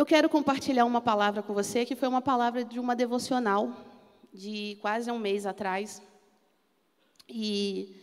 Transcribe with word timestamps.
Eu 0.00 0.06
quero 0.06 0.30
compartilhar 0.30 0.86
uma 0.86 1.02
palavra 1.02 1.42
com 1.42 1.52
você 1.52 1.84
que 1.84 1.94
foi 1.94 2.08
uma 2.08 2.22
palavra 2.22 2.64
de 2.64 2.80
uma 2.80 2.96
devocional 2.96 3.70
de 4.32 4.78
quase 4.80 5.10
um 5.10 5.18
mês 5.18 5.44
atrás. 5.44 6.00
E 7.28 7.94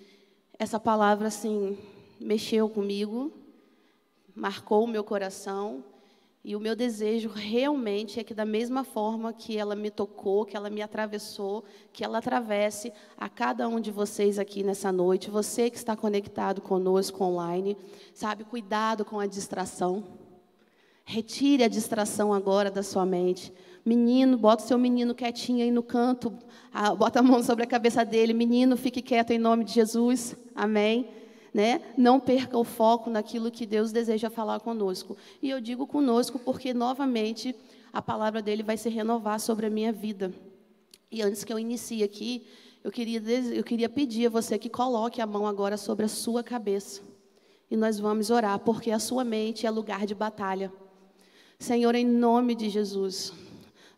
essa 0.60 0.80
palavra, 0.80 1.28
assim, 1.30 1.76
mexeu 2.20 2.70
comigo, 2.70 3.34
marcou 4.36 4.84
o 4.84 4.88
meu 4.88 5.04
coração. 5.04 5.84
E 6.44 6.56
o 6.56 6.60
meu 6.60 6.76
desejo 6.76 7.30
realmente 7.30 8.20
é 8.20 8.24
que, 8.24 8.36
da 8.36 8.46
mesma 8.46 8.84
forma 8.84 9.34
que 9.34 9.58
ela 9.58 9.76
me 9.76 9.90
tocou, 9.90 10.46
que 10.46 10.56
ela 10.56 10.70
me 10.70 10.84
atravessou, 10.84 11.64
que 11.92 12.04
ela 12.04 12.20
atravesse 12.20 12.94
a 13.18 13.28
cada 13.28 13.68
um 13.68 13.80
de 13.80 13.90
vocês 13.90 14.38
aqui 14.38 14.62
nessa 14.62 14.92
noite, 14.92 15.32
você 15.32 15.68
que 15.68 15.78
está 15.78 15.96
conectado 15.96 16.62
conosco 16.62 17.24
online, 17.24 17.76
sabe, 18.14 18.44
cuidado 18.44 19.04
com 19.04 19.20
a 19.20 19.26
distração. 19.26 20.27
Retire 21.10 21.64
a 21.64 21.70
distração 21.70 22.34
agora 22.34 22.70
da 22.70 22.84
sua 22.84 23.06
mente. 23.06 23.54
Menino, 23.86 24.38
bota 24.38 24.62
o 24.62 24.68
seu 24.68 24.78
menino 24.78 25.16
quietinho 25.16 25.64
aí 25.64 25.72
no 25.72 25.82
canto, 25.82 26.38
bota 26.98 27.20
a 27.20 27.24
mão 27.24 27.42
sobre 27.42 27.64
a 27.64 27.66
cabeça 27.66 28.04
dele. 28.04 28.34
Menino, 28.34 28.76
fique 28.76 29.02
quieto 29.02 29.32
em 29.32 29.38
nome 29.38 29.64
de 29.64 29.72
Jesus. 29.72 30.36
Amém. 30.54 31.08
Né? 31.54 31.82
Não 31.98 32.20
perca 32.20 32.58
o 32.58 32.66
foco 32.66 33.10
naquilo 33.10 33.50
que 33.50 33.66
Deus 33.66 33.94
deseja 33.94 34.30
falar 34.30 34.60
conosco. 34.60 35.16
E 35.42 35.50
eu 35.50 35.62
digo 35.62 35.88
conosco 35.88 36.38
porque, 36.40 36.74
novamente, 36.74 37.56
a 37.94 38.02
palavra 38.02 38.42
dele 38.42 38.62
vai 38.62 38.76
se 38.76 38.90
renovar 38.90 39.40
sobre 39.40 39.68
a 39.68 39.70
minha 39.70 39.94
vida. 39.94 40.34
E 41.10 41.22
antes 41.22 41.46
que 41.46 41.54
eu 41.54 41.58
inicie 41.58 42.04
aqui, 42.04 42.46
eu 42.84 42.92
queria, 42.92 43.22
eu 43.56 43.64
queria 43.64 43.88
pedir 43.88 44.26
a 44.26 44.30
você 44.30 44.60
que 44.60 44.70
coloque 44.70 45.22
a 45.22 45.26
mão 45.26 45.48
agora 45.48 45.78
sobre 45.78 46.04
a 46.04 46.10
sua 46.10 46.44
cabeça. 46.44 47.02
E 47.72 47.78
nós 47.78 47.98
vamos 47.98 48.30
orar, 48.30 48.60
porque 48.60 48.92
a 48.92 49.00
sua 49.00 49.24
mente 49.24 49.66
é 49.66 49.72
lugar 49.72 50.06
de 50.06 50.14
batalha. 50.14 50.70
Senhor, 51.60 51.96
em 51.96 52.06
nome 52.06 52.54
de 52.54 52.70
Jesus, 52.70 53.34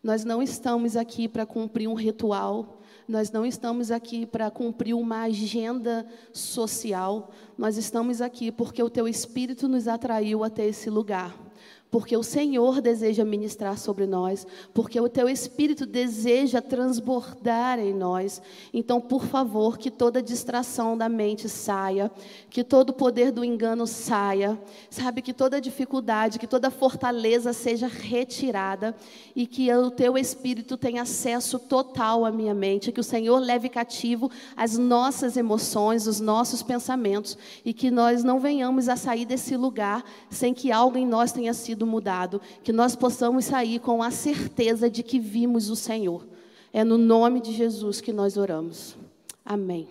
nós 0.02 0.24
não 0.24 0.42
estamos 0.42 0.96
aqui 0.96 1.28
para 1.28 1.44
cumprir 1.44 1.88
um 1.88 1.94
ritual, 1.94 2.80
nós 3.06 3.30
não 3.30 3.44
estamos 3.44 3.90
aqui 3.90 4.24
para 4.24 4.50
cumprir 4.50 4.94
uma 4.94 5.22
agenda 5.22 6.06
social, 6.32 7.30
nós 7.58 7.76
estamos 7.76 8.22
aqui 8.22 8.50
porque 8.50 8.82
o 8.82 8.88
Teu 8.88 9.06
Espírito 9.06 9.68
nos 9.68 9.86
atraiu 9.86 10.42
até 10.42 10.66
esse 10.66 10.88
lugar 10.88 11.49
porque 11.90 12.16
o 12.16 12.22
Senhor 12.22 12.80
deseja 12.80 13.24
ministrar 13.24 13.76
sobre 13.76 14.06
nós, 14.06 14.46
porque 14.72 15.00
o 15.00 15.08
teu 15.08 15.28
Espírito 15.28 15.84
deseja 15.84 16.62
transbordar 16.62 17.80
em 17.80 17.92
nós. 17.92 18.40
Então, 18.72 19.00
por 19.00 19.24
favor, 19.24 19.76
que 19.76 19.90
toda 19.90 20.22
distração 20.22 20.96
da 20.96 21.08
mente 21.08 21.48
saia, 21.48 22.10
que 22.48 22.62
todo 22.62 22.92
poder 22.92 23.32
do 23.32 23.44
engano 23.44 23.88
saia, 23.88 24.60
sabe, 24.88 25.20
que 25.20 25.32
toda 25.32 25.60
dificuldade, 25.60 26.38
que 26.38 26.46
toda 26.46 26.70
fortaleza 26.70 27.52
seja 27.52 27.88
retirada. 27.88 28.94
E 29.34 29.46
que 29.46 29.72
o 29.72 29.90
teu 29.90 30.16
Espírito 30.16 30.76
tenha 30.76 31.02
acesso 31.02 31.58
total 31.58 32.24
à 32.24 32.30
minha 32.30 32.54
mente, 32.54 32.92
que 32.92 33.00
o 33.00 33.04
Senhor 33.04 33.38
leve 33.40 33.68
cativo 33.68 34.30
as 34.56 34.78
nossas 34.78 35.36
emoções, 35.36 36.06
os 36.06 36.20
nossos 36.20 36.62
pensamentos. 36.62 37.36
E 37.64 37.72
que 37.72 37.90
nós 37.90 38.22
não 38.22 38.38
venhamos 38.38 38.88
a 38.88 38.94
sair 38.94 39.24
desse 39.24 39.56
lugar 39.56 40.04
sem 40.28 40.54
que 40.54 40.70
algo 40.70 40.96
em 40.96 41.06
nós 41.06 41.32
tenha 41.32 41.52
sido 41.52 41.79
sido 41.80 41.86
mudado, 41.86 42.40
que 42.62 42.72
nós 42.72 42.94
possamos 42.94 43.46
sair 43.46 43.80
com 43.80 44.02
a 44.02 44.10
certeza 44.10 44.90
de 44.90 45.02
que 45.02 45.18
vimos 45.18 45.70
o 45.70 45.76
Senhor. 45.76 46.26
É 46.72 46.84
no 46.84 46.98
nome 46.98 47.40
de 47.40 47.52
Jesus 47.52 48.00
que 48.02 48.12
nós 48.12 48.36
oramos. 48.36 48.96
Amém. 49.44 49.88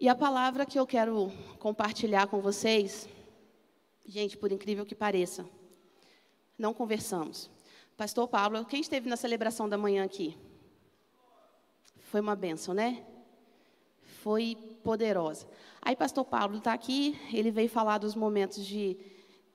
E 0.00 0.08
a 0.08 0.14
palavra 0.14 0.64
que 0.64 0.78
eu 0.78 0.86
quero 0.86 1.32
compartilhar 1.58 2.28
com 2.28 2.40
vocês, 2.40 3.08
gente, 4.06 4.36
por 4.36 4.52
incrível 4.52 4.86
que 4.86 4.94
pareça, 4.94 5.44
não 6.56 6.72
conversamos. 6.72 7.50
Pastor 7.96 8.28
Pablo, 8.28 8.64
quem 8.64 8.80
esteve 8.80 9.08
na 9.08 9.16
celebração 9.16 9.68
da 9.68 9.76
manhã 9.76 10.04
aqui? 10.04 10.36
Foi 12.02 12.20
uma 12.20 12.36
benção, 12.36 12.72
né? 12.72 13.04
Foi 14.22 14.56
poderosa. 14.84 15.46
Aí, 15.82 15.96
Pastor 15.96 16.24
Pablo 16.24 16.58
está 16.58 16.72
aqui, 16.72 17.18
ele 17.32 17.50
veio 17.50 17.68
falar 17.68 17.98
dos 17.98 18.14
momentos 18.14 18.64
de 18.64 18.96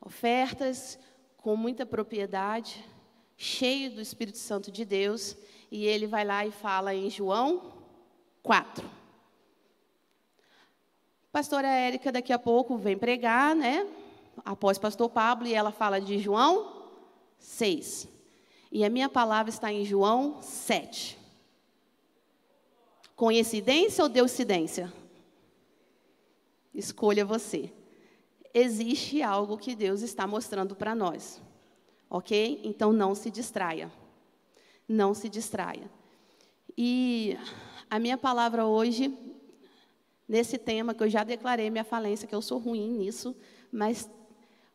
ofertas 0.01 0.97
com 1.37 1.55
muita 1.55 1.85
propriedade, 1.85 2.85
cheio 3.37 3.91
do 3.91 4.01
Espírito 4.01 4.37
Santo 4.37 4.71
de 4.71 4.83
Deus, 4.83 5.35
e 5.71 5.85
ele 5.85 6.07
vai 6.07 6.25
lá 6.25 6.45
e 6.45 6.51
fala 6.51 6.93
em 6.93 7.09
João 7.09 7.73
4. 8.43 8.89
Pastora 11.31 11.67
Érica 11.67 12.11
daqui 12.11 12.33
a 12.33 12.39
pouco 12.39 12.77
vem 12.77 12.97
pregar, 12.97 13.55
né? 13.55 13.87
Após 14.43 14.77
pastor 14.77 15.09
Pablo, 15.09 15.47
e 15.47 15.53
ela 15.53 15.71
fala 15.71 16.01
de 16.01 16.17
João 16.17 16.87
6. 17.37 18.07
E 18.71 18.83
a 18.83 18.89
minha 18.89 19.09
palavra 19.09 19.49
está 19.49 19.71
em 19.71 19.85
João 19.85 20.41
7. 20.41 21.17
Coincidência 23.15 24.03
ou 24.03 24.09
deucidência? 24.09 24.91
Escolha 26.73 27.25
você 27.25 27.71
existe 28.53 29.21
algo 29.21 29.57
que 29.57 29.75
Deus 29.75 30.01
está 30.01 30.25
mostrando 30.25 30.75
para 30.75 30.95
nós. 30.95 31.41
Ok? 32.09 32.61
Então 32.63 32.91
não 32.91 33.13
se 33.13 33.29
distraia. 33.29 33.91
Não 34.87 35.13
se 35.13 35.29
distraia. 35.29 35.89
E 36.77 37.37
a 37.89 37.99
minha 37.99 38.17
palavra 38.17 38.65
hoje, 38.65 39.15
nesse 40.27 40.57
tema 40.57 40.93
que 40.93 41.03
eu 41.03 41.09
já 41.09 41.23
declarei 41.23 41.69
minha 41.69 41.83
falência, 41.83 42.27
que 42.27 42.35
eu 42.35 42.41
sou 42.41 42.57
ruim 42.57 42.89
nisso, 42.89 43.35
mas 43.71 44.09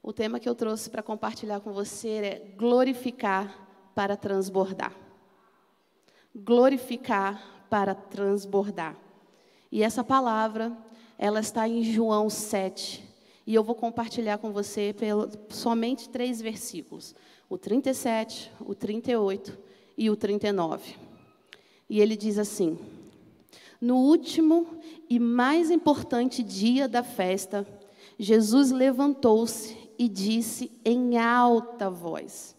o 0.02 0.12
tema 0.12 0.38
que 0.38 0.48
eu 0.48 0.54
trouxe 0.54 0.91
para 0.91 1.02
compartilhar 1.02 1.60
com 1.60 1.72
você 1.72 2.08
é 2.08 2.54
glorificar 2.56 3.66
para 3.94 4.16
transbordar. 4.16 4.94
Glorificar 6.34 7.66
para 7.70 7.94
transbordar. 7.94 8.96
E 9.72 9.82
essa 9.82 10.04
palavra, 10.04 10.76
ela 11.18 11.41
está 11.41 11.66
em 11.66 11.82
João 11.82 12.28
7, 12.28 13.02
e 13.47 13.55
eu 13.55 13.62
vou 13.62 13.75
compartilhar 13.75 14.38
com 14.38 14.53
você 14.53 14.94
pelo, 14.99 15.31
somente 15.50 16.09
três 16.09 16.41
versículos: 16.41 17.15
o 17.49 17.59
37, 17.59 18.50
o 18.60 18.75
38 18.75 19.59
e 19.97 20.10
o 20.10 20.16
39. 20.16 20.94
E 21.88 22.00
ele 22.00 22.16
diz 22.16 22.38
assim: 22.38 22.78
No 23.81 23.97
último 23.97 24.66
e 25.09 25.19
mais 25.19 25.71
importante 25.71 26.43
dia 26.43 26.88
da 26.88 27.03
festa, 27.03 27.66
Jesus 28.19 28.71
levantou-se 28.71 29.77
e 29.99 30.09
disse 30.09 30.71
em 30.84 31.19
alta 31.19 31.91
voz: 31.91 32.56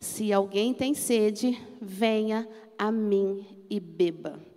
Se 0.00 0.32
alguém 0.32 0.72
tem 0.72 0.94
sede, 0.94 1.60
venha 1.80 2.48
a 2.78 2.90
mim 2.90 3.46
e 3.68 3.78
beba. 3.78 4.51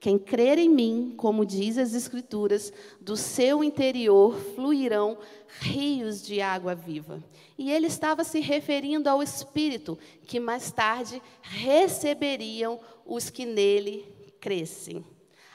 Quem 0.00 0.18
crer 0.18 0.56
em 0.56 0.70
mim, 0.70 1.12
como 1.14 1.44
diz 1.44 1.76
as 1.76 1.92
Escrituras, 1.92 2.72
do 2.98 3.18
seu 3.18 3.62
interior 3.62 4.34
fluirão 4.54 5.18
rios 5.60 6.22
de 6.22 6.40
água 6.40 6.74
viva. 6.74 7.22
E 7.58 7.70
ele 7.70 7.86
estava 7.86 8.24
se 8.24 8.40
referindo 8.40 9.10
ao 9.10 9.22
Espírito, 9.22 9.98
que 10.26 10.40
mais 10.40 10.72
tarde 10.72 11.22
receberiam 11.42 12.80
os 13.04 13.28
que 13.28 13.44
nele 13.44 14.06
crescem. 14.40 15.04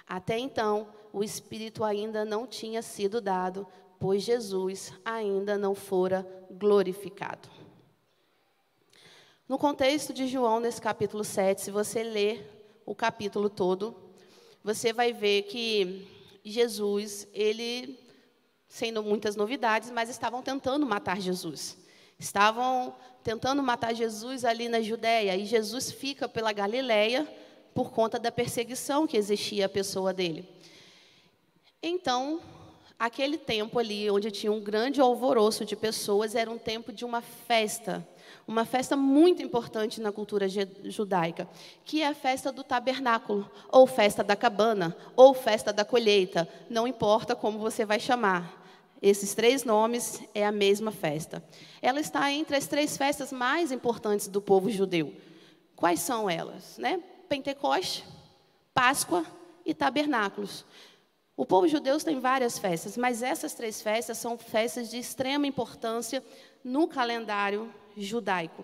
Até 0.07 0.37
então, 0.37 0.89
o 1.11 1.23
Espírito 1.23 1.83
ainda 1.83 2.23
não 2.23 2.45
tinha 2.45 2.83
sido 2.83 3.19
dado, 3.19 3.65
pois 3.99 4.21
Jesus 4.21 4.93
ainda 5.03 5.57
não 5.57 5.73
fora 5.73 6.23
glorificado. 6.51 7.49
No 9.49 9.57
contexto 9.57 10.13
de 10.13 10.27
João, 10.27 10.59
nesse 10.59 10.79
capítulo 10.79 11.23
7, 11.23 11.61
se 11.61 11.71
você 11.71 12.03
ler 12.03 12.81
o 12.85 12.93
capítulo 12.93 13.49
todo, 13.49 14.04
você 14.65 14.91
vai 14.91 15.13
ver 15.13 15.43
que 15.43 16.07
Jesus, 16.43 17.27
ele, 17.31 17.99
sendo 18.67 19.03
muitas 19.03 19.35
novidades, 19.35 19.91
mas 19.91 20.09
estavam 20.09 20.41
tentando 20.41 20.87
matar 20.87 21.21
Jesus. 21.21 21.77
Estavam 22.17 22.95
tentando 23.23 23.61
matar 23.61 23.93
Jesus 23.93 24.43
ali 24.43 24.67
na 24.67 24.81
Judéia, 24.81 25.37
e 25.37 25.45
Jesus 25.45 25.91
fica 25.91 26.27
pela 26.27 26.51
Galileia 26.51 27.31
por 27.75 27.91
conta 27.91 28.17
da 28.17 28.31
perseguição 28.31 29.05
que 29.05 29.15
existia 29.15 29.67
à 29.67 29.69
pessoa 29.69 30.11
dele. 30.11 30.49
Então, 31.79 32.41
aquele 32.97 33.37
tempo 33.37 33.77
ali, 33.77 34.09
onde 34.09 34.31
tinha 34.31 34.51
um 34.51 34.59
grande 34.59 34.99
alvoroço 34.99 35.63
de 35.63 35.75
pessoas, 35.75 36.33
era 36.33 36.49
um 36.49 36.57
tempo 36.57 36.91
de 36.91 37.05
uma 37.05 37.21
festa 37.21 38.03
uma 38.47 38.63
festa 38.63 38.95
muito 38.95 39.41
importante 39.41 39.99
na 39.99 40.11
cultura 40.11 40.47
judaica, 40.47 41.49
que 41.83 42.01
é 42.01 42.07
a 42.07 42.13
festa 42.13 42.51
do 42.51 42.63
tabernáculo, 42.63 43.49
ou 43.71 43.87
festa 43.87 44.23
da 44.23 44.35
cabana, 44.35 44.95
ou 45.15 45.33
festa 45.33 45.73
da 45.73 45.83
colheita, 45.83 46.47
não 46.69 46.87
importa 46.87 47.35
como 47.35 47.57
você 47.57 47.85
vai 47.85 47.99
chamar. 47.99 48.63
Esses 49.01 49.33
três 49.33 49.63
nomes 49.63 50.21
é 50.33 50.45
a 50.45 50.51
mesma 50.51 50.91
festa. 50.91 51.43
Ela 51.81 51.99
está 51.99 52.31
entre 52.31 52.55
as 52.55 52.67
três 52.67 52.95
festas 52.95 53.31
mais 53.31 53.71
importantes 53.71 54.27
do 54.27 54.41
povo 54.41 54.69
judeu. 54.69 55.13
Quais 55.75 55.99
são 55.99 56.29
elas? 56.29 56.77
Né? 56.77 57.01
Pentecoste, 57.27 58.05
Páscoa 58.73 59.25
e 59.65 59.73
Tabernáculos. 59.73 60.65
O 61.35 61.45
povo 61.45 61.67
judeu 61.67 61.97
tem 61.99 62.19
várias 62.19 62.57
festas, 62.57 62.95
mas 62.95 63.21
essas 63.21 63.53
três 63.53 63.81
festas 63.81 64.17
são 64.17 64.37
festas 64.37 64.89
de 64.89 64.97
extrema 64.97 65.45
importância 65.45 66.23
no 66.63 66.87
calendário 66.87 67.69
judaico. 67.95 68.63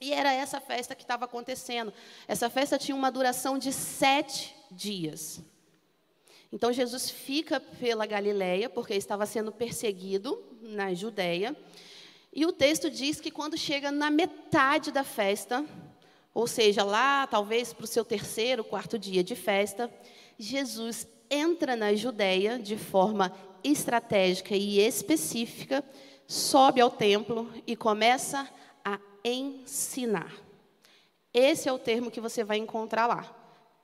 E 0.00 0.12
era 0.12 0.32
essa 0.32 0.60
festa 0.60 0.94
que 0.94 1.02
estava 1.02 1.24
acontecendo. 1.24 1.92
Essa 2.28 2.50
festa 2.50 2.78
tinha 2.78 2.94
uma 2.94 3.10
duração 3.10 3.58
de 3.58 3.72
sete 3.72 4.54
dias. 4.70 5.40
Então 6.52 6.72
Jesus 6.72 7.10
fica 7.10 7.58
pela 7.58 8.06
Galileia, 8.06 8.68
porque 8.68 8.94
estava 8.94 9.26
sendo 9.26 9.50
perseguido 9.50 10.42
na 10.62 10.92
Judéia. 10.94 11.56
E 12.32 12.44
o 12.44 12.52
texto 12.52 12.90
diz 12.90 13.20
que 13.20 13.30
quando 13.30 13.56
chega 13.56 13.90
na 13.90 14.10
metade 14.10 14.92
da 14.92 15.02
festa, 15.02 15.64
ou 16.34 16.46
seja, 16.46 16.84
lá 16.84 17.26
talvez 17.26 17.72
para 17.72 17.84
o 17.84 17.88
seu 17.88 18.04
terceiro, 18.04 18.62
quarto 18.62 18.98
dia 18.98 19.24
de 19.24 19.34
festa, 19.34 19.90
Jesus 20.38 21.08
entra 21.30 21.74
na 21.74 21.94
Judéia 21.94 22.58
de 22.58 22.76
forma 22.76 23.32
estratégica 23.64 24.54
e 24.54 24.78
específica, 24.78 25.82
sobe 26.26 26.80
ao 26.80 26.90
templo 26.90 27.50
e 27.66 27.76
começa 27.76 28.48
a 28.84 28.98
ensinar. 29.24 30.32
Esse 31.32 31.68
é 31.68 31.72
o 31.72 31.78
termo 31.78 32.10
que 32.10 32.20
você 32.20 32.42
vai 32.42 32.58
encontrar 32.58 33.06
lá. 33.06 33.34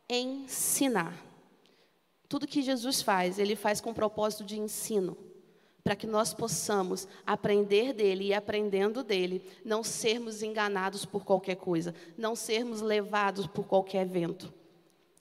Ensinar. 0.09 1.15
Tudo 2.29 2.47
que 2.47 2.62
Jesus 2.62 3.03
faz, 3.03 3.39
ele 3.39 3.55
faz 3.55 3.81
com 3.81 3.91
o 3.91 3.94
propósito 3.94 4.43
de 4.43 4.59
ensino, 4.59 5.17
para 5.85 5.94
que 5.94 6.06
nós 6.06 6.33
possamos 6.33 7.06
aprender 7.27 7.93
dele 7.93 8.29
e 8.29 8.35
aprendendo 8.35 9.05
dele, 9.05 9.45
não 9.65 9.85
sermos 9.85 10.43
enganados 10.43 11.05
por 11.05 11.25
qualquer 11.25 11.56
coisa, 11.56 11.95
não 12.17 12.35
sermos 12.35 12.81
levados 12.81 13.47
por 13.47 13.67
qualquer 13.67 14.06
vento. 14.06 14.53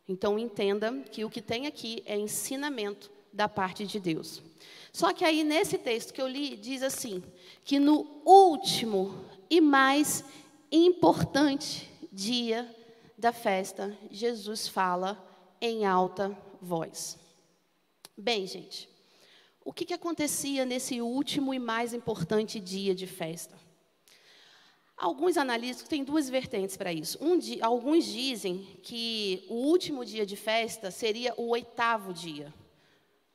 Então 0.07 0.39
entenda 0.39 0.91
que 1.11 1.25
o 1.25 1.29
que 1.29 1.41
tem 1.41 1.67
aqui 1.67 2.01
é 2.05 2.17
ensinamento 2.17 3.11
da 3.33 3.47
parte 3.47 3.85
de 3.85 3.99
Deus. 3.99 4.41
Só 4.91 5.13
que 5.13 5.23
aí 5.23 5.43
nesse 5.43 5.77
texto 5.77 6.13
que 6.13 6.21
eu 6.21 6.27
li 6.27 6.55
diz 6.55 6.83
assim, 6.83 7.23
que 7.63 7.79
no 7.79 8.21
último 8.25 9.25
e 9.49 9.61
mais 9.61 10.23
importante 10.71 11.89
dia 12.11 12.69
da 13.17 13.31
festa, 13.31 13.97
Jesus 14.09 14.67
fala 14.67 15.17
em 15.61 15.85
alta 15.85 16.37
voz. 16.61 17.17
Bem, 18.17 18.45
gente, 18.45 18.89
o 19.63 19.71
que, 19.71 19.85
que 19.85 19.93
acontecia 19.93 20.65
nesse 20.65 21.01
último 21.01 21.53
e 21.53 21.59
mais 21.59 21.93
importante 21.93 22.59
dia 22.59 22.95
de 22.95 23.07
festa? 23.07 23.55
Alguns 24.97 25.37
analistas 25.37 25.87
têm 25.87 26.03
duas 26.03 26.29
vertentes 26.29 26.77
para 26.77 26.93
isso. 26.93 27.17
Um, 27.19 27.39
alguns 27.61 28.05
dizem 28.05 28.79
que 28.83 29.43
o 29.49 29.55
último 29.55 30.05
dia 30.05 30.25
de 30.25 30.35
festa 30.35 30.91
seria 30.91 31.33
o 31.37 31.49
oitavo 31.49 32.13
dia, 32.13 32.53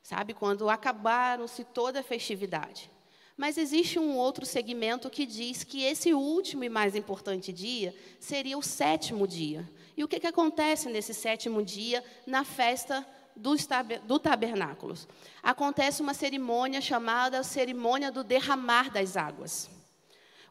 sabe, 0.07 0.33
quando 0.33 0.69
acabaram-se 0.69 1.65
toda 1.65 1.99
a 1.99 2.03
festividade. 2.03 2.89
Mas 3.35 3.57
existe 3.57 3.99
um 3.99 4.15
outro 4.15 4.45
segmento 4.45 5.09
que 5.09 5.25
diz 5.25 5.65
que 5.65 5.83
esse 5.83 6.13
último 6.13 6.63
e 6.63 6.69
mais 6.69 6.95
importante 6.95 7.51
dia 7.51 7.93
seria 8.17 8.57
o 8.57 8.63
sétimo 8.63 9.27
dia. 9.27 9.69
E 9.97 10.05
o 10.05 10.07
que, 10.07 10.21
que 10.21 10.25
acontece 10.25 10.87
nesse 10.87 11.13
sétimo 11.13 11.61
dia 11.61 12.01
na 12.25 12.45
festa 12.45 13.05
do 13.35 14.17
tabernáculos. 14.17 15.09
Acontece 15.43 16.01
uma 16.01 16.13
cerimônia 16.13 16.79
chamada 16.79 17.43
cerimônia 17.43 18.09
do 18.09 18.23
derramar 18.23 18.89
das 18.89 19.17
águas. 19.17 19.69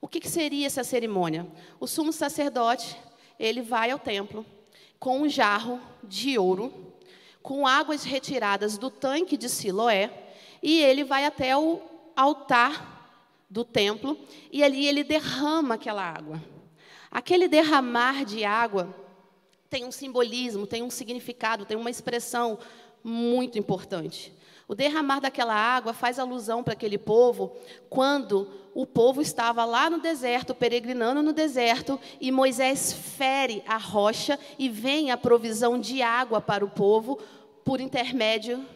O 0.02 0.06
que, 0.06 0.20
que 0.20 0.28
seria 0.28 0.66
essa 0.66 0.84
cerimônia? 0.84 1.50
O 1.80 1.86
sumo 1.86 2.12
sacerdote, 2.12 2.94
ele 3.38 3.62
vai 3.62 3.90
ao 3.90 3.98
templo 3.98 4.44
com 5.00 5.22
um 5.22 5.28
jarro 5.30 5.80
de 6.04 6.38
ouro, 6.38 6.94
com 7.46 7.64
águas 7.64 8.02
retiradas 8.02 8.76
do 8.76 8.90
tanque 8.90 9.36
de 9.36 9.48
Siloé, 9.48 10.10
e 10.60 10.82
ele 10.82 11.04
vai 11.04 11.24
até 11.24 11.56
o 11.56 11.80
altar 12.16 13.44
do 13.48 13.64
templo 13.64 14.18
e 14.50 14.64
ali 14.64 14.84
ele 14.84 15.04
derrama 15.04 15.76
aquela 15.76 16.02
água. 16.02 16.42
Aquele 17.08 17.46
derramar 17.46 18.24
de 18.24 18.44
água 18.44 18.92
tem 19.70 19.84
um 19.84 19.92
simbolismo, 19.92 20.66
tem 20.66 20.82
um 20.82 20.90
significado, 20.90 21.64
tem 21.64 21.76
uma 21.76 21.88
expressão 21.88 22.58
muito 23.04 23.56
importante. 23.56 24.35
O 24.68 24.74
derramar 24.74 25.20
daquela 25.20 25.54
água 25.54 25.92
faz 25.92 26.18
alusão 26.18 26.62
para 26.62 26.72
aquele 26.72 26.98
povo 26.98 27.56
quando 27.88 28.50
o 28.74 28.84
povo 28.84 29.22
estava 29.22 29.64
lá 29.64 29.88
no 29.88 30.00
deserto, 30.00 30.54
peregrinando 30.54 31.22
no 31.22 31.32
deserto, 31.32 31.98
e 32.20 32.32
Moisés 32.32 32.92
fere 32.92 33.62
a 33.66 33.76
rocha 33.76 34.38
e 34.58 34.68
vem 34.68 35.10
a 35.10 35.16
provisão 35.16 35.78
de 35.78 36.02
água 36.02 36.40
para 36.40 36.64
o 36.64 36.70
povo 36.70 37.18
por 37.64 37.80
intermédio 37.80 38.66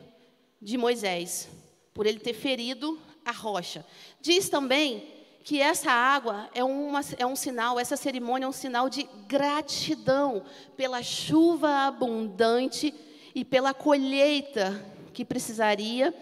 de 0.63 0.79
Moisés, 0.79 1.49
por 1.93 2.07
ele 2.07 2.21
ter 2.21 2.35
ferido 2.35 2.99
a 3.25 3.33
rocha. 3.33 3.85
Diz 4.21 4.49
também 4.49 5.05
que 5.43 5.61
essa 5.61 5.91
água 5.91 6.49
é, 6.55 6.63
uma, 6.63 7.01
é 7.19 7.27
um 7.27 7.37
sinal, 7.37 7.81
essa 7.81 7.97
cerimônia 7.97 8.47
é 8.47 8.49
um 8.49 8.53
sinal 8.53 8.89
de 8.89 9.09
gratidão 9.27 10.45
pela 10.77 11.03
chuva 11.03 11.87
abundante 11.87 12.95
e 13.35 13.45
pela 13.45 13.75
colheita 13.75 14.85
que 15.13 15.25
precisaria 15.25 16.15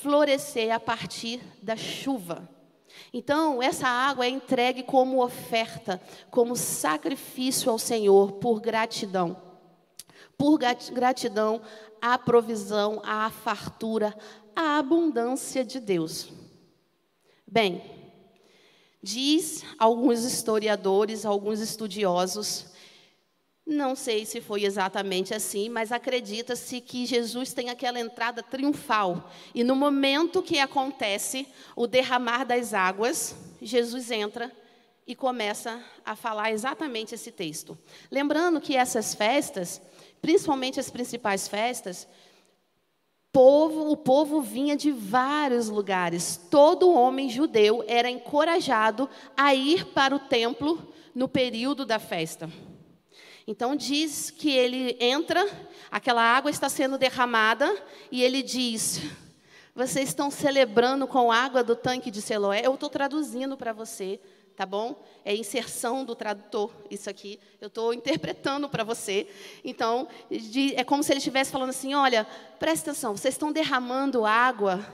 florescer 0.00 0.70
a 0.70 0.80
partir 0.80 1.40
da 1.62 1.76
chuva. 1.76 2.48
Então, 3.12 3.62
essa 3.62 3.86
água 3.86 4.26
é 4.26 4.28
entregue 4.28 4.82
como 4.82 5.24
oferta, 5.24 6.00
como 6.30 6.56
sacrifício 6.56 7.70
ao 7.70 7.78
Senhor 7.78 8.32
por 8.32 8.60
gratidão. 8.60 9.36
Por 10.36 10.58
gratidão 10.58 11.60
à 12.00 12.18
provisão, 12.18 13.00
à 13.04 13.30
fartura, 13.30 14.16
à 14.54 14.78
abundância 14.78 15.64
de 15.64 15.80
Deus. 15.80 16.32
Bem, 17.46 17.82
diz 19.02 19.64
alguns 19.78 20.24
historiadores, 20.24 21.26
alguns 21.26 21.60
estudiosos, 21.60 22.66
não 23.66 23.94
sei 23.94 24.26
se 24.26 24.40
foi 24.40 24.64
exatamente 24.64 25.32
assim, 25.32 25.68
mas 25.68 25.92
acredita-se 25.92 26.80
que 26.80 27.06
Jesus 27.06 27.52
tem 27.52 27.70
aquela 27.70 28.00
entrada 28.00 28.42
triunfal. 28.42 29.30
E 29.54 29.62
no 29.62 29.76
momento 29.76 30.42
que 30.42 30.58
acontece 30.58 31.46
o 31.76 31.86
derramar 31.86 32.44
das 32.44 32.74
águas, 32.74 33.34
Jesus 33.60 34.10
entra 34.10 34.50
e 35.06 35.14
começa 35.14 35.82
a 36.04 36.16
falar 36.16 36.52
exatamente 36.52 37.14
esse 37.14 37.30
texto. 37.30 37.78
Lembrando 38.10 38.60
que 38.60 38.76
essas 38.76 39.14
festas, 39.14 39.80
principalmente 40.20 40.80
as 40.80 40.90
principais 40.90 41.46
festas, 41.46 42.08
povo, 43.32 43.90
o 43.90 43.96
povo 43.96 44.40
vinha 44.40 44.76
de 44.76 44.90
vários 44.90 45.68
lugares. 45.68 46.40
Todo 46.50 46.92
homem 46.92 47.28
judeu 47.28 47.84
era 47.86 48.10
encorajado 48.10 49.08
a 49.36 49.54
ir 49.54 49.86
para 49.86 50.14
o 50.14 50.18
templo 50.18 50.92
no 51.14 51.28
período 51.28 51.84
da 51.84 51.98
festa. 51.98 52.50
Então 53.46 53.74
diz 53.74 54.30
que 54.30 54.50
ele 54.50 54.96
entra, 55.00 55.46
aquela 55.90 56.22
água 56.22 56.50
está 56.50 56.68
sendo 56.68 56.98
derramada 56.98 57.74
e 58.10 58.22
ele 58.22 58.42
diz: 58.42 59.00
Vocês 59.74 60.10
estão 60.10 60.30
celebrando 60.30 61.06
com 61.06 61.32
água 61.32 61.64
do 61.64 61.74
tanque 61.74 62.10
de 62.10 62.20
Siloé? 62.20 62.62
Eu 62.64 62.74
estou 62.74 62.90
traduzindo 62.90 63.56
para 63.56 63.72
você, 63.72 64.20
tá 64.56 64.66
bom? 64.66 65.02
É 65.24 65.34
inserção 65.34 66.04
do 66.04 66.14
tradutor, 66.14 66.70
isso 66.90 67.08
aqui. 67.08 67.40
Eu 67.60 67.68
estou 67.68 67.94
interpretando 67.94 68.68
para 68.68 68.84
você. 68.84 69.26
Então, 69.64 70.06
é 70.76 70.84
como 70.84 71.02
se 71.02 71.12
ele 71.12 71.18
estivesse 71.18 71.50
falando 71.50 71.70
assim: 71.70 71.94
olha, 71.94 72.26
presta 72.58 72.90
atenção, 72.90 73.16
vocês 73.16 73.34
estão 73.34 73.50
derramando 73.50 74.26
água, 74.26 74.86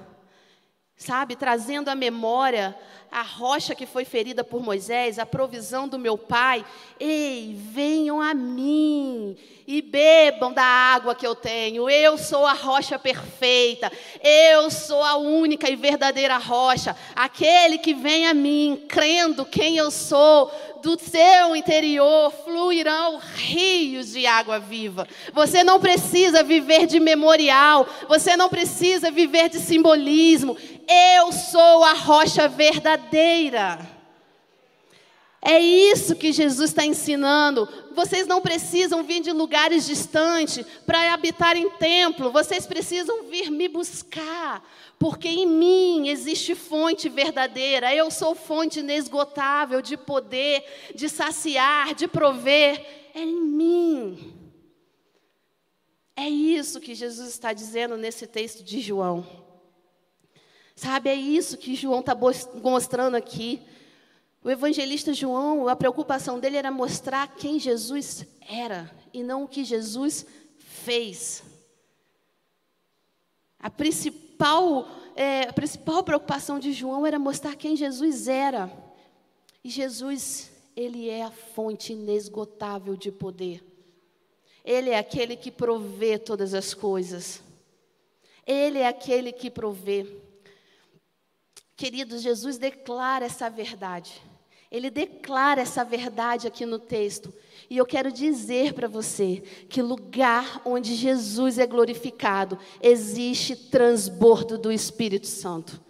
sabe? 0.96 1.34
Trazendo 1.36 1.88
à 1.88 1.94
memória 1.94 2.78
a 3.10 3.22
rocha 3.22 3.74
que 3.74 3.86
foi 3.86 4.04
ferida 4.04 4.44
por 4.44 4.62
Moisés, 4.62 5.18
a 5.18 5.26
provisão 5.26 5.88
do 5.88 5.98
meu 5.98 6.18
pai. 6.18 6.64
Ei, 6.98 7.56
venham 7.72 8.20
a 8.20 8.34
mim 8.34 9.36
e 9.66 9.82
bebam 9.82 10.52
da 10.52 10.62
água 10.62 11.14
que 11.14 11.26
eu 11.26 11.34
tenho. 11.34 11.90
Eu 11.90 12.16
sou 12.16 12.46
a 12.46 12.52
rocha 12.52 12.98
perfeita. 12.98 13.90
Eu 14.22 14.70
sou 14.70 15.02
a 15.02 15.16
única 15.16 15.68
e 15.68 15.76
verdadeira 15.76 16.36
rocha. 16.38 16.96
Aquele 17.14 17.78
que 17.78 17.94
vem 17.94 18.26
a 18.26 18.34
mim, 18.34 18.84
crendo 18.88 19.44
quem 19.44 19.76
eu 19.76 19.90
sou, 19.90 20.50
do 20.82 20.98
seu 21.00 21.56
interior 21.56 22.30
fluirão 22.44 23.18
rios 23.34 24.12
de 24.12 24.24
água 24.24 24.60
viva. 24.60 25.08
Você 25.32 25.64
não 25.64 25.80
precisa 25.80 26.44
viver 26.44 26.86
de 26.86 27.00
memorial, 27.00 27.88
você 28.08 28.36
não 28.36 28.48
precisa 28.48 29.10
viver 29.10 29.48
de 29.48 29.58
simbolismo. 29.58 30.56
Eu 30.88 31.32
sou 31.32 31.82
a 31.82 31.92
rocha 31.92 32.46
verdadeira. 32.48 33.05
É 35.48 35.60
isso 35.60 36.16
que 36.16 36.32
Jesus 36.32 36.70
está 36.70 36.84
ensinando. 36.84 37.68
Vocês 37.92 38.26
não 38.26 38.40
precisam 38.40 39.04
vir 39.04 39.20
de 39.20 39.30
lugares 39.30 39.86
distantes 39.86 40.66
para 40.84 41.14
habitar 41.14 41.56
em 41.56 41.70
templo. 41.70 42.32
Vocês 42.32 42.66
precisam 42.66 43.22
vir 43.24 43.48
me 43.48 43.68
buscar. 43.68 44.68
Porque 44.98 45.28
em 45.28 45.46
mim 45.46 46.08
existe 46.08 46.56
fonte 46.56 47.08
verdadeira. 47.08 47.94
Eu 47.94 48.10
sou 48.10 48.34
fonte 48.34 48.80
inesgotável 48.80 49.80
de 49.80 49.96
poder, 49.96 50.64
de 50.94 51.08
saciar, 51.08 51.94
de 51.94 52.08
prover. 52.08 52.84
É 53.14 53.20
em 53.20 53.40
mim. 53.40 54.34
É 56.16 56.28
isso 56.28 56.80
que 56.80 56.92
Jesus 56.92 57.28
está 57.28 57.52
dizendo 57.52 57.96
nesse 57.96 58.26
texto 58.26 58.64
de 58.64 58.80
João. 58.80 59.45
Sabe, 60.76 61.08
é 61.08 61.14
isso 61.14 61.56
que 61.56 61.74
João 61.74 62.00
está 62.00 62.14
mostrando 62.62 63.14
aqui. 63.14 63.62
O 64.44 64.50
evangelista 64.50 65.14
João, 65.14 65.66
a 65.68 65.74
preocupação 65.74 66.38
dele 66.38 66.58
era 66.58 66.70
mostrar 66.70 67.26
quem 67.34 67.58
Jesus 67.58 68.26
era 68.46 68.94
e 69.12 69.22
não 69.22 69.44
o 69.44 69.48
que 69.48 69.64
Jesus 69.64 70.26
fez. 70.58 71.42
A 73.58 73.70
principal, 73.70 74.86
é, 75.16 75.48
a 75.48 75.52
principal 75.52 76.04
preocupação 76.04 76.60
de 76.60 76.74
João 76.74 77.06
era 77.06 77.18
mostrar 77.18 77.56
quem 77.56 77.74
Jesus 77.74 78.28
era. 78.28 78.70
E 79.64 79.70
Jesus, 79.70 80.52
ele 80.76 81.08
é 81.08 81.24
a 81.24 81.30
fonte 81.30 81.94
inesgotável 81.94 82.94
de 82.94 83.10
poder. 83.10 83.64
Ele 84.62 84.90
é 84.90 84.98
aquele 84.98 85.36
que 85.36 85.50
provê 85.50 86.18
todas 86.18 86.52
as 86.52 86.74
coisas. 86.74 87.42
Ele 88.46 88.78
é 88.78 88.86
aquele 88.86 89.32
que 89.32 89.50
provê. 89.50 90.25
Queridos, 91.76 92.22
Jesus 92.22 92.56
declara 92.56 93.26
essa 93.26 93.50
verdade. 93.50 94.22
Ele 94.70 94.90
declara 94.90 95.60
essa 95.60 95.84
verdade 95.84 96.46
aqui 96.46 96.64
no 96.64 96.78
texto. 96.78 97.32
E 97.68 97.76
eu 97.76 97.84
quero 97.84 98.10
dizer 98.10 98.72
para 98.72 98.88
você 98.88 99.42
que 99.68 99.82
lugar 99.82 100.62
onde 100.64 100.94
Jesus 100.94 101.58
é 101.58 101.66
glorificado, 101.66 102.58
existe 102.80 103.54
transbordo 103.54 104.56
do 104.56 104.72
Espírito 104.72 105.26
Santo. 105.26 105.80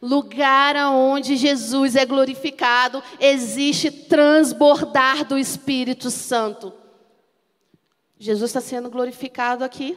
Lugar 0.00 0.76
onde 0.92 1.36
Jesus 1.36 1.96
é 1.96 2.04
glorificado, 2.04 3.02
existe 3.18 3.90
transbordar 3.90 5.24
do 5.24 5.36
Espírito 5.36 6.10
Santo. 6.10 6.72
Jesus 8.18 8.50
está 8.50 8.60
sendo 8.60 8.88
glorificado 8.88 9.64
aqui. 9.64 9.96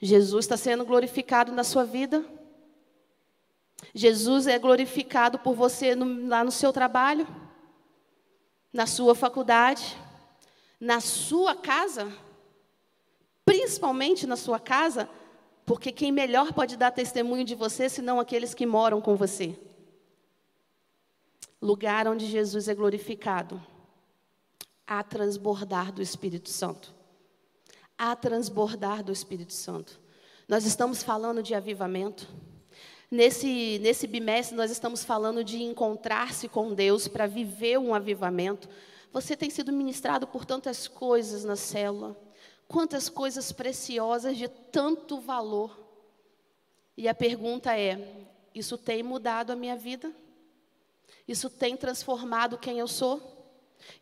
Jesus 0.00 0.44
está 0.44 0.56
sendo 0.56 0.84
glorificado 0.84 1.52
na 1.52 1.64
sua 1.64 1.84
vida. 1.84 2.24
Jesus 3.94 4.46
é 4.46 4.58
glorificado 4.58 5.38
por 5.38 5.54
você 5.54 5.94
no, 5.94 6.28
lá 6.28 6.44
no 6.44 6.50
seu 6.50 6.72
trabalho, 6.72 7.26
na 8.72 8.86
sua 8.86 9.14
faculdade, 9.14 9.96
na 10.80 11.00
sua 11.00 11.54
casa, 11.56 12.12
principalmente 13.44 14.26
na 14.26 14.36
sua 14.36 14.60
casa, 14.60 15.08
porque 15.64 15.92
quem 15.92 16.12
melhor 16.12 16.52
pode 16.52 16.76
dar 16.76 16.90
testemunho 16.90 17.44
de 17.44 17.54
você 17.54 17.88
senão 17.88 18.20
aqueles 18.20 18.54
que 18.54 18.66
moram 18.66 19.00
com 19.00 19.16
você. 19.16 19.58
Lugar 21.60 22.06
onde 22.06 22.26
Jesus 22.26 22.68
é 22.68 22.74
glorificado, 22.74 23.60
a 24.86 25.02
transbordar 25.02 25.92
do 25.92 26.00
Espírito 26.00 26.48
Santo. 26.48 26.94
A 27.98 28.16
transbordar 28.16 29.02
do 29.02 29.12
Espírito 29.12 29.52
Santo. 29.52 30.00
Nós 30.48 30.64
estamos 30.64 31.02
falando 31.02 31.42
de 31.42 31.54
avivamento. 31.54 32.26
Nesse, 33.10 33.78
nesse 33.78 34.06
bimestre, 34.06 34.54
nós 34.54 34.70
estamos 34.70 35.02
falando 35.02 35.42
de 35.42 35.62
encontrar-se 35.62 36.46
com 36.46 36.74
Deus 36.74 37.08
para 37.08 37.26
viver 37.26 37.78
um 37.78 37.94
avivamento. 37.94 38.68
Você 39.10 39.34
tem 39.34 39.48
sido 39.48 39.72
ministrado 39.72 40.26
por 40.26 40.44
tantas 40.44 40.86
coisas 40.86 41.42
na 41.42 41.56
célula, 41.56 42.14
quantas 42.66 43.08
coisas 43.08 43.50
preciosas 43.50 44.36
de 44.36 44.46
tanto 44.46 45.18
valor. 45.20 45.78
E 46.96 47.08
a 47.08 47.14
pergunta 47.14 47.78
é: 47.78 48.26
isso 48.54 48.76
tem 48.76 49.02
mudado 49.02 49.52
a 49.52 49.56
minha 49.56 49.76
vida? 49.76 50.12
Isso 51.26 51.48
tem 51.48 51.76
transformado 51.76 52.58
quem 52.58 52.78
eu 52.78 52.88
sou? 52.88 53.38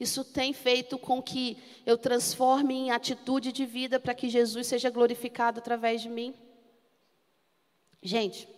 Isso 0.01 0.25
tem 0.25 0.53
feito 0.53 0.99
com 0.99 1.23
que 1.23 1.59
eu 1.85 1.97
transforme 1.97 2.75
em 2.75 2.91
atitude 2.91 3.53
de 3.53 3.65
vida 3.65 4.01
para 4.01 4.15
que 4.15 4.29
Jesus 4.29 4.67
seja 4.67 4.91
glorificado 4.91 5.61
através 5.61 6.01
de 6.01 6.09
mim? 6.09 6.35
Gente, 8.03 8.49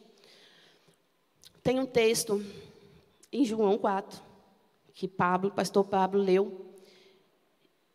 tem 1.69 1.79
um 1.79 1.85
texto 1.85 2.43
em 3.31 3.45
João 3.45 3.77
4, 3.77 4.23
que 4.95 5.07
Pablo, 5.07 5.51
pastor 5.51 5.85
Pablo 5.85 6.19
leu, 6.19 6.73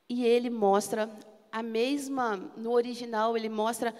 e 0.07 0.23
ele 0.23 0.47
mostra 0.51 1.09
a 1.51 1.63
mesma, 1.63 2.35
no 2.55 2.71
original 2.71 3.35
ele 3.35 3.49
mostra 3.49 3.95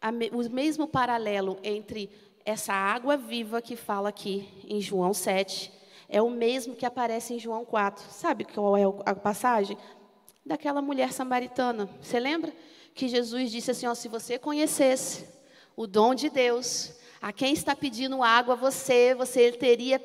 a, 0.00 0.10
o 0.10 0.48
mesmo 0.48 0.86
paralelo 0.86 1.58
entre 1.64 2.08
essa 2.44 2.72
água 2.72 3.16
viva 3.16 3.60
que 3.60 3.74
fala 3.74 4.10
aqui 4.10 4.48
em 4.64 4.80
João 4.80 5.12
7, 5.12 5.72
é 6.08 6.22
o 6.22 6.30
mesmo 6.30 6.76
que 6.76 6.86
aparece 6.86 7.34
em 7.34 7.38
João 7.40 7.64
4. 7.64 8.00
Sabe 8.12 8.44
qual 8.44 8.76
é 8.76 8.84
a 9.06 9.14
passagem? 9.16 9.76
Daquela 10.46 10.80
mulher 10.80 11.12
samaritana. 11.12 11.90
Você 12.00 12.20
lembra? 12.20 12.52
Que 12.94 13.08
Jesus 13.08 13.50
disse 13.50 13.72
assim: 13.72 13.88
ó, 13.88 13.94
se 13.96 14.06
você 14.06 14.38
conhecesse 14.38 15.26
o 15.74 15.84
dom 15.84 16.14
de 16.14 16.30
Deus 16.30 17.02
a 17.24 17.32
quem 17.32 17.54
está 17.54 17.74
pedindo 17.74 18.22
água, 18.22 18.54
você, 18.54 19.14
você 19.14 19.50
teria, 19.50 19.98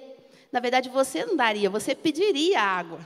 na 0.53 0.61
verdade, 0.61 0.87
você 0.87 1.25
não 1.25 1.35
daria, 1.35 1.69
você 1.69 1.93
pediria 1.93 2.61
água, 2.61 3.05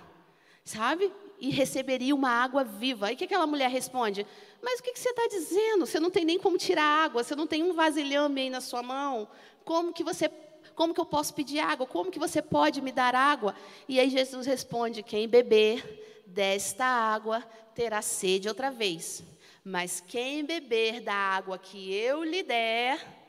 sabe? 0.63 1.11
E 1.39 1.49
receberia 1.49 2.13
uma 2.13 2.29
água 2.29 2.63
viva. 2.63 3.07
Aí 3.07 3.15
o 3.15 3.17
que 3.17 3.23
aquela 3.23 3.47
mulher 3.47 3.71
responde? 3.71 4.23
Mas 4.61 4.79
o 4.79 4.83
que 4.83 4.95
você 4.95 5.09
está 5.09 5.27
dizendo? 5.27 5.87
Você 5.87 5.99
não 5.99 6.11
tem 6.11 6.23
nem 6.23 6.37
como 6.37 6.59
tirar 6.59 6.83
água, 6.83 7.23
você 7.23 7.35
não 7.35 7.47
tem 7.47 7.63
um 7.63 7.73
vasilhame 7.73 8.41
aí 8.41 8.49
na 8.51 8.61
sua 8.61 8.83
mão. 8.83 9.27
Como 9.65 9.91
que 9.91 10.03
você 10.03 10.29
como 10.75 10.93
que 10.93 11.01
eu 11.01 11.07
posso 11.07 11.33
pedir 11.33 11.57
água? 11.57 11.87
Como 11.87 12.11
que 12.11 12.19
você 12.19 12.39
pode 12.39 12.81
me 12.81 12.91
dar 12.91 13.15
água? 13.15 13.55
E 13.89 13.99
aí 13.99 14.11
Jesus 14.11 14.45
responde: 14.45 15.01
Quem 15.01 15.27
beber 15.27 16.23
desta 16.27 16.85
água 16.85 17.41
terá 17.73 17.99
sede 18.03 18.47
outra 18.47 18.69
vez. 18.69 19.23
Mas 19.63 20.03
quem 20.07 20.45
beber 20.45 21.01
da 21.01 21.15
água 21.15 21.57
que 21.57 21.91
eu 21.95 22.23
lhe 22.23 22.43
der, 22.43 23.22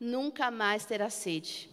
nunca 0.00 0.50
mais 0.50 0.84
terá 0.86 1.10
sede. 1.10 1.70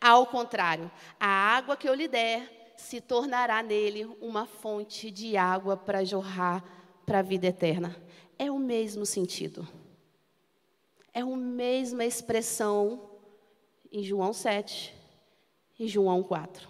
Ao 0.00 0.26
contrário, 0.26 0.90
a 1.20 1.26
água 1.26 1.76
que 1.76 1.88
eu 1.88 1.94
lhe 1.94 2.08
der 2.08 2.74
se 2.76 3.00
tornará 3.00 3.62
nele 3.62 4.04
uma 4.20 4.46
fonte 4.46 5.10
de 5.10 5.36
água 5.36 5.76
para 5.76 6.04
jorrar 6.04 6.64
para 7.04 7.20
a 7.20 7.22
vida 7.22 7.46
eterna. 7.46 7.96
É 8.38 8.50
o 8.50 8.58
mesmo 8.58 9.06
sentido. 9.06 9.66
É 11.12 11.20
a 11.20 11.26
mesma 11.26 12.04
expressão 12.04 13.10
em 13.90 14.02
João 14.02 14.32
7 14.32 14.94
e 15.78 15.88
João 15.88 16.22
4. 16.22 16.68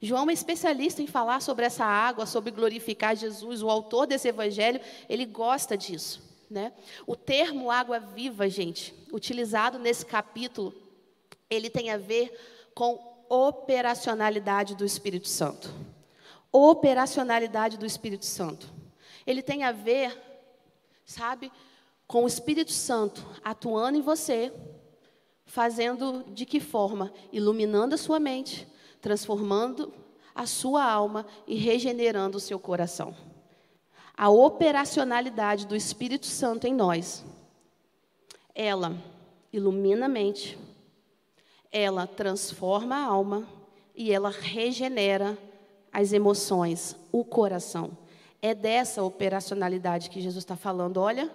João 0.00 0.28
é 0.28 0.32
especialista 0.32 1.00
em 1.00 1.06
falar 1.06 1.40
sobre 1.40 1.64
essa 1.64 1.84
água, 1.84 2.26
sobre 2.26 2.50
glorificar 2.50 3.16
Jesus, 3.16 3.62
o 3.62 3.70
autor 3.70 4.06
desse 4.06 4.28
evangelho, 4.28 4.80
ele 5.08 5.24
gosta 5.24 5.76
disso. 5.76 6.22
Né? 6.50 6.72
O 7.06 7.16
termo 7.16 7.70
água 7.70 7.98
viva, 7.98 8.48
gente, 8.48 8.94
utilizado 9.16 9.78
nesse 9.78 10.04
capítulo, 10.04 10.74
ele 11.48 11.70
tem 11.70 11.90
a 11.90 11.96
ver 11.96 12.70
com 12.74 12.98
operacionalidade 13.28 14.76
do 14.76 14.84
Espírito 14.84 15.28
Santo. 15.28 15.72
Operacionalidade 16.52 17.76
do 17.76 17.86
Espírito 17.86 18.24
Santo. 18.24 18.72
Ele 19.26 19.42
tem 19.42 19.64
a 19.64 19.72
ver, 19.72 20.16
sabe, 21.04 21.50
com 22.06 22.24
o 22.24 22.28
Espírito 22.28 22.72
Santo 22.72 23.26
atuando 23.42 23.98
em 23.98 24.02
você, 24.02 24.52
fazendo 25.44 26.24
de 26.28 26.46
que 26.46 26.60
forma? 26.60 27.12
Iluminando 27.32 27.94
a 27.94 27.98
sua 27.98 28.20
mente, 28.20 28.68
transformando 29.00 29.92
a 30.34 30.46
sua 30.46 30.84
alma 30.84 31.26
e 31.46 31.56
regenerando 31.56 32.36
o 32.36 32.40
seu 32.40 32.58
coração 32.58 33.16
a 34.16 34.30
operacionalidade 34.30 35.66
do 35.66 35.76
Espírito 35.76 36.26
Santo 36.26 36.66
em 36.66 36.74
nós. 36.74 37.22
Ela 38.58 38.96
ilumina 39.52 40.06
a 40.06 40.08
mente, 40.08 40.58
ela 41.70 42.06
transforma 42.06 42.96
a 42.96 43.04
alma 43.04 43.46
e 43.94 44.10
ela 44.10 44.30
regenera 44.30 45.36
as 45.92 46.14
emoções, 46.14 46.96
o 47.12 47.22
coração. 47.22 47.96
É 48.40 48.54
dessa 48.54 49.02
operacionalidade 49.02 50.08
que 50.08 50.22
Jesus 50.22 50.42
está 50.42 50.56
falando. 50.56 50.96
Olha, 50.96 51.30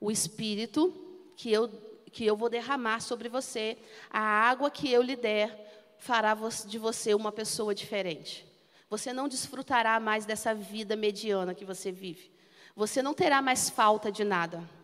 o 0.00 0.10
Espírito 0.10 0.94
que 1.36 1.52
eu, 1.52 1.68
que 2.10 2.24
eu 2.24 2.34
vou 2.34 2.48
derramar 2.48 3.00
sobre 3.00 3.28
você, 3.28 3.76
a 4.10 4.18
água 4.18 4.70
que 4.70 4.90
eu 4.90 5.02
lhe 5.02 5.14
der, 5.14 5.94
fará 5.98 6.34
de 6.66 6.78
você 6.78 7.12
uma 7.12 7.30
pessoa 7.30 7.74
diferente. 7.74 8.46
Você 8.88 9.12
não 9.12 9.28
desfrutará 9.28 10.00
mais 10.00 10.24
dessa 10.24 10.54
vida 10.54 10.96
mediana 10.96 11.54
que 11.54 11.66
você 11.66 11.92
vive. 11.92 12.30
Você 12.74 13.02
não 13.02 13.12
terá 13.12 13.42
mais 13.42 13.68
falta 13.68 14.10
de 14.10 14.24
nada. 14.24 14.79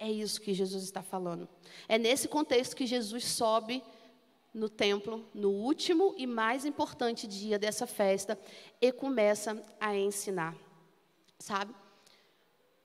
É 0.00 0.10
isso 0.10 0.40
que 0.40 0.54
Jesus 0.54 0.82
está 0.82 1.02
falando. 1.02 1.46
É 1.86 1.98
nesse 1.98 2.26
contexto 2.26 2.74
que 2.74 2.86
Jesus 2.86 3.22
sobe 3.26 3.82
no 4.52 4.66
templo, 4.66 5.28
no 5.34 5.50
último 5.50 6.14
e 6.16 6.26
mais 6.26 6.64
importante 6.64 7.26
dia 7.26 7.58
dessa 7.58 7.86
festa, 7.86 8.38
e 8.80 8.90
começa 8.90 9.62
a 9.78 9.94
ensinar. 9.94 10.56
Sabe? 11.38 11.74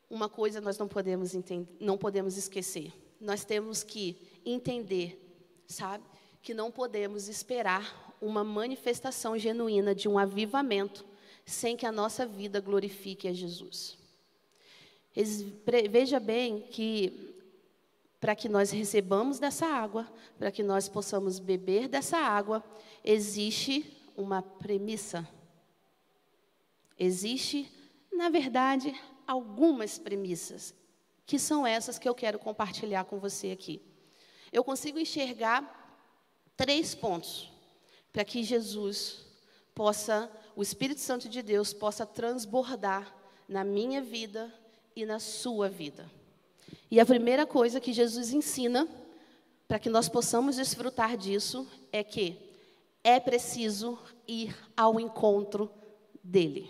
Uma 0.09 0.27
coisa 0.27 0.59
nós 0.59 0.77
não 0.77 0.89
podemos 0.89 1.33
entender, 1.33 1.73
não 1.79 1.97
podemos 1.97 2.35
esquecer. 2.35 2.93
Nós 3.19 3.45
temos 3.45 3.81
que 3.81 4.17
entender, 4.45 5.17
sabe, 5.65 6.03
que 6.41 6.53
não 6.53 6.69
podemos 6.69 7.29
esperar 7.29 8.13
uma 8.21 8.43
manifestação 8.43 9.37
genuína 9.37 9.95
de 9.95 10.09
um 10.09 10.19
avivamento 10.19 11.05
sem 11.45 11.77
que 11.77 11.85
a 11.85 11.93
nossa 11.93 12.25
vida 12.25 12.59
glorifique 12.59 13.25
a 13.25 13.33
Jesus. 13.33 13.97
Veja 15.89 16.19
bem 16.19 16.61
que 16.61 17.35
para 18.19 18.35
que 18.35 18.49
nós 18.49 18.71
recebamos 18.71 19.39
dessa 19.39 19.65
água, 19.67 20.11
para 20.37 20.51
que 20.51 20.63
nós 20.63 20.89
possamos 20.89 21.39
beber 21.39 21.87
dessa 21.87 22.17
água, 22.17 22.63
existe 23.03 23.85
uma 24.17 24.41
premissa. 24.41 25.27
Existe, 26.97 27.71
na 28.11 28.29
verdade, 28.29 28.99
algumas 29.27 29.97
premissas, 29.97 30.73
que 31.25 31.37
são 31.37 31.67
essas 31.67 31.99
que 31.99 32.09
eu 32.09 32.15
quero 32.15 32.39
compartilhar 32.39 33.05
com 33.05 33.19
você 33.19 33.51
aqui. 33.51 33.81
Eu 34.51 34.63
consigo 34.63 34.97
enxergar 34.97 36.01
três 36.57 36.95
pontos 36.95 37.51
para 38.11 38.25
que 38.25 38.43
Jesus 38.43 39.25
possa, 39.73 40.31
o 40.55 40.63
Espírito 40.63 41.01
Santo 41.01 41.27
de 41.29 41.41
Deus 41.41 41.73
possa 41.73 42.05
transbordar 42.05 43.13
na 43.47 43.63
minha 43.63 44.01
vida 44.01 44.51
e 44.95 45.05
na 45.05 45.19
sua 45.19 45.69
vida. 45.69 46.09
E 46.89 46.99
a 46.99 47.05
primeira 47.05 47.45
coisa 47.45 47.79
que 47.79 47.91
Jesus 47.91 48.31
ensina 48.31 48.87
para 49.67 49.79
que 49.79 49.89
nós 49.89 50.07
possamos 50.07 50.55
desfrutar 50.55 51.17
disso 51.17 51.67
é 51.91 52.03
que 52.03 52.37
é 53.03 53.19
preciso 53.19 53.99
ir 54.27 54.55
ao 54.75 54.99
encontro 54.99 55.69
dele. 56.23 56.69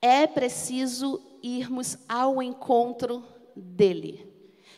É 0.00 0.26
preciso 0.26 1.22
irmos 1.42 1.96
ao 2.08 2.42
encontro 2.42 3.24
dele. 3.54 4.26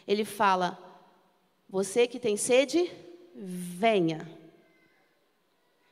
Ele 0.07 0.25
fala: 0.25 0.79
Você 1.69 2.07
que 2.07 2.21
tem 2.21 2.37
sede, 2.37 2.91
venha. 3.35 4.29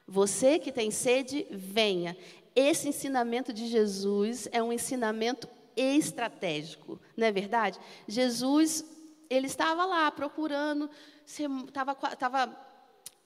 Você 0.07 0.59
que 0.59 0.71
tem 0.71 0.90
sede, 0.90 1.47
venha. 1.50 2.16
Esse 2.54 2.88
ensinamento 2.88 3.52
de 3.52 3.66
Jesus 3.66 4.47
é 4.52 4.62
um 4.62 4.73
ensinamento 4.73 5.49
estratégico, 5.76 7.00
não 7.17 7.26
é 7.26 7.33
verdade? 7.33 7.79
Jesus, 8.07 8.85
ele 9.29 9.47
estava 9.47 9.85
lá 9.85 10.11
procurando, 10.11 10.91
estava, 11.26 11.97
estava 12.12 12.72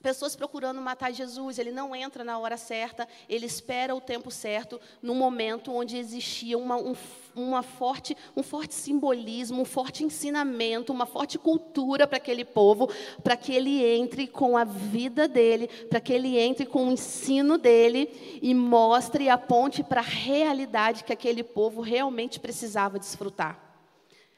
pessoas 0.01 0.35
procurando 0.35 0.79
matar 0.79 1.11
Jesus, 1.11 1.57
ele 1.57 1.71
não 1.71 1.95
entra 1.95 2.23
na 2.23 2.37
hora 2.37 2.55
certa, 2.55 3.07
ele 3.27 3.45
espera 3.45 3.95
o 3.95 4.01
tempo 4.01 4.29
certo, 4.29 4.79
no 5.01 5.15
momento 5.15 5.73
onde 5.73 5.97
existia 5.97 6.57
uma, 6.57 6.77
um, 6.77 6.95
uma 7.35 7.63
forte, 7.63 8.15
um 8.35 8.43
forte 8.43 8.75
simbolismo, 8.75 9.61
um 9.61 9.65
forte 9.65 10.03
ensinamento, 10.03 10.93
uma 10.93 11.05
forte 11.05 11.39
cultura 11.39 12.07
para 12.07 12.17
aquele 12.17 12.45
povo, 12.45 12.89
para 13.23 13.35
que 13.35 13.51
ele 13.51 13.83
entre 13.83 14.27
com 14.27 14.55
a 14.55 14.63
vida 14.63 15.27
dele, 15.27 15.67
para 15.89 15.99
que 15.99 16.13
ele 16.13 16.37
entre 16.37 16.65
com 16.65 16.87
o 16.87 16.91
ensino 16.91 17.57
dele 17.57 18.39
e 18.41 18.53
mostre 18.53 19.25
e 19.25 19.29
aponte 19.29 19.83
para 19.83 20.01
a 20.01 20.03
realidade 20.03 21.03
que 21.03 21.13
aquele 21.13 21.43
povo 21.43 21.81
realmente 21.81 22.39
precisava 22.39 22.99
desfrutar. 22.99 23.59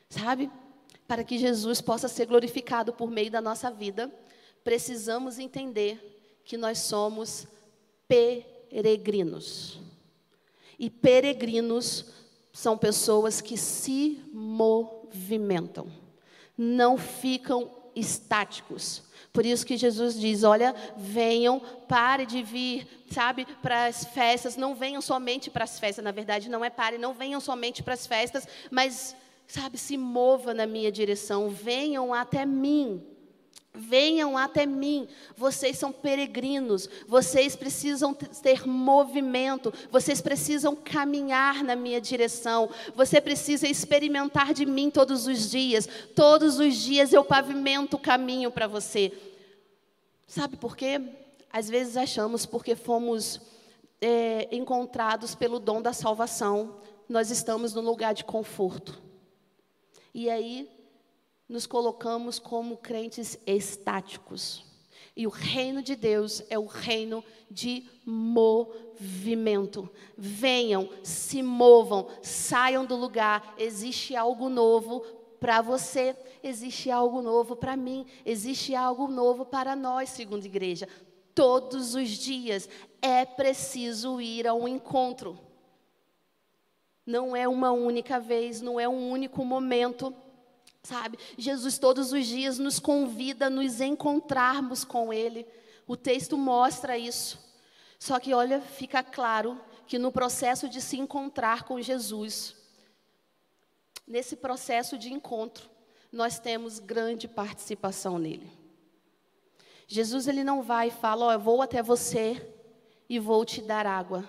Sabe? 0.09 0.49
Para 1.05 1.23
que 1.23 1.37
Jesus 1.37 1.81
possa 1.81 2.07
ser 2.07 2.27
glorificado 2.27 2.93
por 2.93 3.11
meio 3.11 3.29
da 3.29 3.41
nossa 3.41 3.69
vida 3.69 4.11
precisamos 4.69 5.39
entender 5.39 6.39
que 6.45 6.55
nós 6.55 6.77
somos 6.77 7.47
peregrinos. 8.07 9.79
E 10.77 10.91
peregrinos 10.91 12.05
são 12.53 12.77
pessoas 12.77 13.41
que 13.41 13.57
se 13.57 14.21
movimentam, 14.31 15.91
não 16.55 16.99
ficam 16.99 17.71
estáticos. 17.95 19.01
Por 19.33 19.43
isso 19.43 19.65
que 19.65 19.75
Jesus 19.75 20.13
diz: 20.19 20.43
olha, 20.43 20.75
venham, 20.95 21.59
pare 21.87 22.27
de 22.27 22.43
vir, 22.43 22.87
sabe, 23.11 23.47
para 23.63 23.87
as 23.87 24.05
festas, 24.05 24.55
não 24.55 24.75
venham 24.75 25.01
somente 25.01 25.49
para 25.49 25.63
as 25.63 25.79
festas, 25.79 26.05
na 26.05 26.11
verdade, 26.11 26.47
não 26.47 26.63
é 26.63 26.69
pare, 26.69 26.99
não 26.99 27.11
venham 27.15 27.39
somente 27.39 27.81
para 27.81 27.95
as 27.95 28.05
festas, 28.05 28.47
mas, 28.69 29.15
sabe, 29.47 29.79
se 29.79 29.97
mova 29.97 30.53
na 30.53 30.67
minha 30.67 30.91
direção, 30.91 31.49
venham 31.49 32.13
até 32.13 32.45
mim. 32.45 33.17
Venham 33.71 34.35
até 34.35 34.65
mim, 34.65 35.07
vocês 35.37 35.77
são 35.77 35.91
peregrinos, 35.91 36.89
vocês 37.07 37.55
precisam 37.55 38.15
ter 38.15 38.67
movimento, 38.67 39.71
vocês 39.91 40.19
precisam 40.19 40.75
caminhar 40.75 41.63
na 41.63 41.75
minha 41.75 42.01
direção, 42.01 42.67
você 42.95 43.21
precisa 43.21 43.67
experimentar 43.67 44.55
de 44.55 44.65
mim 44.65 44.89
todos 44.89 45.27
os 45.27 45.51
dias, 45.51 45.87
todos 46.15 46.59
os 46.59 46.75
dias 46.75 47.13
eu 47.13 47.23
pavimento 47.23 47.95
o 47.95 47.99
caminho 47.99 48.49
para 48.49 48.65
você. 48.65 49.13
Sabe 50.25 50.57
por 50.57 50.75
quê? 50.75 50.99
Às 51.51 51.69
vezes 51.69 51.95
achamos 51.95 52.47
porque 52.47 52.75
fomos 52.75 53.39
é, 54.01 54.47
encontrados 54.51 55.35
pelo 55.35 55.59
dom 55.59 55.79
da 55.79 55.93
salvação, 55.93 56.77
nós 57.07 57.29
estamos 57.29 57.75
no 57.75 57.81
lugar 57.81 58.15
de 58.15 58.23
conforto. 58.23 58.99
E 60.11 60.27
aí 60.27 60.78
nos 61.49 61.65
colocamos 61.65 62.37
como 62.37 62.77
crentes 62.77 63.39
estáticos. 63.45 64.63
E 65.15 65.25
o 65.25 65.29
reino 65.29 65.81
de 65.81 65.95
Deus 65.95 66.43
é 66.49 66.57
o 66.57 66.65
reino 66.65 67.23
de 67.51 67.89
movimento. 68.05 69.89
Venham, 70.15 70.87
se 71.03 71.41
movam, 71.41 72.07
saiam 72.21 72.85
do 72.85 72.95
lugar. 72.95 73.55
Existe 73.57 74.15
algo 74.15 74.47
novo 74.47 75.01
para 75.39 75.61
você, 75.61 76.15
existe 76.43 76.91
algo 76.91 77.21
novo 77.21 77.55
para 77.55 77.75
mim, 77.75 78.05
existe 78.25 78.75
algo 78.75 79.07
novo 79.07 79.45
para 79.45 79.75
nós, 79.75 80.09
segundo 80.09 80.43
a 80.43 80.47
igreja. 80.47 80.87
Todos 81.33 81.95
os 81.95 82.09
dias 82.09 82.69
é 83.01 83.25
preciso 83.25 84.21
ir 84.21 84.47
ao 84.47 84.67
encontro. 84.67 85.39
Não 87.05 87.35
é 87.35 87.47
uma 87.47 87.71
única 87.71 88.19
vez, 88.19 88.61
não 88.61 88.79
é 88.79 88.87
um 88.87 89.09
único 89.09 89.43
momento. 89.43 90.13
Sabe? 90.83 91.19
Jesus 91.37 91.77
todos 91.77 92.11
os 92.11 92.25
dias 92.25 92.57
nos 92.57 92.79
convida 92.79 93.47
a 93.47 93.49
nos 93.49 93.81
encontrarmos 93.81 94.83
com 94.83 95.13
Ele. 95.13 95.45
O 95.87 95.97
texto 95.97 96.37
mostra 96.37 96.97
isso. 96.97 97.39
Só 97.99 98.19
que, 98.19 98.33
olha, 98.33 98.61
fica 98.61 99.03
claro 99.03 99.59
que 99.85 99.99
no 99.99 100.11
processo 100.11 100.69
de 100.69 100.79
se 100.81 100.97
encontrar 100.97 101.63
com 101.63 101.81
Jesus, 101.81 102.55
nesse 104.07 104.35
processo 104.35 104.97
de 104.97 105.11
encontro, 105.11 105.69
nós 106.11 106.39
temos 106.39 106.79
grande 106.79 107.27
participação 107.27 108.17
nele. 108.17 108.49
Jesus 109.87 110.27
ele 110.27 110.43
não 110.43 110.61
vai 110.61 110.87
e 110.87 110.91
fala, 110.91 111.25
ó, 111.25 111.29
oh, 111.29 111.31
eu 111.31 111.39
vou 111.39 111.61
até 111.61 111.81
você 111.81 112.53
e 113.09 113.19
vou 113.19 113.43
te 113.43 113.61
dar 113.61 113.87
água, 113.87 114.23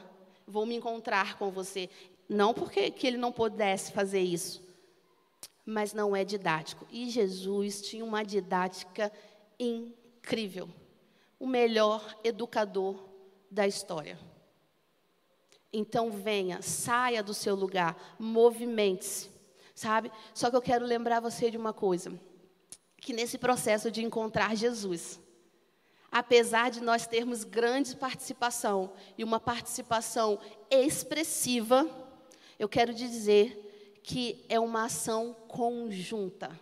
vou 0.46 0.64
me 0.64 0.74
encontrar 0.74 1.36
com 1.36 1.50
você. 1.50 1.90
Não 2.28 2.54
porque 2.54 2.90
que 2.90 3.06
ele 3.06 3.18
não 3.18 3.30
pudesse 3.30 3.92
fazer 3.92 4.20
isso, 4.20 4.62
mas 5.70 5.94
não 5.94 6.14
é 6.14 6.24
didático. 6.24 6.86
E 6.90 7.08
Jesus 7.08 7.80
tinha 7.80 8.04
uma 8.04 8.24
didática 8.24 9.12
incrível. 9.58 10.68
O 11.38 11.46
melhor 11.46 12.18
educador 12.24 13.08
da 13.50 13.66
história. 13.66 14.18
Então 15.72 16.10
venha, 16.10 16.60
saia 16.60 17.22
do 17.22 17.32
seu 17.32 17.54
lugar, 17.54 18.16
movimente-se, 18.18 19.30
sabe? 19.74 20.10
Só 20.34 20.50
que 20.50 20.56
eu 20.56 20.62
quero 20.62 20.84
lembrar 20.84 21.20
você 21.20 21.50
de 21.50 21.56
uma 21.56 21.72
coisa, 21.72 22.12
que 22.96 23.12
nesse 23.12 23.38
processo 23.38 23.90
de 23.90 24.02
encontrar 24.02 24.56
Jesus, 24.56 25.20
apesar 26.10 26.70
de 26.70 26.80
nós 26.80 27.06
termos 27.06 27.44
grande 27.44 27.94
participação 27.94 28.92
e 29.16 29.22
uma 29.22 29.38
participação 29.38 30.40
expressiva, 30.68 31.88
eu 32.58 32.68
quero 32.68 32.92
dizer 32.92 33.69
que 34.02 34.44
é 34.48 34.58
uma 34.58 34.84
ação 34.84 35.34
conjunta. 35.48 36.58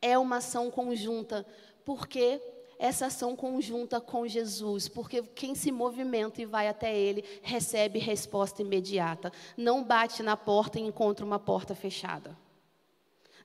É 0.00 0.18
uma 0.18 0.36
ação 0.36 0.70
conjunta, 0.70 1.46
porque 1.84 2.40
essa 2.78 3.06
ação 3.06 3.36
conjunta 3.36 4.00
com 4.00 4.26
Jesus, 4.26 4.88
porque 4.88 5.22
quem 5.22 5.54
se 5.54 5.70
movimenta 5.70 6.42
e 6.42 6.46
vai 6.46 6.68
até 6.68 6.94
Ele 6.94 7.24
recebe 7.42 7.98
resposta 7.98 8.62
imediata. 8.62 9.32
Não 9.56 9.82
bate 9.82 10.22
na 10.22 10.36
porta 10.36 10.78
e 10.78 10.82
encontra 10.82 11.24
uma 11.24 11.38
porta 11.38 11.74
fechada. 11.74 12.36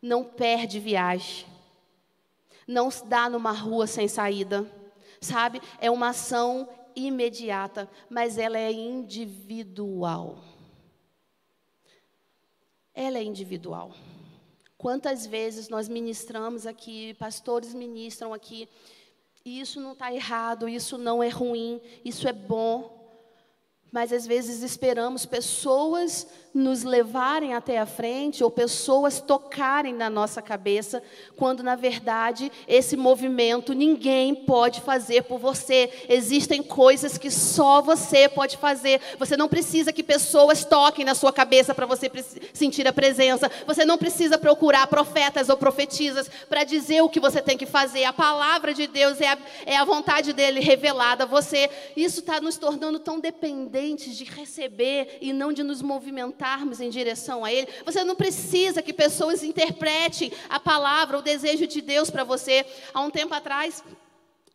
Não 0.01 0.23
perde 0.23 0.79
viagem. 0.79 1.45
Não 2.67 2.89
se 2.89 3.05
dá 3.05 3.29
numa 3.29 3.51
rua 3.51 3.87
sem 3.87 4.07
saída. 4.07 4.69
Sabe? 5.21 5.61
É 5.79 5.91
uma 5.91 6.09
ação 6.09 6.67
imediata, 6.95 7.89
mas 8.09 8.37
ela 8.37 8.57
é 8.57 8.71
individual 8.71 10.48
ela 12.99 13.17
é 13.17 13.23
individual. 13.23 13.93
Quantas 14.77 15.25
vezes 15.25 15.69
nós 15.69 15.87
ministramos 15.87 16.67
aqui, 16.67 17.13
pastores 17.13 17.73
ministram 17.73 18.33
aqui, 18.33 18.67
e 19.45 19.61
isso 19.61 19.79
não 19.79 19.93
está 19.93 20.13
errado, 20.13 20.67
isso 20.67 20.97
não 20.97 21.23
é 21.23 21.29
ruim, 21.29 21.79
isso 22.03 22.27
é 22.27 22.33
bom. 22.33 22.98
Mas 23.91 24.13
às 24.13 24.27
vezes 24.27 24.61
esperamos 24.61 25.25
pessoas 25.25 26.27
nos 26.53 26.83
levarem 26.83 27.53
até 27.53 27.79
a 27.79 27.85
frente 27.85 28.43
ou 28.43 28.49
pessoas 28.49 29.19
tocarem 29.19 29.93
na 29.93 30.09
nossa 30.09 30.41
cabeça, 30.41 31.01
quando 31.35 31.63
na 31.63 31.75
verdade 31.75 32.51
esse 32.67 32.97
movimento 32.97 33.73
ninguém 33.73 34.33
pode 34.35 34.81
fazer 34.81 35.23
por 35.23 35.39
você. 35.39 35.91
Existem 36.07 36.61
coisas 36.61 37.17
que 37.17 37.31
só 37.31 37.81
você 37.81 38.29
pode 38.29 38.57
fazer. 38.57 39.01
Você 39.17 39.35
não 39.35 39.47
precisa 39.47 39.93
que 39.93 40.03
pessoas 40.03 40.63
toquem 40.63 41.05
na 41.05 41.15
sua 41.15 41.33
cabeça 41.33 41.73
para 41.73 41.85
você 41.85 42.11
sentir 42.53 42.87
a 42.87 42.93
presença. 42.93 43.49
Você 43.65 43.85
não 43.85 43.97
precisa 43.97 44.37
procurar 44.37 44.85
profetas 44.87 45.49
ou 45.49 45.57
profetisas 45.57 46.29
para 46.47 46.63
dizer 46.63 47.01
o 47.01 47.09
que 47.09 47.19
você 47.19 47.41
tem 47.41 47.57
que 47.57 47.65
fazer. 47.65 48.03
A 48.03 48.13
palavra 48.13 48.73
de 48.73 48.85
Deus 48.85 49.19
é 49.19 49.29
a, 49.29 49.37
é 49.65 49.77
a 49.77 49.85
vontade 49.85 50.33
dele 50.33 50.59
revelada 50.59 51.23
a 51.23 51.27
você. 51.27 51.69
Isso 51.95 52.19
está 52.19 52.39
nos 52.39 52.57
tornando 52.57 52.99
tão 52.99 53.19
dependentes 53.19 53.78
de 53.95 54.23
receber 54.25 55.17
e 55.21 55.31
não 55.31 55.51
de 55.53 55.63
nos 55.63 55.81
movimentar 55.81 56.39
levantarmos 56.39 56.79
em 56.79 56.89
direção 56.89 57.43
a 57.43 57.51
Ele. 57.51 57.67
Você 57.85 58.03
não 58.03 58.15
precisa 58.15 58.81
que 58.81 58.93
pessoas 58.93 59.43
interpretem 59.43 60.31
a 60.49 60.59
palavra, 60.59 61.17
o 61.17 61.21
desejo 61.21 61.67
de 61.67 61.81
Deus 61.81 62.09
para 62.09 62.23
você. 62.23 62.65
Há 62.93 63.01
um 63.01 63.09
tempo 63.09 63.33
atrás, 63.33 63.83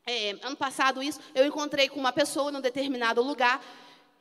é, 0.07 0.37
ano 0.43 0.57
passado 0.57 1.03
isso, 1.03 1.21
eu 1.35 1.47
encontrei 1.47 1.89
com 1.89 2.01
uma 2.01 2.13
pessoa 2.13 2.51
num 2.51 2.61
determinado 2.61 3.23
lugar. 3.23 3.63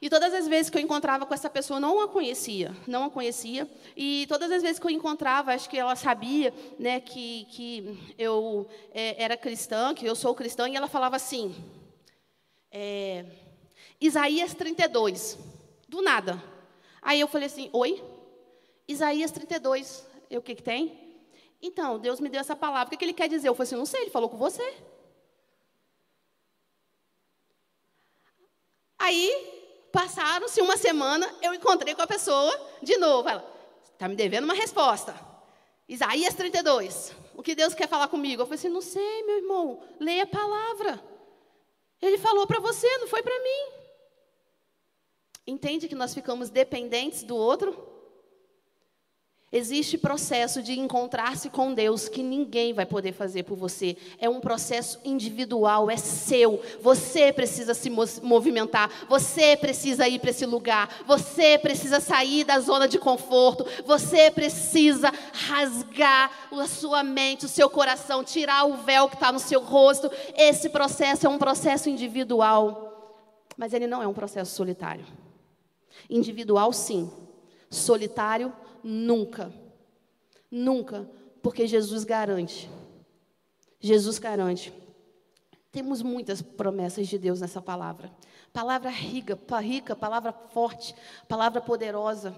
E 0.02 0.10
todas 0.10 0.34
as 0.34 0.48
vezes 0.50 0.70
que 0.70 0.78
eu 0.78 0.82
encontrava 0.82 1.26
com 1.26 1.34
essa 1.34 1.50
pessoa, 1.50 1.80
não 1.80 2.02
a 2.02 2.10
conhecia, 2.10 2.76
não 2.86 3.06
a 3.06 3.10
conhecia. 3.10 3.70
E 3.96 4.26
todas 4.28 4.52
as 4.52 4.62
vezes 4.62 4.78
que 4.78 4.86
eu 4.86 4.92
encontrava, 4.92 5.54
acho 5.54 5.70
que 5.70 5.78
ela 5.78 5.96
sabia 5.96 6.54
né, 6.78 7.00
que, 7.00 7.46
que 7.46 8.14
eu 8.18 8.68
é, 8.94 9.24
era 9.24 9.38
cristã, 9.38 9.94
que 9.94 10.06
eu 10.06 10.16
sou 10.16 10.36
cristã, 10.36 10.68
e 10.68 10.76
ela 10.76 10.90
falava 10.90 11.16
assim, 11.16 11.56
é, 12.70 13.24
Isaías 14.04 14.54
32, 14.54 15.38
do 15.88 16.02
nada. 16.02 16.44
Aí 17.02 17.22
eu 17.22 17.28
falei 17.28 17.48
assim: 17.48 17.70
Oi? 17.72 18.04
Isaías 18.86 19.32
32. 19.32 20.06
Eu, 20.30 20.42
o 20.42 20.44
que, 20.44 20.56
que 20.56 20.62
tem? 20.62 21.24
Então, 21.62 21.98
Deus 21.98 22.20
me 22.20 22.28
deu 22.28 22.42
essa 22.42 22.54
palavra. 22.54 22.88
O 22.88 22.90
que, 22.90 22.98
que 22.98 23.06
ele 23.06 23.14
quer 23.14 23.30
dizer? 23.30 23.48
Eu 23.48 23.56
falei 23.56 23.68
assim: 23.68 23.78
Não 23.78 23.86
sei, 23.86 24.02
ele 24.02 24.12
falou 24.12 24.28
com 24.28 24.36
você. 24.36 24.76
Aí, 29.00 29.88
passaram-se 29.90 30.60
uma 30.60 30.76
semana, 30.76 31.34
eu 31.42 31.54
encontrei 31.54 31.96
com 31.96 32.02
a 32.02 32.08
pessoa 32.08 32.54
de 32.82 32.98
novo. 32.98 33.30
Ela, 33.30 33.50
está 33.94 34.10
me 34.10 34.18
devendo 34.18 34.44
uma 34.44 34.54
resposta. 34.54 35.16
Isaías 35.88 36.34
32. 36.34 37.14
O 37.36 37.42
que 37.42 37.56
Deus 37.56 37.74
quer 37.74 37.88
falar 37.88 38.10
comigo? 38.10 38.42
Eu 38.42 38.48
falei 38.48 38.60
assim: 38.60 38.68
Não 38.68 38.82
sei, 38.82 39.24
meu 39.24 39.38
irmão. 39.38 39.82
Leia 39.98 40.24
a 40.24 40.28
palavra. 40.28 41.02
Ele 42.02 42.18
falou 42.18 42.46
para 42.46 42.60
você, 42.60 42.98
não 42.98 43.08
foi 43.08 43.24
para 43.24 43.40
mim. 43.40 43.83
Entende 45.46 45.88
que 45.88 45.96
nós 45.96 46.14
ficamos 46.14 46.50
dependentes 46.50 47.24
do 47.24 47.36
outro? 47.36 47.94
Existe 49.56 50.00
processo 50.00 50.64
de 50.64 50.80
encontrar-se 50.80 51.48
com 51.48 51.76
Deus 51.76 52.10
que 52.10 52.24
ninguém 52.24 52.74
vai 52.74 52.88
poder 52.88 53.12
fazer 53.12 53.44
por 53.44 53.56
você. 53.56 53.96
É 54.18 54.28
um 54.28 54.40
processo 54.40 55.00
individual, 55.06 55.92
é 55.92 55.96
seu. 55.96 56.60
Você 56.82 57.32
precisa 57.32 57.76
se 57.76 57.88
movimentar, 58.24 58.90
você 59.08 59.56
precisa 59.56 60.08
ir 60.08 60.18
para 60.18 60.32
esse 60.32 60.44
lugar, 60.48 61.04
você 61.06 61.60
precisa 61.60 62.00
sair 62.00 62.44
da 62.44 62.60
zona 62.60 62.88
de 62.88 62.98
conforto, 62.98 63.64
você 63.86 64.32
precisa 64.32 65.12
rasgar 65.32 66.32
a 66.52 66.68
sua 66.68 67.04
mente, 67.04 67.46
o 67.46 67.50
seu 67.50 67.70
coração, 67.70 68.24
tirar 68.24 68.66
o 68.66 68.78
véu 68.78 69.08
que 69.08 69.18
está 69.18 69.32
no 69.32 69.38
seu 69.38 69.62
rosto. 69.62 70.10
Esse 70.36 70.68
processo 70.68 71.28
é 71.28 71.30
um 71.30 71.38
processo 71.38 71.92
individual, 71.92 73.46
mas 73.56 73.72
ele 73.72 73.86
não 73.86 74.02
é 74.02 74.08
um 74.08 74.16
processo 74.16 74.56
solitário. 74.56 75.06
Individual, 76.10 76.72
sim. 76.74 77.12
Solitário, 77.70 78.54
nunca. 78.84 79.52
Nunca. 80.50 81.10
Porque 81.42 81.68
Jesus 81.68 82.04
garante. 82.04 82.70
Jesus 83.80 84.20
garante. 84.20 84.74
Temos 85.72 86.02
muitas 86.02 86.42
promessas 86.42 87.08
de 87.08 87.18
Deus 87.18 87.42
nessa 87.42 87.62
palavra. 87.62 88.12
Palavra 88.52 88.90
rica, 88.90 89.38
rica 89.60 89.96
palavra 89.96 90.32
forte, 90.32 90.94
palavra 91.28 91.60
poderosa. 91.60 92.36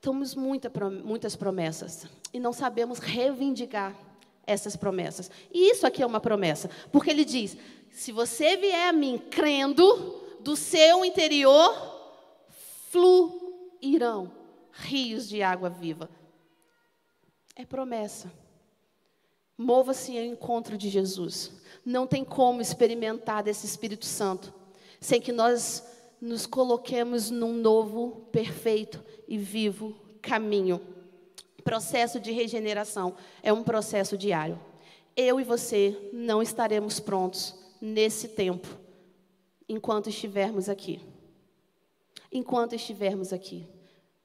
Temos 0.00 0.34
muita, 0.34 0.70
muitas 1.02 1.34
promessas. 1.34 2.06
E 2.32 2.38
não 2.38 2.52
sabemos 2.52 2.98
reivindicar 2.98 3.96
essas 4.46 4.76
promessas. 4.76 5.30
E 5.50 5.70
isso 5.70 5.86
aqui 5.86 6.02
é 6.02 6.06
uma 6.06 6.20
promessa. 6.20 6.68
Porque 6.92 7.10
ele 7.10 7.24
diz: 7.24 7.56
se 7.90 8.12
você 8.12 8.56
vier 8.56 8.88
a 8.88 8.92
mim 8.92 9.18
crendo, 9.30 10.22
do 10.44 10.54
seu 10.54 11.04
interior 11.04 11.93
fluirão 12.94 14.30
rios 14.70 15.28
de 15.28 15.42
água 15.42 15.68
viva. 15.68 16.08
É 17.56 17.64
promessa. 17.64 18.32
Mova-se 19.58 20.16
ao 20.16 20.24
encontro 20.24 20.78
de 20.78 20.88
Jesus. 20.88 21.50
Não 21.84 22.06
tem 22.06 22.24
como 22.24 22.60
experimentar 22.60 23.42
desse 23.42 23.66
Espírito 23.66 24.04
Santo 24.04 24.54
sem 25.00 25.20
que 25.20 25.32
nós 25.32 25.84
nos 26.20 26.46
coloquemos 26.46 27.30
num 27.30 27.52
novo, 27.52 28.28
perfeito 28.30 29.04
e 29.26 29.36
vivo 29.36 29.94
caminho. 30.22 30.80
Processo 31.64 32.20
de 32.20 32.30
regeneração 32.30 33.16
é 33.42 33.52
um 33.52 33.64
processo 33.64 34.16
diário. 34.16 34.58
Eu 35.16 35.40
e 35.40 35.44
você 35.44 36.10
não 36.12 36.40
estaremos 36.40 37.00
prontos 37.00 37.54
nesse 37.80 38.28
tempo 38.28 38.68
enquanto 39.68 40.08
estivermos 40.08 40.68
aqui 40.68 41.13
enquanto 42.34 42.74
estivermos 42.74 43.32
aqui. 43.32 43.66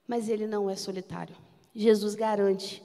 Mas 0.06 0.28
ele 0.28 0.46
não 0.46 0.68
é 0.68 0.74
solitário. 0.74 1.36
Jesus 1.74 2.16
garante 2.16 2.82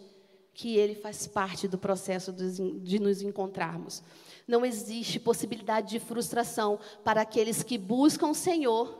que 0.53 0.77
ele 0.77 0.95
faz 0.95 1.27
parte 1.27 1.67
do 1.67 1.77
processo 1.77 2.31
de 2.31 2.99
nos 2.99 3.21
encontrarmos. 3.21 4.01
Não 4.47 4.65
existe 4.65 5.19
possibilidade 5.19 5.89
de 5.89 5.99
frustração 5.99 6.79
para 7.03 7.21
aqueles 7.21 7.63
que 7.63 7.77
buscam 7.77 8.27
o 8.27 8.35
Senhor, 8.35 8.95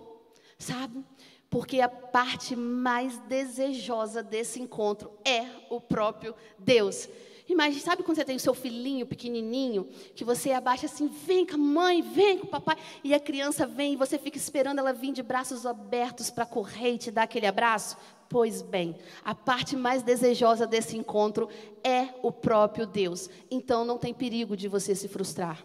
sabe? 0.57 1.05
Porque 1.49 1.79
a 1.79 1.87
parte 1.87 2.55
mais 2.55 3.19
desejosa 3.19 4.21
desse 4.23 4.59
encontro 4.59 5.11
é 5.23 5.45
o 5.69 5.79
próprio 5.79 6.35
Deus. 6.57 7.07
Imagina, 7.47 7.81
sabe 7.81 8.01
quando 8.01 8.17
você 8.17 8.25
tem 8.25 8.35
o 8.35 8.39
seu 8.39 8.55
filhinho 8.55 9.05
pequenininho, 9.05 9.87
que 10.15 10.23
você 10.23 10.51
abaixa 10.51 10.87
assim, 10.87 11.07
vem 11.07 11.45
com 11.45 11.55
a 11.55 11.57
mãe, 11.57 12.01
vem 12.01 12.39
com 12.39 12.47
o 12.47 12.49
papai, 12.49 12.75
e 13.03 13.13
a 13.13 13.19
criança 13.19 13.67
vem 13.67 13.93
e 13.93 13.95
você 13.95 14.17
fica 14.17 14.37
esperando 14.37 14.79
ela 14.79 14.91
vir 14.91 15.13
de 15.13 15.21
braços 15.21 15.65
abertos 15.65 16.31
para 16.31 16.45
correr 16.45 16.93
e 16.93 16.97
te 16.97 17.11
dar 17.11 17.23
aquele 17.23 17.45
abraço? 17.45 17.97
Pois 18.27 18.63
bem, 18.63 18.95
a 19.23 19.35
parte 19.35 19.75
mais 19.75 20.01
desejosa 20.01 20.65
desse 20.65 20.97
encontro 20.97 21.47
é 21.83 22.09
o 22.23 22.31
próprio 22.31 22.87
Deus. 22.87 23.29
Então 23.51 23.85
não 23.85 23.99
tem 23.99 24.13
perigo 24.13 24.57
de 24.57 24.67
você 24.67 24.95
se 24.95 25.07
frustrar. 25.07 25.63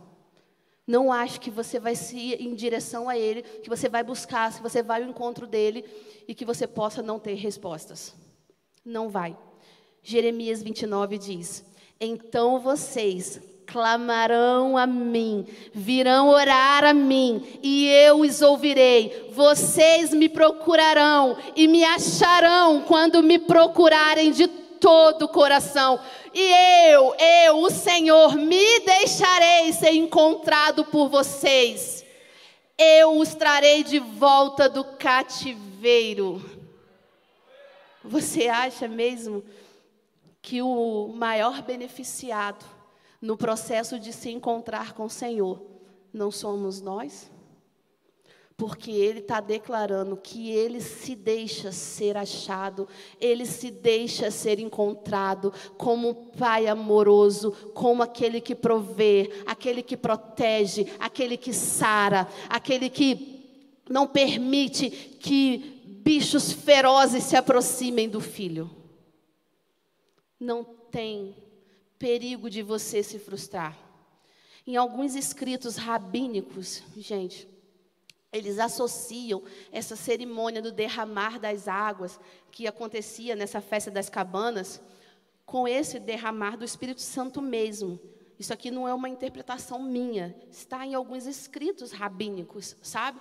Não 0.86 1.12
ache 1.12 1.40
que 1.40 1.50
você 1.50 1.78
vai 1.78 1.94
se 1.94 2.16
ir 2.16 2.42
em 2.42 2.54
direção 2.54 3.08
a 3.08 3.16
Ele, 3.16 3.42
que 3.42 3.70
você 3.70 3.88
vai 3.88 4.02
buscar, 4.02 4.52
que 4.52 4.62
você 4.62 4.82
vai 4.82 5.02
ao 5.02 5.08
encontro 5.08 5.46
dele 5.46 5.84
e 6.28 6.34
que 6.34 6.44
você 6.44 6.66
possa 6.66 7.00
não 7.00 7.18
ter 7.18 7.34
respostas. 7.34 8.14
Não 8.84 9.08
vai. 9.08 9.36
Jeremias 10.02 10.62
29 10.62 11.16
diz: 11.18 11.64
então 12.00 12.58
vocês 12.58 13.40
clamarão 13.66 14.76
a 14.76 14.86
mim, 14.86 15.46
virão 15.72 16.28
orar 16.28 16.84
a 16.84 16.92
mim, 16.92 17.60
e 17.62 17.86
eu 17.86 18.20
os 18.20 18.42
ouvirei. 18.42 19.30
Vocês 19.32 20.12
me 20.12 20.28
procurarão 20.28 21.36
e 21.54 21.68
me 21.68 21.84
acharão 21.84 22.82
quando 22.82 23.22
me 23.22 23.38
procurarem 23.38 24.32
de 24.32 24.48
todo 24.48 25.24
o 25.24 25.28
coração. 25.28 26.00
E 26.34 26.90
eu, 26.90 27.14
eu, 27.16 27.58
o 27.58 27.70
Senhor, 27.70 28.34
me 28.36 28.80
deixarei 28.80 29.72
ser 29.72 29.92
encontrado 29.92 30.84
por 30.86 31.08
vocês. 31.08 32.04
Eu 32.76 33.18
os 33.18 33.34
trarei 33.34 33.84
de 33.84 33.98
volta 33.98 34.68
do 34.68 34.82
cativeiro. 34.82 36.42
Você 38.02 38.48
acha 38.48 38.88
mesmo? 38.88 39.44
Que 40.42 40.62
o 40.62 41.08
maior 41.08 41.62
beneficiado 41.62 42.64
no 43.20 43.36
processo 43.36 43.98
de 43.98 44.12
se 44.12 44.30
encontrar 44.30 44.94
com 44.94 45.04
o 45.04 45.10
Senhor 45.10 45.62
não 46.12 46.30
somos 46.30 46.80
nós? 46.80 47.30
Porque 48.56 48.90
Ele 48.90 49.20
está 49.20 49.40
declarando 49.40 50.16
que 50.16 50.50
Ele 50.50 50.80
se 50.80 51.14
deixa 51.14 51.72
ser 51.72 52.16
achado, 52.16 52.88
Ele 53.18 53.46
se 53.46 53.70
deixa 53.70 54.30
ser 54.30 54.58
encontrado 54.58 55.52
como 55.78 56.14
Pai 56.36 56.66
amoroso, 56.66 57.52
como 57.74 58.02
aquele 58.02 58.40
que 58.40 58.54
provê, 58.54 59.30
aquele 59.46 59.82
que 59.82 59.96
protege, 59.96 60.86
aquele 60.98 61.36
que 61.36 61.52
sara, 61.54 62.28
aquele 62.48 62.90
que 62.90 63.80
não 63.88 64.06
permite 64.06 64.90
que 64.90 65.82
bichos 66.04 66.52
ferozes 66.52 67.24
se 67.24 67.36
aproximem 67.36 68.08
do 68.08 68.20
filho 68.20 68.79
não 70.40 70.64
tem 70.64 71.36
perigo 71.98 72.48
de 72.48 72.62
você 72.62 73.02
se 73.02 73.18
frustrar. 73.18 73.78
Em 74.66 74.76
alguns 74.76 75.14
escritos 75.14 75.76
rabínicos, 75.76 76.82
gente, 76.96 77.46
eles 78.32 78.58
associam 78.58 79.42
essa 79.70 79.96
cerimônia 79.96 80.62
do 80.62 80.72
derramar 80.72 81.38
das 81.38 81.68
águas 81.68 82.18
que 82.50 82.66
acontecia 82.66 83.36
nessa 83.36 83.60
festa 83.60 83.90
das 83.90 84.08
cabanas 84.08 84.80
com 85.44 85.66
esse 85.68 85.98
derramar 85.98 86.56
do 86.56 86.64
Espírito 86.64 87.00
Santo 87.00 87.42
mesmo. 87.42 88.00
Isso 88.38 88.52
aqui 88.52 88.70
não 88.70 88.88
é 88.88 88.94
uma 88.94 89.08
interpretação 89.08 89.82
minha, 89.82 90.34
está 90.50 90.86
em 90.86 90.94
alguns 90.94 91.26
escritos 91.26 91.92
rabínicos, 91.92 92.76
sabe? 92.80 93.20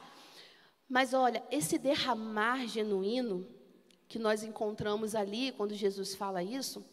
Mas 0.88 1.13
olha, 1.13 1.43
esse 1.51 1.77
derramar 1.77 2.65
genuíno 2.67 3.45
que 4.08 4.17
nós 4.17 4.43
encontramos 4.43 5.15
ali 5.15 5.51
quando 5.51 5.73
Jesus 5.73 6.15
fala 6.15 6.41
isso, 6.41 6.86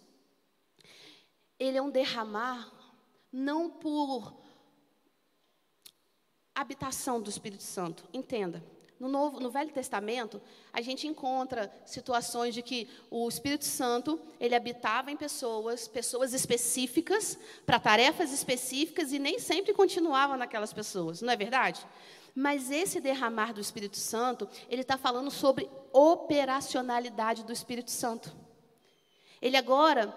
ele 1.59 1.79
é 1.79 1.83
um 1.83 1.91
derramar 1.91 2.71
não 3.33 3.69
por 3.69 4.35
habitação 6.55 7.21
do 7.21 7.29
Espírito 7.29 7.63
Santo. 7.63 8.05
Entenda. 8.13 8.65
No, 8.99 9.09
Novo, 9.09 9.41
no 9.41 9.51
Velho 9.51 9.71
Testamento, 9.71 10.41
a 10.73 10.81
gente 10.81 11.07
encontra 11.07 11.71
situações 11.85 12.55
de 12.55 12.63
que 12.63 12.89
o 13.11 13.29
Espírito 13.29 13.67
Santo 13.67 14.19
ele 14.41 14.55
habitava 14.55 15.11
em 15.11 15.17
pessoas, 15.17 15.87
pessoas 15.87 16.33
específicas, 16.33 17.39
para 17.67 17.79
tarefas 17.79 18.33
específicas, 18.33 19.13
e 19.13 19.19
nem 19.19 19.39
sempre 19.39 19.75
continuava 19.75 20.35
naquelas 20.39 20.73
pessoas, 20.73 21.21
não 21.21 21.31
é 21.31 21.37
verdade? 21.37 21.87
Mas 22.35 22.71
esse 22.71 22.99
derramar 22.99 23.53
do 23.53 23.61
Espírito 23.61 23.99
Santo, 23.99 24.49
ele 24.69 24.81
está 24.81 24.97
falando 24.97 25.31
sobre 25.31 25.71
operacionalidade 25.93 27.45
do 27.45 27.53
Espírito 27.53 27.91
Santo. 27.91 28.35
Ele 29.43 29.59
agora 29.59 30.15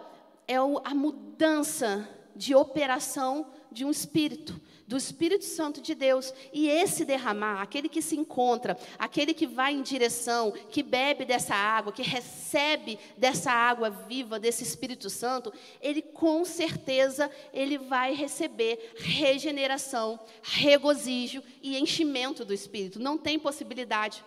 é 0.50 0.58
a 0.58 0.94
mudança 0.96 2.10
de 2.36 2.56
operação 2.56 3.48
de 3.72 3.86
um 3.86 3.92
espírito 3.92 4.60
do 4.90 4.98
Espírito 4.98 5.46
Santo 5.46 5.80
de 5.82 5.94
Deus. 5.94 6.34
E 6.52 6.68
esse 6.68 7.06
derramar, 7.06 7.62
aquele 7.62 7.88
que 7.88 8.02
se 8.02 8.16
encontra, 8.16 8.76
aquele 8.98 9.36
que 9.36 9.46
vai 9.46 9.72
em 9.72 9.84
direção, 9.84 10.52
que 10.52 10.82
bebe 10.82 11.26
dessa 11.26 11.54
água, 11.54 11.94
que 11.94 12.02
recebe 12.02 12.98
dessa 13.16 13.52
água 13.52 13.92
viva, 13.92 14.40
desse 14.40 14.64
Espírito 14.64 15.08
Santo, 15.08 15.54
ele 15.80 16.02
com 16.02 16.44
certeza 16.44 17.30
ele 17.54 17.78
vai 17.78 18.16
receber 18.16 18.94
regeneração, 18.98 20.20
regozijo 20.42 21.44
e 21.62 21.78
enchimento 21.78 22.44
do 22.44 22.52
Espírito. 22.52 23.00
Não 23.00 23.16
tem 23.16 23.38
possibilidade. 23.38 24.26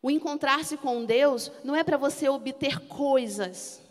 O 0.00 0.10
encontrar-se 0.10 0.78
com 0.78 1.04
Deus 1.04 1.52
não 1.62 1.76
é 1.76 1.84
para 1.84 1.98
você 1.98 2.30
obter 2.30 2.78
coisas. 2.88 3.81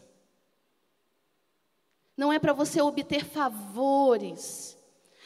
Não 2.22 2.32
é 2.32 2.38
para 2.38 2.54
você 2.54 2.80
obter 2.80 3.26
favores. 3.26 4.78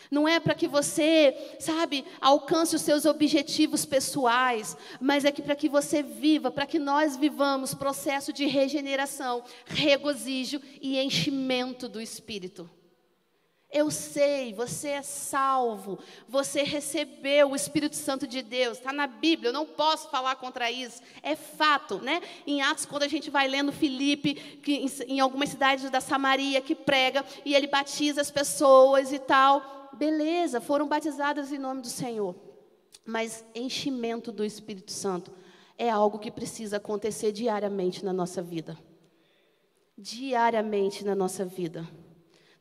Não 0.09 0.25
é 0.25 0.39
para 0.39 0.55
que 0.55 0.65
você, 0.65 1.57
sabe, 1.59 2.05
alcance 2.21 2.73
os 2.73 2.83
seus 2.83 3.03
objetivos 3.03 3.83
pessoais, 3.83 4.77
mas 5.01 5.25
é 5.25 5.31
que 5.33 5.41
para 5.41 5.57
que 5.57 5.67
você 5.67 6.01
viva, 6.01 6.49
para 6.49 6.65
que 6.65 6.79
nós 6.79 7.17
vivamos 7.17 7.73
processo 7.73 8.31
de 8.31 8.45
regeneração, 8.45 9.43
regozijo 9.65 10.61
e 10.81 10.97
enchimento 10.97 11.89
do 11.89 11.99
espírito. 11.99 12.69
Eu 13.75 13.91
sei, 13.91 14.53
você 14.53 14.87
é 14.87 15.01
salvo, 15.01 15.99
você 16.29 16.63
recebeu 16.63 17.51
o 17.51 17.55
Espírito 17.57 17.97
Santo 17.97 18.25
de 18.25 18.41
Deus, 18.41 18.77
está 18.77 18.93
na 18.93 19.05
Bíblia, 19.05 19.49
eu 19.49 19.53
não 19.53 19.65
posso 19.65 20.09
falar 20.09 20.37
contra 20.37 20.71
isso, 20.71 21.01
é 21.21 21.35
fato, 21.35 21.97
né? 21.97 22.21
Em 22.47 22.61
Atos, 22.61 22.85
quando 22.85 23.03
a 23.03 23.07
gente 23.09 23.29
vai 23.29 23.49
lendo 23.49 23.73
Filipe, 23.73 24.33
que 24.63 24.75
em, 24.75 25.15
em 25.15 25.19
algumas 25.19 25.49
cidades 25.49 25.89
da 25.89 25.99
Samaria, 25.99 26.61
que 26.61 26.73
prega 26.73 27.25
e 27.43 27.53
ele 27.53 27.67
batiza 27.67 28.21
as 28.21 28.31
pessoas 28.31 29.11
e 29.11 29.19
tal, 29.19 29.89
beleza, 29.91 30.61
foram 30.61 30.87
batizadas 30.87 31.51
em 31.51 31.57
nome 31.57 31.81
do 31.81 31.89
Senhor. 31.89 32.33
Mas 33.05 33.43
enchimento 33.53 34.31
do 34.31 34.45
Espírito 34.45 34.93
Santo 34.93 35.33
é 35.77 35.89
algo 35.89 36.17
que 36.17 36.31
precisa 36.31 36.77
acontecer 36.77 37.33
diariamente 37.33 38.05
na 38.05 38.13
nossa 38.13 38.41
vida. 38.41 38.77
Diariamente 39.97 41.03
na 41.03 41.13
nossa 41.13 41.43
vida. 41.43 41.85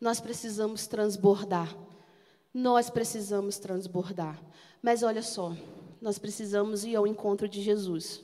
Nós 0.04 0.20
precisamos 0.20 0.86
transbordar. 0.86 1.74
Nós 2.52 2.90
precisamos 2.90 3.58
transbordar. 3.58 4.38
Mas 4.82 5.02
olha 5.02 5.22
só, 5.22 5.56
nós 5.98 6.18
precisamos 6.18 6.84
ir 6.84 6.94
ao 6.94 7.06
encontro 7.06 7.48
de 7.48 7.62
Jesus. 7.62 8.22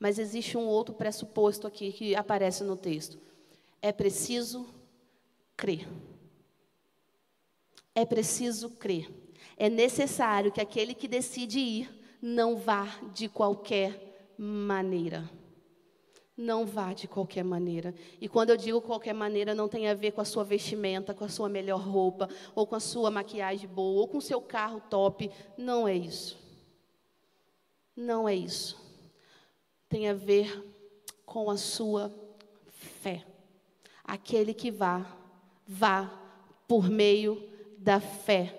Mas 0.00 0.18
existe 0.18 0.56
um 0.56 0.66
outro 0.66 0.94
pressuposto 0.94 1.66
aqui 1.66 1.92
que 1.92 2.16
aparece 2.16 2.64
no 2.64 2.78
texto. 2.78 3.18
É 3.82 3.92
preciso 3.92 4.66
crer. 5.54 5.86
É 7.94 8.06
preciso 8.06 8.70
crer. 8.70 9.10
É 9.58 9.68
necessário 9.68 10.50
que 10.50 10.62
aquele 10.62 10.94
que 10.94 11.06
decide 11.06 11.58
ir 11.58 12.16
não 12.22 12.56
vá 12.56 12.86
de 13.12 13.28
qualquer 13.28 14.32
maneira. 14.38 15.30
Não 16.38 16.64
vá 16.64 16.92
de 16.92 17.08
qualquer 17.08 17.42
maneira. 17.42 17.92
E 18.20 18.28
quando 18.28 18.50
eu 18.50 18.56
digo 18.56 18.80
qualquer 18.80 19.12
maneira, 19.12 19.56
não 19.56 19.66
tem 19.66 19.88
a 19.88 19.94
ver 19.94 20.12
com 20.12 20.20
a 20.20 20.24
sua 20.24 20.44
vestimenta, 20.44 21.12
com 21.12 21.24
a 21.24 21.28
sua 21.28 21.48
melhor 21.48 21.80
roupa, 21.80 22.28
ou 22.54 22.64
com 22.64 22.76
a 22.76 22.80
sua 22.80 23.10
maquiagem 23.10 23.68
boa, 23.68 24.02
ou 24.02 24.06
com 24.06 24.18
o 24.18 24.22
seu 24.22 24.40
carro 24.40 24.80
top. 24.88 25.28
Não 25.56 25.88
é 25.88 25.96
isso. 25.96 26.38
Não 27.96 28.28
é 28.28 28.36
isso. 28.36 28.80
Tem 29.88 30.08
a 30.08 30.14
ver 30.14 30.64
com 31.26 31.50
a 31.50 31.56
sua 31.56 32.14
fé. 32.68 33.26
Aquele 34.04 34.54
que 34.54 34.70
vá, 34.70 35.18
vá 35.66 36.08
por 36.68 36.88
meio 36.88 37.50
da 37.78 37.98
fé. 37.98 38.56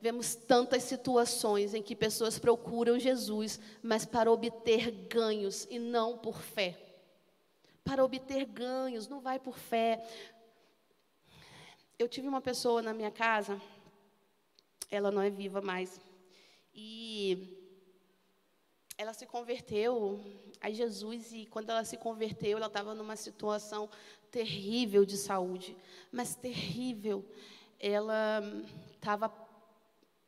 Vemos 0.00 0.34
tantas 0.34 0.82
situações 0.82 1.74
em 1.74 1.82
que 1.82 1.94
pessoas 1.94 2.40
procuram 2.40 2.98
Jesus, 2.98 3.60
mas 3.80 4.04
para 4.04 4.32
obter 4.32 4.90
ganhos 5.08 5.68
e 5.70 5.78
não 5.78 6.18
por 6.18 6.42
fé. 6.42 6.89
Para 7.84 8.04
obter 8.04 8.44
ganhos, 8.44 9.08
não 9.08 9.20
vai 9.20 9.38
por 9.38 9.58
fé. 9.58 10.04
Eu 11.98 12.08
tive 12.08 12.28
uma 12.28 12.40
pessoa 12.40 12.80
na 12.80 12.94
minha 12.94 13.10
casa, 13.10 13.60
ela 14.90 15.10
não 15.10 15.20
é 15.20 15.30
viva 15.30 15.60
mais, 15.60 16.00
e 16.74 17.56
ela 18.96 19.12
se 19.12 19.26
converteu 19.26 20.20
a 20.60 20.70
Jesus 20.70 21.32
e 21.32 21.46
quando 21.46 21.70
ela 21.70 21.84
se 21.84 21.96
converteu, 21.96 22.58
ela 22.58 22.66
estava 22.66 22.94
numa 22.94 23.16
situação 23.16 23.88
terrível 24.30 25.04
de 25.04 25.16
saúde, 25.16 25.76
mas 26.12 26.34
terrível 26.34 27.24
ela 27.78 28.42
estava 28.92 29.32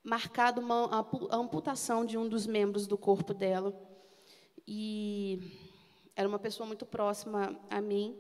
marcada 0.03 0.61
uma 0.61 1.07
amputação 1.31 2.05
de 2.05 2.17
um 2.17 2.29
dos 2.29 2.47
membros 2.47 2.87
do 2.87 2.97
corpo 2.97 3.35
dela. 3.35 3.73
E 4.67 5.39
era 6.15 6.29
uma 6.29 6.39
pessoa 6.39 6.67
muito 6.67 6.85
próxima 6.85 7.59
a 7.71 7.81
mim. 7.81 8.17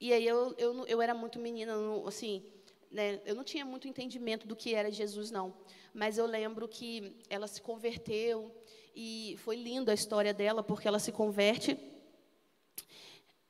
E 0.00 0.12
aí 0.12 0.26
eu, 0.26 0.54
eu, 0.58 0.86
eu 0.86 1.00
era 1.00 1.14
muito 1.14 1.38
menina, 1.38 1.74
assim, 2.06 2.42
né, 2.90 3.20
eu 3.24 3.34
não 3.34 3.44
tinha 3.44 3.64
muito 3.64 3.88
entendimento 3.88 4.46
do 4.46 4.56
que 4.56 4.74
era 4.74 4.90
Jesus, 4.90 5.30
não. 5.30 5.54
Mas 5.92 6.18
eu 6.18 6.26
lembro 6.26 6.68
que 6.68 7.16
ela 7.30 7.46
se 7.46 7.60
converteu 7.62 8.54
e 8.94 9.36
foi 9.38 9.56
linda 9.56 9.92
a 9.92 9.94
história 9.94 10.32
dela, 10.32 10.62
porque 10.62 10.86
ela 10.86 10.98
se 10.98 11.10
converte 11.10 11.78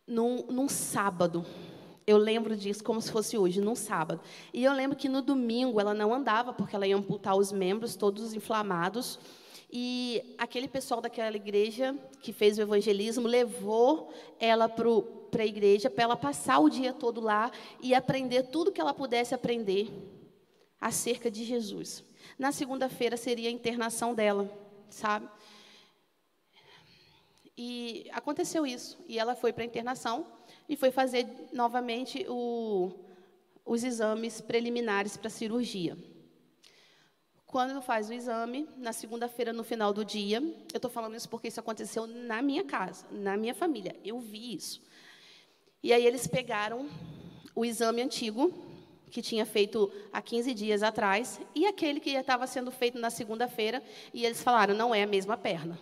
num, 0.07 0.47
num 0.47 0.69
sábado. 0.69 1.45
Eu 2.07 2.19
lembro 2.19 2.55
disso 2.57 2.85
como 2.85 3.01
se 3.01 3.11
fosse 3.11 3.37
hoje, 3.39 3.61
num 3.61 3.75
sábado. 3.75 4.21
E 4.53 4.63
eu 4.63 4.73
lembro 4.73 4.97
que 4.97 5.09
no 5.09 5.23
domingo 5.23 5.81
ela 5.81 5.95
não 5.95 6.13
andava, 6.13 6.53
porque 6.53 6.77
ela 6.77 6.87
ia 6.87 6.97
amputar 6.97 7.37
os 7.37 7.51
membros 7.51 7.97
todos 7.97 8.35
inflamados. 8.35 9.19
E 9.77 10.37
aquele 10.39 10.69
pessoal 10.69 11.01
daquela 11.01 11.35
igreja 11.35 11.99
que 12.23 12.33
fez 12.33 12.57
o 12.57 12.63
evangelismo 12.63 13.27
levou 13.27 14.15
ela 14.39 14.69
para 14.69 15.43
a 15.43 15.47
igreja 15.47 15.91
para 15.91 16.05
ela 16.05 16.17
passar 16.17 16.61
o 16.61 16.71
dia 16.71 16.93
todo 16.93 17.21
lá 17.21 17.51
e 17.83 17.93
aprender 17.93 18.45
tudo 18.45 18.71
que 18.71 18.81
ela 18.81 18.95
pudesse 18.95 19.35
aprender 19.35 19.91
acerca 20.81 21.29
de 21.29 21.43
Jesus. 21.43 22.05
Na 22.39 22.53
segunda-feira 22.53 23.17
seria 23.17 23.49
a 23.49 23.53
internação 23.53 24.15
dela, 24.15 24.49
sabe? 24.89 25.29
E 27.59 28.09
aconteceu 28.13 28.65
isso. 28.65 28.97
E 29.09 29.19
ela 29.19 29.35
foi 29.35 29.53
para 29.53 29.65
a 29.65 29.67
internação 29.67 30.25
e 30.69 30.77
foi 30.77 30.93
fazer 30.93 31.27
novamente 31.53 32.25
o, 32.29 32.93
os 33.67 33.83
exames 33.83 34.41
preliminares 34.41 35.17
para 35.17 35.27
a 35.27 35.31
cirurgia. 35.31 35.99
Quando 37.55 37.81
faz 37.81 38.11
o 38.11 38.13
exame, 38.13 38.69
na 38.77 38.93
segunda-feira, 38.93 39.53
no 39.53 39.63
final 39.63 39.93
do 39.93 40.05
dia, 40.05 40.39
eu 40.73 40.77
estou 40.77 40.91
falando 40.91 41.15
isso 41.15 41.29
porque 41.29 41.47
isso 41.47 41.61
aconteceu 41.61 42.05
na 42.05 42.43
minha 42.43 42.65
casa, 42.65 43.07
na 43.13 43.37
minha 43.37 43.55
família, 43.55 43.95
eu 44.05 44.19
vi 44.19 44.57
isso. 44.57 44.83
E 45.81 45.93
aí 45.93 46.05
eles 46.05 46.27
pegaram 46.27 46.89
o 47.55 47.65
exame 47.65 48.03
antigo, 48.03 48.53
que 49.09 49.23
tinha 49.23 49.47
feito 49.47 49.89
há 50.13 50.21
15 50.21 50.53
dias 50.53 50.83
atrás, 50.83 51.41
e 51.55 51.65
aquele 51.65 52.01
que 52.01 52.11
estava 52.11 52.45
sendo 52.49 52.73
feito 52.73 52.99
na 52.99 53.09
segunda-feira, 53.09 53.81
e 54.13 54.27
eles 54.27 54.43
falaram: 54.43 54.75
não 54.75 54.93
é 54.93 55.05
a 55.05 55.07
mesma 55.07 55.37
perna. 55.37 55.79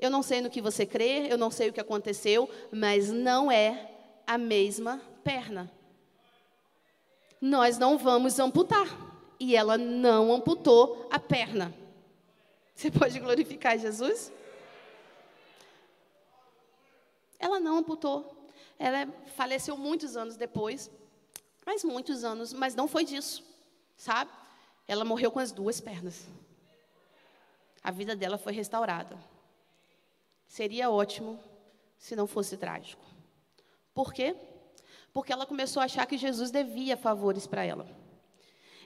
Eu 0.00 0.08
não 0.08 0.22
sei 0.22 0.40
no 0.40 0.48
que 0.48 0.62
você 0.62 0.86
crê, 0.86 1.30
eu 1.30 1.36
não 1.36 1.50
sei 1.50 1.68
o 1.68 1.74
que 1.74 1.80
aconteceu, 1.80 2.48
mas 2.72 3.10
não 3.10 3.52
é 3.52 3.86
a 4.26 4.38
mesma 4.38 4.98
perna. 5.22 5.70
Nós 7.38 7.76
não 7.76 7.98
vamos 7.98 8.38
amputar. 8.38 9.11
E 9.42 9.56
ela 9.56 9.76
não 9.76 10.32
amputou 10.32 11.08
a 11.10 11.18
perna. 11.18 11.74
Você 12.76 12.92
pode 12.92 13.18
glorificar 13.18 13.76
Jesus? 13.76 14.30
Ela 17.40 17.58
não 17.58 17.78
amputou. 17.78 18.46
Ela 18.78 19.12
faleceu 19.34 19.76
muitos 19.76 20.16
anos 20.16 20.36
depois, 20.36 20.88
mas 21.66 21.82
muitos 21.82 22.22
anos, 22.22 22.52
mas 22.52 22.76
não 22.76 22.86
foi 22.86 23.04
disso, 23.04 23.42
sabe? 23.96 24.30
Ela 24.86 25.04
morreu 25.04 25.32
com 25.32 25.40
as 25.40 25.50
duas 25.50 25.80
pernas. 25.80 26.28
A 27.82 27.90
vida 27.90 28.14
dela 28.14 28.38
foi 28.38 28.52
restaurada. 28.52 29.18
Seria 30.46 30.88
ótimo 30.88 31.36
se 31.98 32.14
não 32.14 32.28
fosse 32.28 32.56
trágico. 32.56 33.04
Por 33.92 34.12
quê? 34.12 34.36
Porque 35.12 35.32
ela 35.32 35.46
começou 35.46 35.80
a 35.80 35.86
achar 35.86 36.06
que 36.06 36.16
Jesus 36.16 36.52
devia 36.52 36.96
favores 36.96 37.44
para 37.44 37.64
ela. 37.64 38.01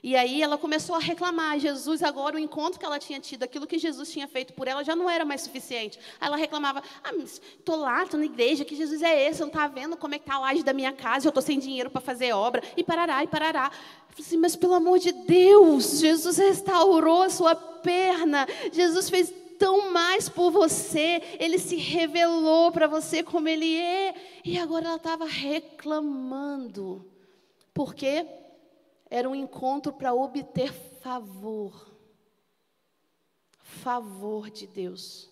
E 0.03 0.15
aí 0.15 0.41
ela 0.41 0.57
começou 0.57 0.95
a 0.95 0.99
reclamar. 0.99 1.59
Jesus, 1.59 2.03
agora 2.03 2.35
o 2.35 2.39
encontro 2.39 2.79
que 2.79 2.85
ela 2.85 2.99
tinha 2.99 3.19
tido, 3.19 3.43
aquilo 3.43 3.67
que 3.67 3.77
Jesus 3.77 4.11
tinha 4.11 4.27
feito 4.27 4.53
por 4.53 4.67
ela, 4.67 4.83
já 4.83 4.95
não 4.95 5.09
era 5.09 5.25
mais 5.25 5.41
suficiente. 5.41 5.99
Aí 6.19 6.27
ela 6.27 6.37
reclamava: 6.37 6.81
Ah, 7.03 7.13
estou 7.15 7.75
lá, 7.75 8.03
estou 8.03 8.19
na 8.19 8.25
igreja, 8.25 8.65
que 8.65 8.75
Jesus 8.75 9.01
é 9.01 9.27
esse? 9.27 9.39
Não 9.41 9.47
está 9.47 9.67
vendo 9.67 9.97
como 9.97 10.15
é 10.15 10.19
que 10.19 10.23
está 10.23 10.35
a 10.35 10.39
laje 10.39 10.63
da 10.63 10.73
minha 10.73 10.93
casa? 10.93 11.27
Eu 11.27 11.29
estou 11.29 11.41
sem 11.41 11.59
dinheiro 11.59 11.89
para 11.89 12.01
fazer 12.01 12.33
obra. 12.33 12.61
E 12.75 12.83
parará, 12.83 13.23
e 13.23 13.27
parará. 13.27 13.71
Eu 13.73 14.09
falei 14.09 14.25
assim, 14.27 14.37
mas 14.37 14.55
pelo 14.55 14.73
amor 14.73 14.99
de 14.99 15.11
Deus, 15.11 15.99
Jesus 15.99 16.37
restaurou 16.37 17.23
a 17.23 17.29
sua 17.29 17.55
perna. 17.55 18.47
Jesus 18.71 19.09
fez 19.09 19.33
tão 19.57 19.91
mais 19.91 20.29
por 20.29 20.51
você, 20.51 21.21
ele 21.39 21.57
se 21.57 21.75
revelou 21.75 22.71
para 22.71 22.87
você 22.87 23.23
como 23.23 23.49
ele 23.49 23.75
é, 23.75 24.13
e 24.45 24.57
agora 24.57 24.85
ela 24.85 24.97
estava 24.97 25.25
reclamando. 25.25 27.05
Por 27.73 27.93
quê? 27.93 28.25
Era 29.09 29.29
um 29.29 29.35
encontro 29.35 29.93
para 29.93 30.13
obter 30.13 30.71
favor. 30.73 31.95
Favor 33.59 34.49
de 34.49 34.67
Deus. 34.67 35.29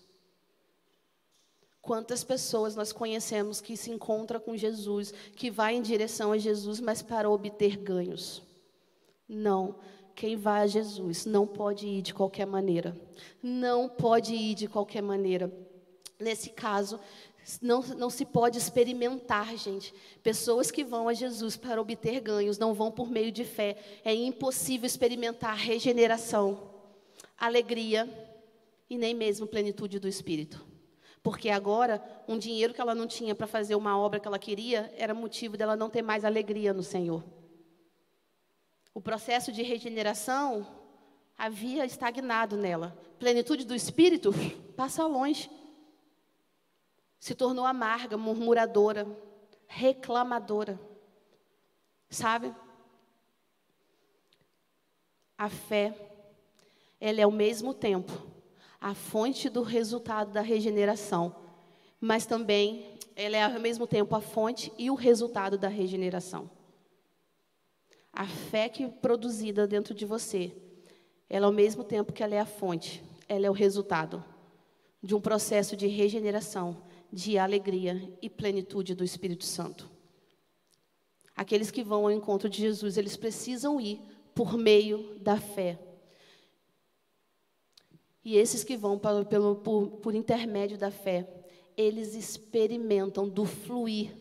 Quantas 1.82 2.24
pessoas 2.24 2.74
nós 2.74 2.92
conhecemos 2.92 3.60
que 3.60 3.76
se 3.76 3.90
encontra 3.90 4.40
com 4.40 4.56
Jesus, 4.56 5.12
que 5.36 5.50
vai 5.50 5.76
em 5.76 5.82
direção 5.82 6.32
a 6.32 6.38
Jesus, 6.38 6.80
mas 6.80 7.00
para 7.00 7.30
obter 7.30 7.76
ganhos? 7.76 8.42
Não. 9.28 9.76
Quem 10.14 10.34
vai 10.34 10.62
a 10.62 10.66
Jesus 10.66 11.26
não 11.26 11.46
pode 11.46 11.86
ir 11.86 12.02
de 12.02 12.14
qualquer 12.14 12.46
maneira. 12.46 12.96
Não 13.42 13.88
pode 13.88 14.34
ir 14.34 14.54
de 14.54 14.66
qualquer 14.66 15.02
maneira. 15.02 15.52
Nesse 16.18 16.50
caso, 16.50 16.98
não, 17.60 17.80
não 17.80 18.10
se 18.10 18.24
pode 18.24 18.58
experimentar, 18.58 19.56
gente. 19.56 19.94
Pessoas 20.22 20.70
que 20.70 20.82
vão 20.82 21.08
a 21.08 21.14
Jesus 21.14 21.56
para 21.56 21.80
obter 21.80 22.20
ganhos 22.20 22.58
não 22.58 22.74
vão 22.74 22.90
por 22.90 23.08
meio 23.10 23.30
de 23.30 23.44
fé. 23.44 23.76
É 24.04 24.12
impossível 24.12 24.86
experimentar 24.86 25.56
regeneração, 25.56 26.70
alegria 27.38 28.08
e 28.90 28.98
nem 28.98 29.14
mesmo 29.14 29.46
plenitude 29.46 29.98
do 29.98 30.08
Espírito. 30.08 30.64
Porque 31.22 31.48
agora, 31.48 32.02
um 32.28 32.38
dinheiro 32.38 32.74
que 32.74 32.80
ela 32.80 32.94
não 32.94 33.06
tinha 33.06 33.34
para 33.34 33.46
fazer 33.46 33.74
uma 33.74 33.98
obra 33.98 34.20
que 34.20 34.28
ela 34.28 34.38
queria 34.38 34.92
era 34.96 35.14
motivo 35.14 35.56
dela 35.56 35.76
não 35.76 35.90
ter 35.90 36.02
mais 36.02 36.24
alegria 36.24 36.72
no 36.72 36.82
Senhor. 36.82 37.24
O 38.94 39.00
processo 39.00 39.52
de 39.52 39.62
regeneração 39.62 40.66
havia 41.36 41.84
estagnado 41.84 42.56
nela. 42.56 42.96
Plenitude 43.18 43.64
do 43.64 43.74
Espírito 43.74 44.32
passa 44.76 45.06
longe 45.06 45.50
se 47.18 47.34
tornou 47.34 47.64
amarga, 47.64 48.16
murmuradora, 48.16 49.06
reclamadora. 49.66 50.78
Sabe? 52.08 52.54
A 55.36 55.48
fé, 55.48 55.94
ela 57.00 57.20
é 57.20 57.24
ao 57.24 57.30
mesmo 57.30 57.74
tempo 57.74 58.12
a 58.80 58.94
fonte 58.94 59.48
do 59.48 59.62
resultado 59.62 60.32
da 60.32 60.40
regeneração, 60.40 61.34
mas 62.00 62.26
também 62.26 62.96
ela 63.14 63.36
é 63.36 63.42
ao 63.42 63.58
mesmo 63.58 63.86
tempo 63.86 64.14
a 64.14 64.20
fonte 64.20 64.72
e 64.78 64.90
o 64.90 64.94
resultado 64.94 65.58
da 65.58 65.68
regeneração. 65.68 66.50
A 68.12 68.26
fé 68.26 68.68
que 68.68 68.84
é 68.84 68.88
produzida 68.88 69.66
dentro 69.66 69.94
de 69.94 70.06
você, 70.06 70.54
ela 71.28 71.46
ao 71.46 71.52
mesmo 71.52 71.82
tempo 71.82 72.12
que 72.12 72.22
ela 72.22 72.34
é 72.34 72.40
a 72.40 72.46
fonte, 72.46 73.02
ela 73.28 73.46
é 73.46 73.50
o 73.50 73.54
resultado 73.54 74.24
de 75.02 75.14
um 75.14 75.20
processo 75.20 75.76
de 75.76 75.86
regeneração 75.86 76.82
de 77.16 77.38
alegria 77.38 78.12
e 78.20 78.28
plenitude 78.28 78.94
do 78.94 79.02
Espírito 79.02 79.46
Santo. 79.46 79.90
Aqueles 81.34 81.70
que 81.70 81.82
vão 81.82 82.04
ao 82.04 82.12
encontro 82.12 82.46
de 82.46 82.58
Jesus, 82.58 82.98
eles 82.98 83.16
precisam 83.16 83.80
ir 83.80 84.02
por 84.34 84.58
meio 84.58 85.18
da 85.18 85.40
fé. 85.40 85.78
E 88.22 88.36
esses 88.36 88.62
que 88.62 88.76
vão 88.76 88.98
pelo, 88.98 89.56
por, 89.56 89.88
por 90.02 90.14
intermédio 90.14 90.76
da 90.76 90.90
fé, 90.90 91.26
eles 91.74 92.14
experimentam 92.14 93.26
do 93.26 93.46
fluir 93.46 94.14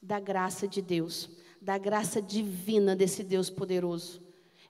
da 0.00 0.20
graça 0.20 0.68
de 0.68 0.80
Deus, 0.80 1.28
da 1.60 1.76
graça 1.78 2.22
divina 2.22 2.94
desse 2.94 3.24
Deus 3.24 3.50
poderoso. 3.50 4.22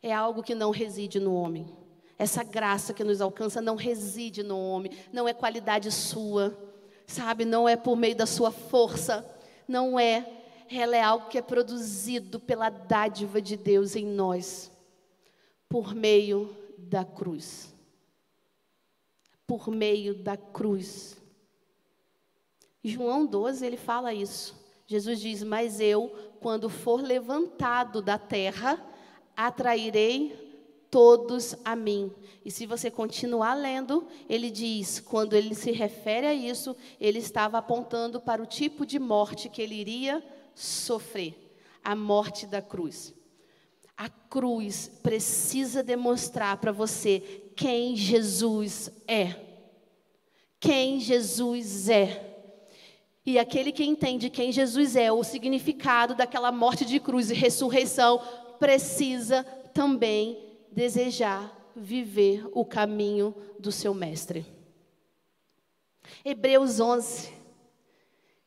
É 0.03 0.15
algo 0.15 0.43
que 0.43 0.55
não 0.55 0.71
reside 0.71 1.21
no 1.21 1.35
homem. 1.35 1.77
Essa 2.19 2.43
graça 2.43 2.95
que 2.95 3.05
nos 3.05 3.21
alcança 3.21 3.61
não 3.61 3.77
reside 3.77 4.43
no 4.43 4.59
homem, 4.59 4.93
não 5.13 5.29
é 5.29 5.35
qualidade 5.35 5.93
sua, 5.93 6.68
sabe? 7.09 7.45
Não 7.45 7.69
é 7.69 7.75
por 7.75 7.97
meio 7.97 8.15
da 8.15 8.27
sua 8.27 8.53
força, 8.53 9.29
não 9.67 9.99
é. 9.99 10.45
Ela 10.71 10.97
é 10.97 11.03
algo 11.03 11.29
que 11.29 11.39
é 11.39 11.43
produzido 11.43 12.39
pela 12.39 12.69
dádiva 12.69 13.41
de 13.41 13.57
Deus 13.57 13.97
em 13.97 14.07
nós, 14.07 14.71
por 15.69 15.95
meio 15.95 16.55
da 16.77 17.05
cruz. 17.05 17.75
Por 19.47 19.69
meio 19.69 20.15
da 20.15 20.37
cruz. 20.37 21.17
João 22.85 23.25
12, 23.27 23.65
ele 23.67 23.79
fala 23.79 24.13
isso. 24.13 24.55
Jesus 24.87 25.21
diz: 25.21 25.43
Mas 25.43 25.81
eu, 25.81 26.15
quando 26.41 26.69
for 26.69 27.01
levantado 27.01 28.03
da 28.03 28.19
terra, 28.19 28.79
atrairei 29.35 30.48
todos 30.91 31.55
a 31.65 31.77
mim. 31.77 32.11
E 32.45 32.51
se 32.51 32.67
você 32.67 32.91
continuar 32.91 33.55
lendo, 33.55 34.07
ele 34.29 34.51
diz, 34.51 35.01
quando 35.01 35.35
ele 35.35 35.55
se 35.55 35.71
refere 35.71 36.27
a 36.27 36.35
isso, 36.35 36.77
ele 37.01 37.19
estava 37.19 37.59
apontando 37.59 38.21
para 38.21 38.43
o 38.43 38.47
tipo 38.47 38.87
de 38.87 38.99
morte 38.99 39.49
que 39.49 39.61
ele 39.61 39.75
iria 39.75 40.23
sofrer 40.55 41.49
a 41.85 41.95
morte 41.95 42.47
da 42.47 42.61
cruz. 42.61 43.15
A 43.97 44.09
cruz 44.09 44.91
precisa 45.03 45.83
demonstrar 45.83 46.57
para 46.59 46.73
você 46.73 47.21
quem 47.57 47.97
Jesus 47.97 48.91
é. 49.07 49.35
Quem 50.61 51.01
Jesus 51.01 51.89
é. 51.89 52.25
E 53.27 53.39
aquele 53.39 53.73
que 53.73 53.85
entende 53.85 54.31
quem 54.31 54.51
Jesus 54.51 54.97
é, 54.97 55.13
o 55.13 55.23
significado 55.23 56.15
daquela 56.15 56.51
morte 56.51 56.85
de 56.85 56.99
cruz 56.99 57.31
e 57.31 57.35
ressurreição, 57.35 58.21
precisa 58.59 59.45
também 59.75 60.48
desejar 60.71 61.55
viver 61.75 62.47
o 62.53 62.65
caminho 62.65 63.35
do 63.59 63.71
seu 63.71 63.95
mestre. 63.95 64.47
Hebreus 66.25 66.81
11, 66.81 67.31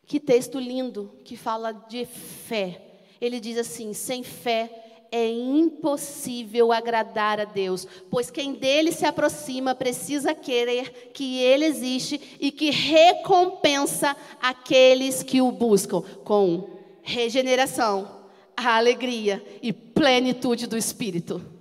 que 0.06 0.20
texto 0.20 0.60
lindo 0.60 1.12
que 1.24 1.38
fala 1.38 1.72
de 1.72 2.06
fé. 2.06 2.82
Ele 3.20 3.40
diz 3.40 3.58
assim: 3.58 3.94
sem 3.94 4.24
fé 4.24 4.82
é 5.12 5.28
impossível 5.28 6.72
agradar 6.72 7.40
a 7.40 7.46
Deus, 7.46 7.86
pois 8.10 8.32
quem 8.32 8.54
dele 8.54 8.92
se 8.94 9.06
aproxima 9.06 9.76
precisa 9.76 10.34
querer 10.34 11.12
que 11.14 11.40
ele 11.40 11.66
existe 11.66 12.38
e 12.40 12.50
que 12.50 12.70
recompensa 12.70 14.16
aqueles 14.42 15.22
que 15.22 15.42
o 15.42 15.52
buscam 15.52 16.02
com 16.24 16.70
regeneração, 17.04 18.22
alegria 18.56 19.44
e 19.62 19.74
plenitude 19.74 20.66
do 20.66 20.78
Espírito. 20.78 21.61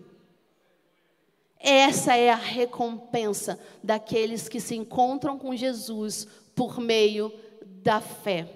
Essa 1.62 2.16
é 2.16 2.30
a 2.30 2.36
recompensa 2.36 3.60
daqueles 3.84 4.48
que 4.48 4.58
se 4.58 4.74
encontram 4.74 5.38
com 5.38 5.54
Jesus 5.54 6.26
por 6.54 6.80
meio 6.80 7.30
da 7.62 8.00
fé. 8.00 8.48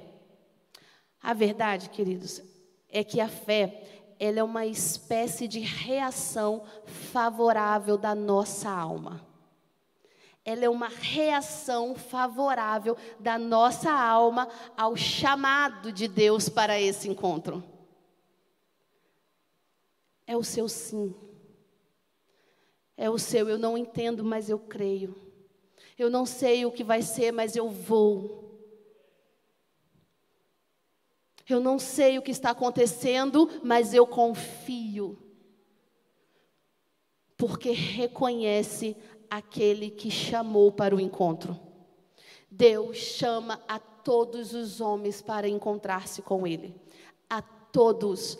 A 1.22 1.34
verdade, 1.34 1.90
queridos, 1.90 2.42
é 2.88 3.04
que 3.04 3.20
a 3.20 3.28
fé 3.28 4.14
ela 4.18 4.38
é 4.38 4.42
uma 4.42 4.64
espécie 4.64 5.46
de 5.46 5.60
reação 5.60 6.64
favorável 6.86 7.98
da 7.98 8.14
nossa 8.14 8.70
alma. 8.70 9.20
Ela 10.42 10.64
é 10.64 10.68
uma 10.68 10.88
reação 10.88 11.94
favorável 11.94 12.96
da 13.20 13.38
nossa 13.38 13.90
alma 13.90 14.48
ao 14.76 14.96
chamado 14.96 15.92
de 15.92 16.08
Deus 16.08 16.48
para 16.48 16.80
esse 16.80 17.08
encontro. 17.08 17.62
É 20.26 20.34
o 20.34 20.44
seu 20.44 20.68
sim 20.70 21.14
é 22.96 23.08
o 23.10 23.18
seu. 23.18 23.48
Eu 23.48 23.58
não 23.58 23.76
entendo, 23.76 24.24
mas 24.24 24.48
eu 24.48 24.58
creio. 24.58 25.14
Eu 25.98 26.10
não 26.10 26.26
sei 26.26 26.66
o 26.66 26.72
que 26.72 26.82
vai 26.82 27.02
ser, 27.02 27.32
mas 27.32 27.56
eu 27.56 27.68
vou. 27.68 28.42
Eu 31.48 31.60
não 31.60 31.78
sei 31.78 32.18
o 32.18 32.22
que 32.22 32.30
está 32.30 32.50
acontecendo, 32.50 33.48
mas 33.62 33.92
eu 33.94 34.06
confio. 34.06 35.18
porque 37.36 37.72
reconhece 37.72 38.96
aquele 39.28 39.90
que 39.90 40.10
chamou 40.10 40.72
para 40.72 40.94
o 40.94 41.00
encontro. 41.00 41.58
Deus 42.50 42.96
chama 42.96 43.60
a 43.66 43.78
todos 43.78 44.54
os 44.54 44.80
homens 44.80 45.20
para 45.20 45.48
encontrar-se 45.48 46.22
com 46.22 46.46
Ele. 46.46 46.74
A 47.28 47.42
todos, 47.42 48.38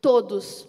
todos. 0.00 0.66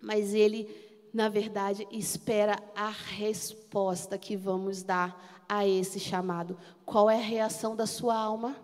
Mas 0.00 0.32
Ele, 0.32 0.70
na 1.16 1.30
verdade, 1.30 1.88
espera 1.90 2.62
a 2.74 2.90
resposta 2.90 4.18
que 4.18 4.36
vamos 4.36 4.82
dar 4.82 5.42
a 5.48 5.66
esse 5.66 5.98
chamado. 5.98 6.58
Qual 6.84 7.08
é 7.08 7.14
a 7.14 7.26
reação 7.26 7.74
da 7.74 7.86
sua 7.86 8.14
alma? 8.14 8.54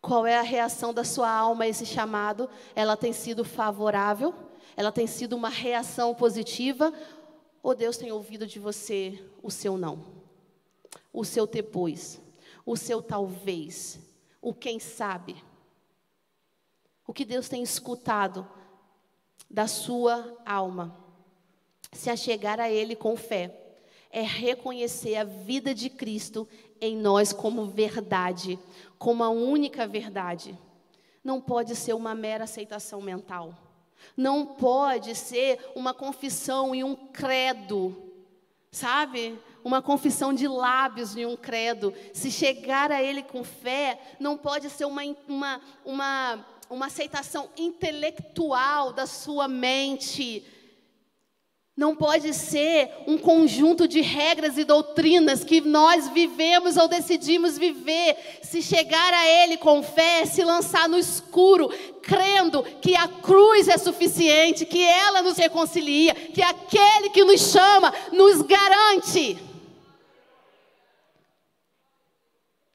Qual 0.00 0.26
é 0.26 0.36
a 0.36 0.42
reação 0.42 0.92
da 0.92 1.04
sua 1.04 1.30
alma 1.30 1.62
a 1.62 1.68
esse 1.68 1.86
chamado? 1.86 2.50
Ela 2.74 2.96
tem 2.96 3.12
sido 3.12 3.44
favorável? 3.44 4.34
Ela 4.76 4.90
tem 4.90 5.06
sido 5.06 5.36
uma 5.36 5.48
reação 5.48 6.12
positiva? 6.16 6.92
Ou 7.62 7.76
Deus 7.76 7.96
tem 7.96 8.10
ouvido 8.10 8.44
de 8.44 8.58
você 8.58 9.24
o 9.40 9.48
seu 9.48 9.78
não? 9.78 10.04
O 11.12 11.24
seu 11.24 11.46
depois? 11.46 12.20
O 12.66 12.76
seu 12.76 13.00
talvez? 13.00 14.00
O 14.40 14.52
quem 14.52 14.80
sabe? 14.80 15.36
O 17.06 17.12
que 17.12 17.24
Deus 17.24 17.48
tem 17.48 17.62
escutado 17.62 18.50
da 19.48 19.68
sua 19.68 20.36
alma? 20.44 21.01
Se 21.92 22.10
achegar 22.10 22.58
a 22.58 22.70
Ele 22.70 22.96
com 22.96 23.16
fé 23.16 23.54
é 24.10 24.22
reconhecer 24.22 25.16
a 25.16 25.24
vida 25.24 25.74
de 25.74 25.88
Cristo 25.88 26.48
em 26.80 26.96
nós 26.96 27.32
como 27.32 27.66
verdade, 27.66 28.58
como 28.98 29.22
a 29.22 29.30
única 29.30 29.86
verdade. 29.86 30.58
Não 31.22 31.40
pode 31.40 31.76
ser 31.76 31.94
uma 31.94 32.14
mera 32.14 32.44
aceitação 32.44 33.00
mental. 33.00 33.56
Não 34.16 34.44
pode 34.44 35.14
ser 35.14 35.58
uma 35.74 35.94
confissão 35.94 36.74
e 36.74 36.82
um 36.82 36.96
credo, 36.96 37.96
sabe? 38.70 39.38
Uma 39.62 39.80
confissão 39.80 40.32
de 40.32 40.48
lábios 40.48 41.16
e 41.16 41.24
um 41.24 41.36
credo. 41.36 41.94
Se 42.12 42.30
chegar 42.30 42.90
a 42.90 43.02
Ele 43.02 43.22
com 43.22 43.44
fé, 43.44 44.00
não 44.18 44.36
pode 44.36 44.68
ser 44.68 44.84
uma, 44.84 45.02
uma, 45.28 45.60
uma, 45.84 46.46
uma 46.68 46.86
aceitação 46.86 47.48
intelectual 47.56 48.92
da 48.92 49.06
sua 49.06 49.46
mente. 49.46 50.44
Não 51.74 51.96
pode 51.96 52.34
ser 52.34 52.90
um 53.06 53.16
conjunto 53.16 53.88
de 53.88 54.02
regras 54.02 54.58
e 54.58 54.64
doutrinas 54.64 55.42
que 55.42 55.62
nós 55.62 56.06
vivemos 56.08 56.76
ou 56.76 56.86
decidimos 56.86 57.56
viver. 57.56 58.14
Se 58.42 58.60
chegar 58.60 59.14
a 59.14 59.26
Ele 59.26 59.56
com 59.56 59.82
fé, 59.82 60.26
se 60.26 60.44
lançar 60.44 60.86
no 60.86 60.98
escuro, 60.98 61.70
crendo 62.02 62.62
que 62.62 62.94
a 62.94 63.08
cruz 63.08 63.68
é 63.68 63.78
suficiente, 63.78 64.66
que 64.66 64.84
ela 64.84 65.22
nos 65.22 65.38
reconcilia, 65.38 66.14
que 66.14 66.42
aquele 66.42 67.08
que 67.08 67.24
nos 67.24 67.40
chama 67.40 67.90
nos 68.12 68.42
garante. 68.42 69.38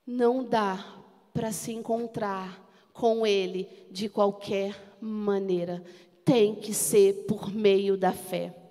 Não 0.07 0.43
dá 0.43 0.83
para 1.31 1.51
se 1.51 1.71
encontrar 1.71 2.59
com 2.93 3.27
Ele 3.27 3.69
de 3.91 4.09
qualquer 4.09 4.97
maneira. 4.99 5.83
Tem 6.25 6.55
que 6.55 6.73
ser 6.73 7.25
por 7.27 7.53
meio 7.53 7.95
da 7.95 8.11
fé 8.11 8.66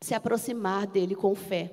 se 0.00 0.14
aproximar 0.14 0.86
dele 0.86 1.14
com 1.14 1.34
fé, 1.34 1.70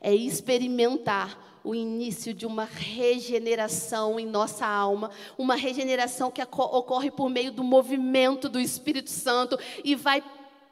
é 0.00 0.14
experimentar 0.14 1.60
o 1.64 1.74
início 1.74 2.32
de 2.32 2.46
uma 2.46 2.64
regeneração 2.64 4.20
em 4.20 4.26
nossa 4.26 4.66
alma, 4.66 5.10
uma 5.36 5.56
regeneração 5.56 6.30
que 6.30 6.42
ocorre 6.42 7.10
por 7.10 7.28
meio 7.30 7.50
do 7.50 7.64
movimento 7.64 8.48
do 8.48 8.60
Espírito 8.60 9.10
Santo 9.10 9.58
e 9.82 9.94
vai 9.94 10.22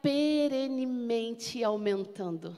perenemente 0.01 1.63
aumentando. 1.63 2.55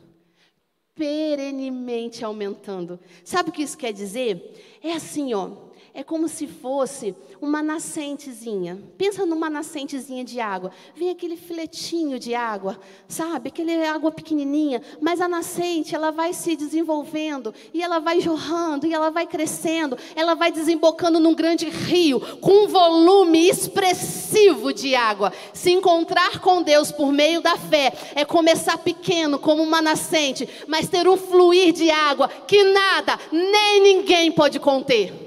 Perenemente 0.93 2.23
aumentando. 2.23 2.99
Sabe 3.23 3.49
o 3.49 3.53
que 3.53 3.63
isso 3.63 3.77
quer 3.77 3.93
dizer? 3.93 4.79
É 4.83 4.93
assim, 4.93 5.33
ó 5.33 5.64
é 5.95 6.03
como 6.03 6.27
se 6.27 6.45
fosse 6.45 7.15
uma 7.41 7.63
nascentezinha. 7.63 8.77
Pensa 8.97 9.25
numa 9.25 9.49
nascentezinha 9.49 10.25
de 10.25 10.41
água. 10.41 10.71
Vem 10.93 11.09
aquele 11.09 11.37
filetinho 11.37 12.19
de 12.19 12.35
água, 12.35 12.77
sabe? 13.07 13.47
Aquele 13.47 13.81
água 13.85 14.11
pequenininha, 14.11 14.81
mas 14.99 15.21
a 15.21 15.27
nascente, 15.29 15.95
ela 15.95 16.11
vai 16.11 16.33
se 16.33 16.57
desenvolvendo 16.57 17.53
e 17.73 17.81
ela 17.81 17.99
vai 17.99 18.19
jorrando 18.19 18.85
e 18.85 18.93
ela 18.93 19.09
vai 19.09 19.25
crescendo, 19.25 19.97
ela 20.17 20.33
vai 20.33 20.51
desembocando 20.51 21.17
num 21.17 21.33
grande 21.33 21.69
rio 21.69 22.19
com 22.41 22.65
um 22.65 22.67
volume 22.67 23.47
expressivo 23.47 24.73
de 24.73 24.95
água. 24.95 25.31
Se 25.53 25.71
encontrar 25.71 26.41
com 26.41 26.61
Deus 26.61 26.91
por 26.91 27.13
meio 27.13 27.39
da 27.39 27.55
fé 27.55 27.93
é 28.15 28.25
começar 28.25 28.77
pequeno 28.79 29.39
como 29.39 29.63
uma 29.63 29.81
nascente, 29.81 30.47
mas 30.67 30.89
ter 30.89 31.07
um 31.07 31.15
fluir 31.15 31.71
de 31.71 31.89
água 31.89 32.27
que 32.27 32.65
nada, 32.65 33.17
nem 33.31 33.81
ninguém 33.81 34.29
pode 34.29 34.59
conter 34.59 35.24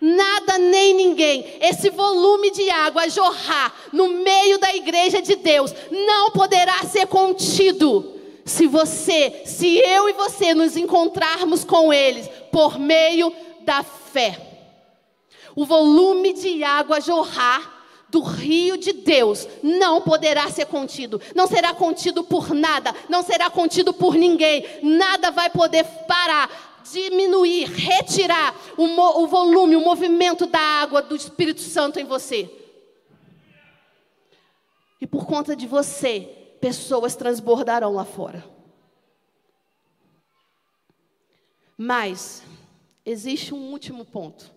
nada 0.00 0.58
nem 0.58 0.94
ninguém, 0.94 1.58
esse 1.60 1.90
volume 1.90 2.50
de 2.50 2.70
água 2.70 3.08
jorrar 3.08 3.74
no 3.92 4.08
meio 4.08 4.58
da 4.58 4.74
igreja 4.74 5.20
de 5.20 5.36
Deus 5.36 5.74
não 5.90 6.30
poderá 6.30 6.78
ser 6.84 7.06
contido. 7.06 8.18
Se 8.44 8.66
você, 8.66 9.42
se 9.44 9.78
eu 9.78 10.08
e 10.08 10.12
você 10.14 10.54
nos 10.54 10.76
encontrarmos 10.76 11.64
com 11.64 11.92
eles 11.92 12.28
por 12.50 12.78
meio 12.78 13.32
da 13.60 13.82
fé. 13.82 14.40
O 15.54 15.64
volume 15.64 16.32
de 16.32 16.64
água 16.64 17.00
jorrar 17.00 17.80
do 18.08 18.20
rio 18.20 18.76
de 18.76 18.92
Deus 18.92 19.46
não 19.62 20.00
poderá 20.00 20.50
ser 20.50 20.66
contido, 20.66 21.20
não 21.34 21.46
será 21.46 21.72
contido 21.72 22.24
por 22.24 22.52
nada, 22.52 22.94
não 23.08 23.22
será 23.22 23.48
contido 23.48 23.92
por 23.92 24.14
ninguém, 24.14 24.64
nada 24.82 25.30
vai 25.30 25.48
poder 25.48 25.84
parar 26.08 26.69
diminuir, 26.92 27.66
retirar 27.66 28.54
o, 28.76 28.84
o 29.22 29.26
volume, 29.26 29.76
o 29.76 29.80
movimento 29.80 30.46
da 30.46 30.58
água 30.58 31.02
do 31.02 31.16
Espírito 31.16 31.60
Santo 31.60 31.98
em 31.98 32.04
você. 32.04 32.50
E 35.00 35.06
por 35.06 35.26
conta 35.26 35.56
de 35.56 35.66
você, 35.66 36.56
pessoas 36.60 37.16
transbordarão 37.16 37.94
lá 37.94 38.04
fora. 38.04 38.44
Mas 41.76 42.42
existe 43.04 43.54
um 43.54 43.70
último 43.70 44.04
ponto. 44.04 44.52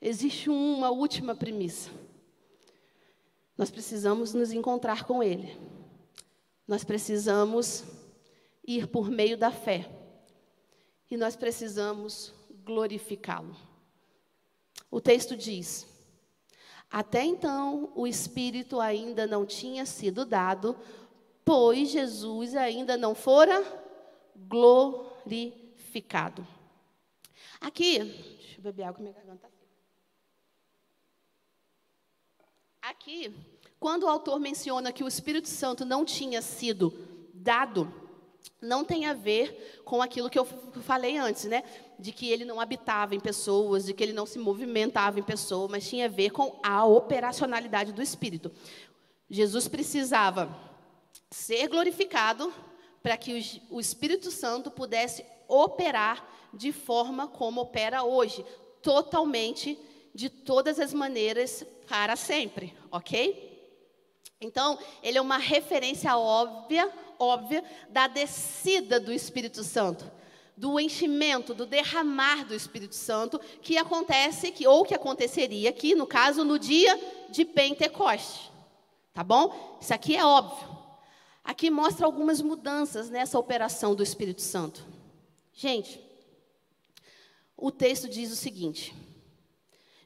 Existe 0.00 0.50
uma 0.50 0.90
última 0.90 1.34
premissa. 1.34 1.90
Nós 3.56 3.70
precisamos 3.70 4.34
nos 4.34 4.52
encontrar 4.52 5.04
com 5.04 5.22
Ele. 5.22 5.56
Nós 6.66 6.82
precisamos 6.82 7.84
ir 8.66 8.88
por 8.88 9.08
meio 9.08 9.38
da 9.38 9.52
fé 9.52 9.95
e 11.10 11.16
nós 11.16 11.36
precisamos 11.36 12.32
glorificá-lo. 12.64 13.56
O 14.90 15.00
texto 15.00 15.36
diz: 15.36 15.86
Até 16.90 17.24
então 17.24 17.92
o 17.94 18.06
Espírito 18.06 18.80
ainda 18.80 19.26
não 19.26 19.46
tinha 19.46 19.84
sido 19.86 20.24
dado, 20.24 20.76
pois 21.44 21.90
Jesus 21.90 22.54
ainda 22.54 22.96
não 22.96 23.14
fora 23.14 23.62
glorificado. 24.48 26.46
Aqui, 27.60 27.98
deixa 27.98 28.58
eu 28.58 28.62
beber 28.62 28.84
água, 28.84 29.00
minha 29.00 29.12
garganta 29.12 29.46
está 29.46 29.56
Aqui, 32.82 33.34
quando 33.80 34.04
o 34.04 34.08
autor 34.08 34.38
menciona 34.38 34.92
que 34.92 35.02
o 35.02 35.08
Espírito 35.08 35.48
Santo 35.48 35.84
não 35.84 36.04
tinha 36.04 36.40
sido 36.40 36.92
dado, 37.34 37.92
não 38.60 38.84
tem 38.84 39.06
a 39.06 39.12
ver 39.12 39.82
com 39.84 40.00
aquilo 40.02 40.30
que 40.30 40.38
eu 40.38 40.44
falei 40.82 41.16
antes, 41.16 41.44
né? 41.44 41.62
De 41.98 42.12
que 42.12 42.30
ele 42.30 42.44
não 42.44 42.60
habitava 42.60 43.14
em 43.14 43.20
pessoas, 43.20 43.84
de 43.86 43.92
que 43.92 44.02
ele 44.02 44.12
não 44.12 44.26
se 44.26 44.38
movimentava 44.38 45.20
em 45.20 45.22
pessoas, 45.22 45.70
mas 45.70 45.88
tinha 45.88 46.06
a 46.06 46.08
ver 46.08 46.30
com 46.30 46.58
a 46.62 46.84
operacionalidade 46.84 47.92
do 47.92 48.02
Espírito. 48.02 48.50
Jesus 49.28 49.68
precisava 49.68 50.54
ser 51.30 51.68
glorificado 51.68 52.52
para 53.02 53.16
que 53.16 53.62
o 53.70 53.80
Espírito 53.80 54.30
Santo 54.30 54.70
pudesse 54.70 55.24
operar 55.48 56.26
de 56.52 56.72
forma 56.72 57.28
como 57.28 57.60
opera 57.60 58.02
hoje, 58.02 58.44
totalmente, 58.82 59.78
de 60.14 60.28
todas 60.28 60.80
as 60.80 60.92
maneiras, 60.94 61.64
para 61.86 62.16
sempre, 62.16 62.74
ok? 62.90 63.46
Então, 64.40 64.78
ele 65.02 65.18
é 65.18 65.20
uma 65.20 65.38
referência 65.38 66.16
óbvia 66.16 66.92
óbvia 67.18 67.62
da 67.88 68.06
descida 68.06 68.98
do 69.00 69.12
Espírito 69.12 69.62
Santo, 69.62 70.10
do 70.56 70.80
enchimento, 70.80 71.54
do 71.54 71.66
derramar 71.66 72.44
do 72.44 72.54
Espírito 72.54 72.94
Santo, 72.94 73.38
que 73.60 73.76
acontece, 73.76 74.50
que, 74.52 74.66
ou 74.66 74.84
que 74.84 74.94
aconteceria 74.94 75.70
aqui, 75.70 75.94
no 75.94 76.06
caso, 76.06 76.44
no 76.44 76.58
dia 76.58 76.98
de 77.28 77.44
Pentecoste. 77.44 78.50
Tá 79.12 79.22
bom? 79.22 79.78
Isso 79.80 79.94
aqui 79.94 80.16
é 80.16 80.24
óbvio. 80.24 80.76
Aqui 81.42 81.70
mostra 81.70 82.04
algumas 82.04 82.42
mudanças 82.42 83.08
nessa 83.08 83.38
operação 83.38 83.94
do 83.94 84.02
Espírito 84.02 84.42
Santo. 84.42 84.84
Gente, 85.52 86.00
o 87.56 87.70
texto 87.70 88.08
diz 88.08 88.30
o 88.32 88.36
seguinte: 88.36 88.94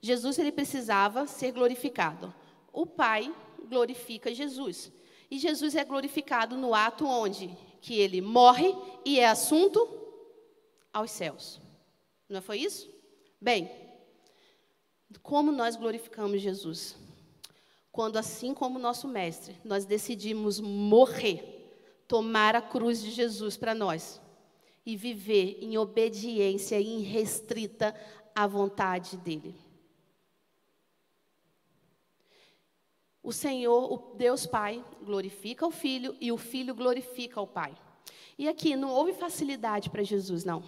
Jesus 0.01 0.39
ele 0.39 0.53
precisava 0.53 1.27
ser 1.27 1.53
glorificado. 1.53 2.33
O 2.73 2.87
Pai 2.87 3.35
glorifica 3.69 4.35
Jesus. 4.35 4.93
E 5.31 5.39
Jesus 5.39 5.77
é 5.77 5.85
glorificado 5.85 6.57
no 6.57 6.75
ato 6.75 7.07
onde 7.07 7.57
que 7.81 7.99
ele 7.99 8.21
morre 8.21 8.75
e 9.05 9.21
é 9.21 9.29
assunto 9.29 9.89
aos 10.93 11.11
céus. 11.11 11.61
Não 12.29 12.43
foi 12.43 12.59
isso? 12.59 12.89
Bem, 13.41 13.71
como 15.23 15.51
nós 15.51 15.77
glorificamos 15.77 16.41
Jesus? 16.41 16.97
Quando, 17.91 18.17
assim 18.17 18.55
como 18.55 18.79
nosso 18.79 19.09
Mestre, 19.09 19.57
nós 19.65 19.85
decidimos 19.85 20.61
morrer, 20.61 22.05
tomar 22.07 22.55
a 22.55 22.63
cruz 22.63 23.01
de 23.01 23.11
Jesus 23.11 23.57
para 23.57 23.75
nós 23.75 24.21
e 24.85 24.97
viver 24.97 25.59
em 25.61 25.77
obediência 25.77 26.81
irrestrita 26.81 27.95
à 28.35 28.47
vontade 28.47 29.17
dEle. 29.17 29.55
O 33.23 33.33
Senhor, 33.33 33.93
o 33.93 34.17
Deus 34.17 34.47
Pai, 34.47 34.85
glorifica 35.03 35.67
o 35.67 35.71
Filho 35.71 36.17
e 36.21 36.33
o 36.33 36.39
Filho 36.39 36.75
glorifica 36.75 37.41
o 37.41 37.47
Pai. 37.47 37.77
E 38.39 38.49
aqui 38.49 38.75
não 38.75 38.91
houve 38.91 39.13
facilidade 39.13 39.91
para 39.91 40.03
Jesus, 40.03 40.45
não. 40.45 40.63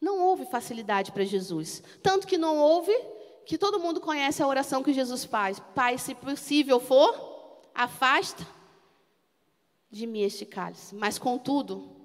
Não 0.00 0.20
houve 0.20 0.46
facilidade 0.46 1.12
para 1.12 1.24
Jesus. 1.24 1.82
Tanto 2.02 2.26
que 2.26 2.38
não 2.38 2.56
houve 2.56 2.92
que 3.44 3.58
todo 3.58 3.80
mundo 3.80 4.00
conhece 4.00 4.42
a 4.42 4.46
oração 4.46 4.82
que 4.82 4.92
Jesus 4.92 5.24
faz. 5.24 5.60
Pai, 5.74 5.98
se 5.98 6.14
possível 6.14 6.80
for, 6.80 7.60
afasta 7.74 8.46
de 9.90 10.06
mim 10.06 10.20
este 10.20 10.46
cálice. 10.46 10.94
Mas 10.94 11.18
contudo, 11.18 11.96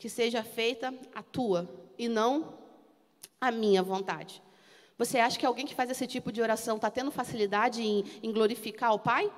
que 0.00 0.08
seja 0.08 0.42
feita 0.42 0.94
a 1.14 1.22
tua 1.22 1.68
e 1.98 2.08
não 2.08 2.58
a 3.40 3.50
minha 3.50 3.82
vontade. 3.82 4.42
Você 5.00 5.18
acha 5.18 5.38
que 5.38 5.46
alguém 5.46 5.66
que 5.66 5.74
faz 5.74 5.90
esse 5.90 6.06
tipo 6.06 6.30
de 6.30 6.40
oração 6.40 6.76
está 6.76 6.90
tendo 6.90 7.10
facilidade 7.10 7.82
em, 7.82 8.04
em 8.22 8.32
glorificar 8.32 8.94
o 8.94 8.98
Pai? 8.98 9.32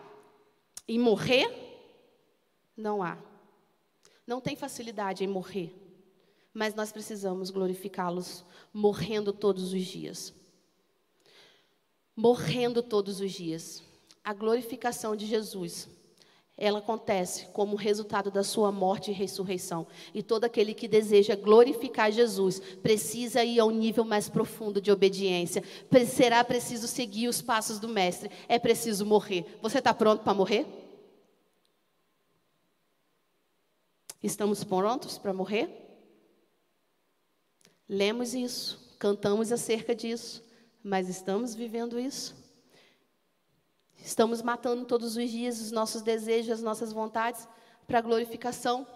Em 0.87 0.99
morrer? 0.99 1.49
Não 2.77 3.03
há. 3.03 3.17
Não 4.27 4.41
tem 4.41 4.55
facilidade 4.57 5.25
em 5.25 5.29
morrer 5.29 5.83
mas 6.55 6.75
nós 6.75 6.93
precisamos 6.93 7.51
glorificá-los 7.51 8.45
morrendo 8.73 9.33
todos 9.33 9.73
os 9.73 9.85
dias. 9.85 10.35
Morrendo 12.15 12.83
todos 12.83 13.21
os 13.21 13.33
dias. 13.33 13.83
A 14.23 14.35
glorificação 14.35 15.17
de 15.17 15.27
Jesus, 15.27 15.89
ela 16.57 16.81
acontece 16.81 17.47
como 17.47 17.77
resultado 17.77 18.31
da 18.31 18.45
sua 18.45 18.71
morte 18.71 19.11
e 19.11 19.15
ressurreição. 19.15 19.87
E 20.15 20.23
todo 20.23 20.45
aquele 20.45 20.75
que 20.75 20.87
deseja 20.87 21.35
glorificar 21.35 22.13
Jesus 22.13 22.61
precisa 22.83 23.43
ir 23.43 23.59
ao 23.59 23.71
nível 23.71 24.05
mais 24.05 24.29
profundo 24.29 24.81
de 24.81 24.93
obediência. 24.93 25.65
Será 26.07 26.45
preciso 26.45 26.87
seguir 26.87 27.29
os 27.29 27.41
passos 27.41 27.79
do 27.79 27.89
Mestre. 27.89 28.31
É 28.49 28.59
preciso 28.59 29.07
morrer. 29.07 29.59
Você 29.63 29.79
está 29.79 29.95
pronto 29.95 30.23
para 30.23 30.35
morrer? 30.35 30.67
Estamos 34.23 34.63
prontos 34.63 35.19
para 35.19 35.33
morrer? 35.33 35.69
Lemos 37.89 38.35
isso, 38.35 38.95
cantamos 38.99 39.51
acerca 39.51 39.95
disso, 39.95 40.43
mas 40.83 41.09
estamos 41.09 41.55
vivendo 41.55 41.99
isso? 41.99 42.42
Estamos 44.05 44.43
matando 44.43 44.85
todos 44.85 45.17
os 45.17 45.31
dias 45.31 45.61
os 45.61 45.71
nossos 45.71 46.03
desejos, 46.03 46.51
as 46.51 46.63
nossas 46.63 46.93
vontades 46.93 47.47
para 47.87 47.99
a 47.99 48.03
glorificação? 48.03 48.87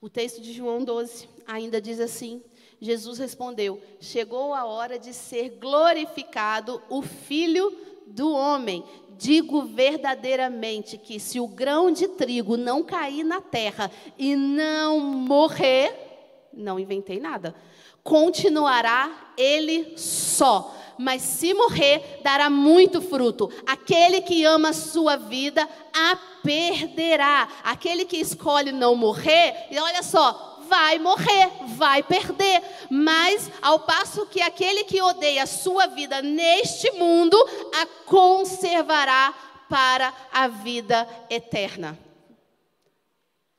O 0.00 0.08
texto 0.08 0.40
de 0.40 0.52
João 0.52 0.82
12 0.82 1.28
ainda 1.46 1.80
diz 1.80 2.00
assim: 2.00 2.42
Jesus 2.80 3.18
respondeu: 3.18 3.80
Chegou 4.00 4.52
a 4.54 4.64
hora 4.64 4.98
de 4.98 5.14
ser 5.14 5.50
glorificado 5.60 6.82
o 6.88 7.00
Filho 7.00 7.72
do 8.06 8.32
Homem. 8.32 8.84
Digo 9.16 9.62
verdadeiramente 9.62 10.96
que 10.96 11.20
se 11.20 11.38
o 11.38 11.46
grão 11.46 11.92
de 11.92 12.08
trigo 12.08 12.56
não 12.56 12.82
cair 12.82 13.22
na 13.22 13.40
terra 13.40 13.90
e 14.18 14.34
não 14.34 14.98
morrer, 14.98 16.48
não 16.52 16.80
inventei 16.80 17.20
nada. 17.20 17.54
Continuará 18.02 19.34
ele 19.36 19.98
só, 19.98 20.74
mas 21.00 21.22
se 21.22 21.54
morrer, 21.54 22.20
dará 22.22 22.50
muito 22.50 23.00
fruto. 23.00 23.50
Aquele 23.66 24.20
que 24.20 24.44
ama 24.44 24.68
a 24.68 24.74
sua 24.74 25.16
vida, 25.16 25.66
a 25.94 26.16
perderá. 26.42 27.48
Aquele 27.64 28.04
que 28.04 28.18
escolhe 28.18 28.70
não 28.70 28.94
morrer, 28.94 29.68
e 29.70 29.78
olha 29.78 30.02
só, 30.02 30.58
vai 30.68 30.98
morrer, 30.98 31.50
vai 31.68 32.02
perder. 32.02 32.62
Mas, 32.90 33.50
ao 33.62 33.80
passo 33.80 34.26
que 34.26 34.42
aquele 34.42 34.84
que 34.84 35.00
odeia 35.00 35.44
a 35.44 35.46
sua 35.46 35.86
vida 35.86 36.20
neste 36.20 36.90
mundo, 36.92 37.34
a 37.80 37.86
conservará 38.04 39.32
para 39.70 40.12
a 40.30 40.48
vida 40.48 41.08
eterna. 41.30 41.98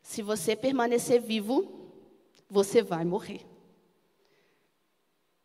Se 0.03 0.21
você 0.21 0.55
permanecer 0.55 1.19
vivo, 1.19 1.89
você 2.47 2.83
vai 2.83 3.03
morrer. 3.03 3.43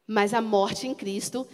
Mas 0.06 0.34
a 0.34 0.42
morte 0.42 0.86
em 0.86 0.94
Cristo, 0.94 1.48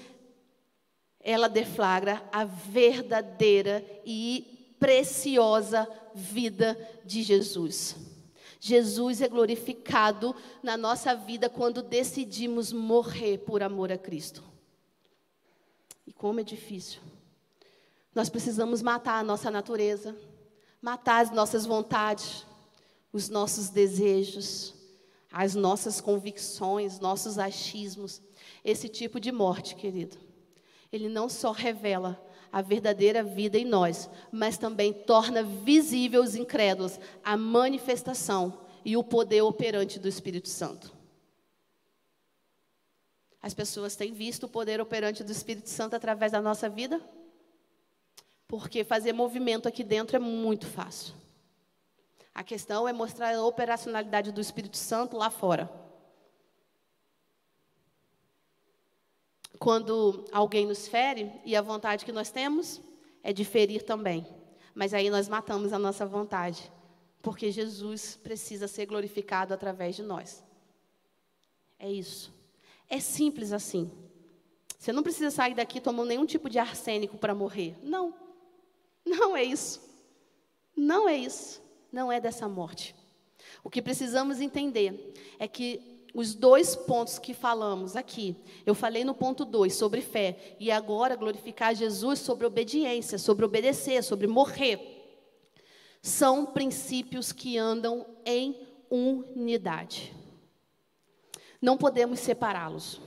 ela 1.22 1.48
deflagra 1.48 2.22
a 2.32 2.44
verdadeira 2.44 3.84
e 4.04 4.74
preciosa 4.78 5.88
vida 6.14 6.76
de 7.04 7.22
Jesus. 7.22 7.96
Jesus 8.60 9.20
é 9.20 9.28
glorificado 9.28 10.34
na 10.62 10.76
nossa 10.76 11.14
vida 11.14 11.48
quando 11.48 11.82
decidimos 11.82 12.72
morrer 12.72 13.38
por 13.38 13.62
amor 13.62 13.90
a 13.90 13.98
Cristo. 13.98 14.42
E 16.06 16.12
como 16.12 16.40
é 16.40 16.44
difícil. 16.44 17.00
Nós 18.14 18.28
precisamos 18.28 18.82
matar 18.82 19.18
a 19.18 19.24
nossa 19.24 19.50
natureza, 19.50 20.16
matar 20.80 21.22
as 21.22 21.30
nossas 21.30 21.64
vontades, 21.64 22.44
os 23.12 23.28
nossos 23.28 23.68
desejos 23.68 24.74
as 25.32 25.54
nossas 25.54 26.00
convicções, 26.00 27.00
nossos 27.00 27.38
achismos. 27.38 28.20
Esse 28.62 28.88
tipo 28.88 29.18
de 29.18 29.32
morte, 29.32 29.74
querido, 29.74 30.18
ele 30.92 31.08
não 31.08 31.28
só 31.28 31.50
revela 31.50 32.22
a 32.52 32.60
verdadeira 32.60 33.22
vida 33.22 33.56
em 33.56 33.64
nós, 33.64 34.10
mas 34.30 34.58
também 34.58 34.92
torna 34.92 35.42
visível 35.42 36.22
os 36.22 36.36
incrédulos 36.36 37.00
a 37.24 37.34
manifestação 37.34 38.60
e 38.84 38.94
o 38.94 39.02
poder 39.02 39.40
operante 39.40 39.98
do 39.98 40.06
Espírito 40.06 40.50
Santo. 40.50 40.92
As 43.40 43.54
pessoas 43.54 43.96
têm 43.96 44.12
visto 44.12 44.44
o 44.44 44.48
poder 44.48 44.80
operante 44.80 45.24
do 45.24 45.32
Espírito 45.32 45.70
Santo 45.70 45.96
através 45.96 46.30
da 46.30 46.42
nossa 46.42 46.68
vida? 46.68 47.00
Porque 48.46 48.84
fazer 48.84 49.12
movimento 49.12 49.66
aqui 49.66 49.82
dentro 49.82 50.14
é 50.14 50.20
muito 50.20 50.66
fácil. 50.66 51.14
A 52.34 52.44
questão 52.44 52.86
é 52.86 52.92
mostrar 52.92 53.34
a 53.34 53.44
operacionalidade 53.44 54.30
do 54.30 54.40
Espírito 54.40 54.76
Santo 54.76 55.16
lá 55.16 55.30
fora. 55.30 55.70
Quando 59.62 60.24
alguém 60.32 60.66
nos 60.66 60.88
fere, 60.88 61.30
e 61.44 61.54
a 61.54 61.62
vontade 61.62 62.04
que 62.04 62.10
nós 62.10 62.30
temos 62.30 62.80
é 63.22 63.32
de 63.32 63.44
ferir 63.44 63.82
também. 63.82 64.26
Mas 64.74 64.92
aí 64.92 65.08
nós 65.10 65.28
matamos 65.28 65.72
a 65.72 65.78
nossa 65.78 66.04
vontade, 66.04 66.72
porque 67.20 67.52
Jesus 67.52 68.18
precisa 68.22 68.66
ser 68.66 68.86
glorificado 68.86 69.54
através 69.54 69.94
de 69.94 70.02
nós. 70.02 70.42
É 71.78 71.90
isso. 71.90 72.32
É 72.88 72.98
simples 72.98 73.52
assim. 73.52 73.90
Você 74.78 74.92
não 74.92 75.02
precisa 75.02 75.30
sair 75.30 75.54
daqui 75.54 75.80
tomando 75.80 76.08
nenhum 76.08 76.26
tipo 76.26 76.50
de 76.50 76.58
arsênico 76.58 77.16
para 77.16 77.34
morrer. 77.34 77.76
Não. 77.82 78.12
Não 79.04 79.36
é 79.36 79.44
isso. 79.44 79.80
Não 80.74 81.08
é 81.08 81.16
isso 81.16 81.62
não 81.92 82.10
é 82.10 82.18
dessa 82.18 82.48
morte. 82.48 82.96
O 83.62 83.68
que 83.68 83.82
precisamos 83.82 84.40
entender 84.40 85.12
é 85.38 85.46
que 85.46 85.91
os 86.14 86.34
dois 86.34 86.76
pontos 86.76 87.18
que 87.18 87.32
falamos 87.32 87.96
aqui, 87.96 88.36
eu 88.66 88.74
falei 88.74 89.04
no 89.04 89.14
ponto 89.14 89.44
2 89.44 89.74
sobre 89.74 90.00
fé, 90.00 90.56
e 90.60 90.70
agora 90.70 91.16
glorificar 91.16 91.74
Jesus 91.74 92.18
sobre 92.18 92.46
obediência, 92.46 93.18
sobre 93.18 93.44
obedecer, 93.44 94.02
sobre 94.02 94.26
morrer, 94.26 94.80
são 96.00 96.44
princípios 96.46 97.32
que 97.32 97.56
andam 97.56 98.06
em 98.24 98.66
unidade. 98.90 100.14
Não 101.60 101.78
podemos 101.78 102.20
separá-los. 102.20 103.00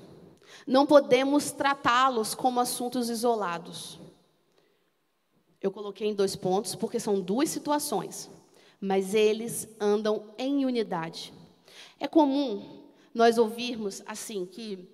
Não 0.66 0.86
podemos 0.86 1.52
tratá-los 1.52 2.34
como 2.34 2.60
assuntos 2.60 3.10
isolados. 3.10 4.00
Eu 5.62 5.72
coloquei 5.72 6.08
em 6.08 6.16
dois 6.16 6.36
pontos 6.36 6.74
porque 6.76 7.00
são 7.00 7.20
duas 7.20 7.50
situações 7.50 8.30
mas 8.80 9.16
eles 9.16 9.68
andam 9.80 10.34
em 10.38 10.66
unidade. 10.66 11.34
É 12.00 12.08
comum 12.08 12.85
nós 13.16 13.38
ouvirmos 13.38 14.04
assim 14.06 14.46
que 14.46 14.90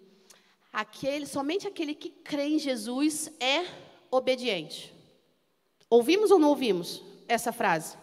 aquele, 0.71 1.25
somente 1.25 1.67
aquele 1.67 1.95
que 1.95 2.11
crê 2.11 2.49
em 2.49 2.59
Jesus 2.59 3.31
é 3.39 3.65
obediente. 4.11 4.93
Ouvimos 5.89 6.29
ou 6.29 6.37
não 6.37 6.49
ouvimos 6.49 7.01
essa 7.27 7.51
frase? 7.51 7.97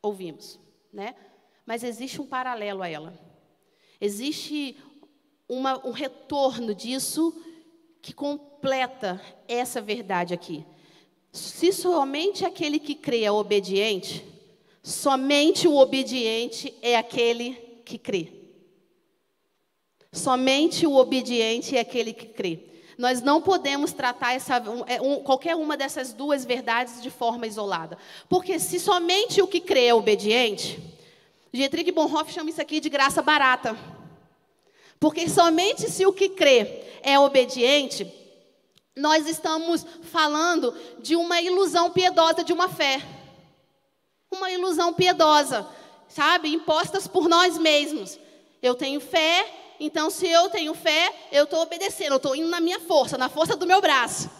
Ouvimos, 0.00 0.60
né? 0.92 1.16
Mas 1.66 1.82
existe 1.82 2.20
um 2.20 2.26
paralelo 2.26 2.80
a 2.80 2.88
ela. 2.88 3.18
Existe 4.00 4.76
uma, 5.48 5.84
um 5.84 5.90
retorno 5.90 6.72
disso 6.72 7.34
que 8.00 8.12
completa 8.12 9.20
essa 9.48 9.80
verdade 9.80 10.32
aqui. 10.32 10.64
Se 11.32 11.72
somente 11.72 12.44
aquele 12.44 12.78
que 12.78 12.94
crê 12.94 13.24
é 13.24 13.32
obediente, 13.32 14.24
somente 14.80 15.66
o 15.66 15.74
obediente 15.74 16.72
é 16.80 16.96
aquele 16.96 17.54
que 17.84 17.98
crê. 17.98 18.43
Somente 20.14 20.86
o 20.86 20.94
obediente 20.94 21.76
é 21.76 21.80
aquele 21.80 22.12
que 22.12 22.26
crê. 22.26 22.60
Nós 22.96 23.20
não 23.20 23.42
podemos 23.42 23.92
tratar 23.92 24.34
essa, 24.34 24.62
é, 24.86 25.02
um, 25.02 25.16
qualquer 25.16 25.56
uma 25.56 25.76
dessas 25.76 26.12
duas 26.12 26.44
verdades 26.44 27.02
de 27.02 27.10
forma 27.10 27.48
isolada. 27.48 27.98
Porque 28.28 28.60
se 28.60 28.78
somente 28.78 29.42
o 29.42 29.48
que 29.48 29.60
crê 29.60 29.86
é 29.86 29.94
obediente, 29.94 30.80
Dietrich 31.52 31.90
Bonhoeffer 31.90 32.32
chama 32.32 32.50
isso 32.50 32.62
aqui 32.62 32.78
de 32.78 32.88
graça 32.88 33.20
barata. 33.20 33.76
Porque 35.00 35.28
somente 35.28 35.90
se 35.90 36.06
o 36.06 36.12
que 36.12 36.28
crê 36.28 36.84
é 37.02 37.18
obediente, 37.18 38.06
nós 38.96 39.26
estamos 39.26 39.84
falando 40.02 40.72
de 41.00 41.16
uma 41.16 41.42
ilusão 41.42 41.90
piedosa 41.90 42.44
de 42.44 42.52
uma 42.52 42.68
fé. 42.68 43.02
Uma 44.30 44.52
ilusão 44.52 44.92
piedosa, 44.92 45.68
sabe? 46.08 46.52
Impostas 46.52 47.08
por 47.08 47.28
nós 47.28 47.58
mesmos. 47.58 48.18
Eu 48.62 48.76
tenho 48.76 49.00
fé, 49.00 49.63
então 49.78 50.10
se 50.10 50.26
eu 50.28 50.48
tenho 50.48 50.74
fé, 50.74 51.12
eu 51.32 51.44
estou 51.44 51.60
obedecendo, 51.60 52.12
eu 52.12 52.16
estou 52.16 52.36
indo 52.36 52.48
na 52.48 52.60
minha 52.60 52.80
força, 52.80 53.18
na 53.18 53.28
força 53.28 53.56
do 53.56 53.66
meu 53.66 53.80
braço. 53.80 54.30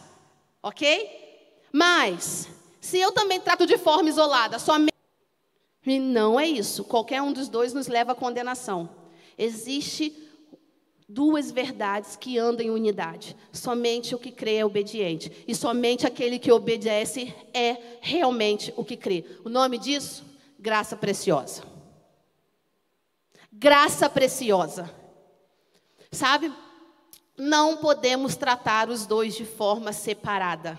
Ok? 0.62 1.24
Mas, 1.72 2.48
se 2.80 2.98
eu 2.98 3.12
também 3.12 3.40
trato 3.40 3.66
de 3.66 3.76
forma 3.76 4.08
isolada, 4.08 4.58
somente. 4.58 4.94
E 5.86 5.98
não 5.98 6.38
é 6.38 6.46
isso. 6.46 6.84
Qualquer 6.84 7.20
um 7.20 7.32
dos 7.32 7.48
dois 7.48 7.74
nos 7.74 7.86
leva 7.86 8.12
à 8.12 8.14
condenação. 8.14 8.88
Existe 9.36 10.24
duas 11.08 11.50
verdades 11.50 12.16
que 12.16 12.38
andam 12.38 12.64
em 12.64 12.70
unidade. 12.70 13.36
Somente 13.52 14.14
o 14.14 14.18
que 14.18 14.30
crê 14.30 14.56
é 14.56 14.64
obediente. 14.64 15.30
E 15.46 15.54
somente 15.54 16.06
aquele 16.06 16.38
que 16.38 16.52
obedece 16.52 17.34
é 17.52 17.76
realmente 18.00 18.72
o 18.76 18.84
que 18.84 18.96
crê. 18.96 19.24
O 19.44 19.48
nome 19.48 19.78
disso? 19.78 20.24
Graça 20.58 20.96
preciosa. 20.96 21.62
Graça 23.52 24.08
preciosa. 24.08 24.90
Sabe? 26.14 26.52
Não 27.36 27.76
podemos 27.76 28.36
tratar 28.36 28.88
os 28.88 29.06
dois 29.06 29.34
de 29.34 29.44
forma 29.44 29.92
separada. 29.92 30.78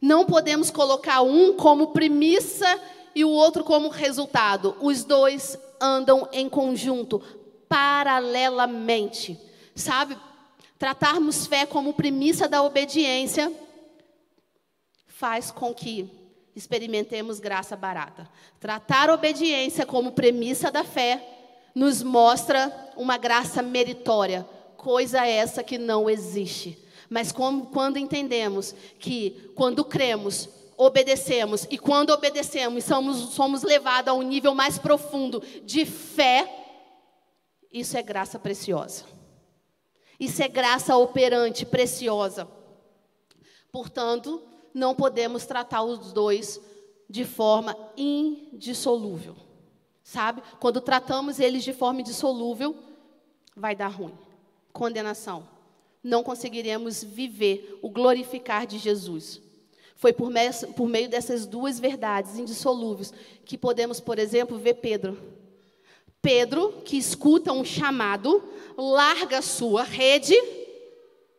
Não 0.00 0.24
podemos 0.24 0.70
colocar 0.70 1.22
um 1.22 1.54
como 1.54 1.88
premissa 1.88 2.80
e 3.14 3.24
o 3.24 3.30
outro 3.30 3.62
como 3.62 3.88
resultado. 3.88 4.76
Os 4.80 5.04
dois 5.04 5.58
andam 5.80 6.28
em 6.32 6.48
conjunto, 6.48 7.22
paralelamente. 7.68 9.38
Sabe? 9.74 10.18
Tratarmos 10.78 11.46
fé 11.46 11.66
como 11.66 11.92
premissa 11.92 12.48
da 12.48 12.62
obediência 12.62 13.52
faz 15.06 15.52
com 15.52 15.72
que 15.72 16.10
experimentemos 16.56 17.38
graça 17.38 17.76
barata. 17.76 18.28
Tratar 18.58 19.10
obediência 19.10 19.86
como 19.86 20.12
premissa 20.12 20.70
da 20.70 20.82
fé 20.82 21.24
nos 21.74 22.02
mostra 22.02 22.92
uma 22.96 23.16
graça 23.16 23.62
meritória, 23.62 24.46
coisa 24.82 25.24
essa 25.24 25.62
que 25.62 25.78
não 25.78 26.10
existe. 26.10 26.76
Mas 27.08 27.30
como, 27.30 27.66
quando 27.66 27.98
entendemos 27.98 28.74
que, 28.98 29.52
quando 29.54 29.84
cremos, 29.84 30.48
obedecemos, 30.76 31.66
e 31.70 31.78
quando 31.78 32.10
obedecemos, 32.10 32.84
somos, 32.84 33.16
somos 33.34 33.62
levados 33.62 34.08
a 34.08 34.14
um 34.14 34.22
nível 34.22 34.54
mais 34.54 34.78
profundo 34.78 35.40
de 35.64 35.86
fé, 35.86 36.50
isso 37.72 37.96
é 37.96 38.02
graça 38.02 38.38
preciosa. 38.38 39.04
Isso 40.18 40.42
é 40.42 40.48
graça 40.48 40.96
operante, 40.96 41.64
preciosa. 41.64 42.48
Portanto, 43.70 44.42
não 44.74 44.94
podemos 44.94 45.46
tratar 45.46 45.82
os 45.82 46.12
dois 46.12 46.60
de 47.08 47.24
forma 47.24 47.76
indissolúvel. 47.96 49.36
Sabe? 50.02 50.42
Quando 50.58 50.80
tratamos 50.80 51.38
eles 51.38 51.62
de 51.62 51.72
forma 51.72 52.00
indissolúvel, 52.00 52.76
vai 53.56 53.76
dar 53.76 53.88
ruim. 53.88 54.16
Condenação. 54.72 55.48
Não 56.02 56.22
conseguiremos 56.22 57.04
viver 57.04 57.78
o 57.82 57.90
glorificar 57.90 58.66
de 58.66 58.78
Jesus. 58.78 59.40
Foi 59.94 60.12
por 60.12 60.30
meio, 60.30 60.50
por 60.74 60.88
meio 60.88 61.08
dessas 61.08 61.46
duas 61.46 61.78
verdades 61.78 62.38
indissolúveis 62.38 63.12
que 63.44 63.56
podemos, 63.56 64.00
por 64.00 64.18
exemplo, 64.18 64.58
ver 64.58 64.74
Pedro 64.74 65.32
Pedro, 66.22 66.80
que 66.84 66.96
escuta 66.96 67.52
um 67.52 67.64
chamado, 67.64 68.40
larga 68.78 69.42
sua 69.42 69.82
rede, 69.82 70.36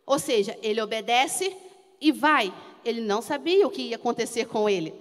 ou 0.06 0.20
seja, 0.20 0.58
ele 0.62 0.82
obedece 0.82 1.56
e 2.02 2.12
vai. 2.12 2.54
Ele 2.84 3.00
não 3.00 3.22
sabia 3.22 3.66
o 3.66 3.72
que 3.72 3.84
ia 3.84 3.96
acontecer 3.96 4.46
com 4.46 4.68
ele. 4.68 4.94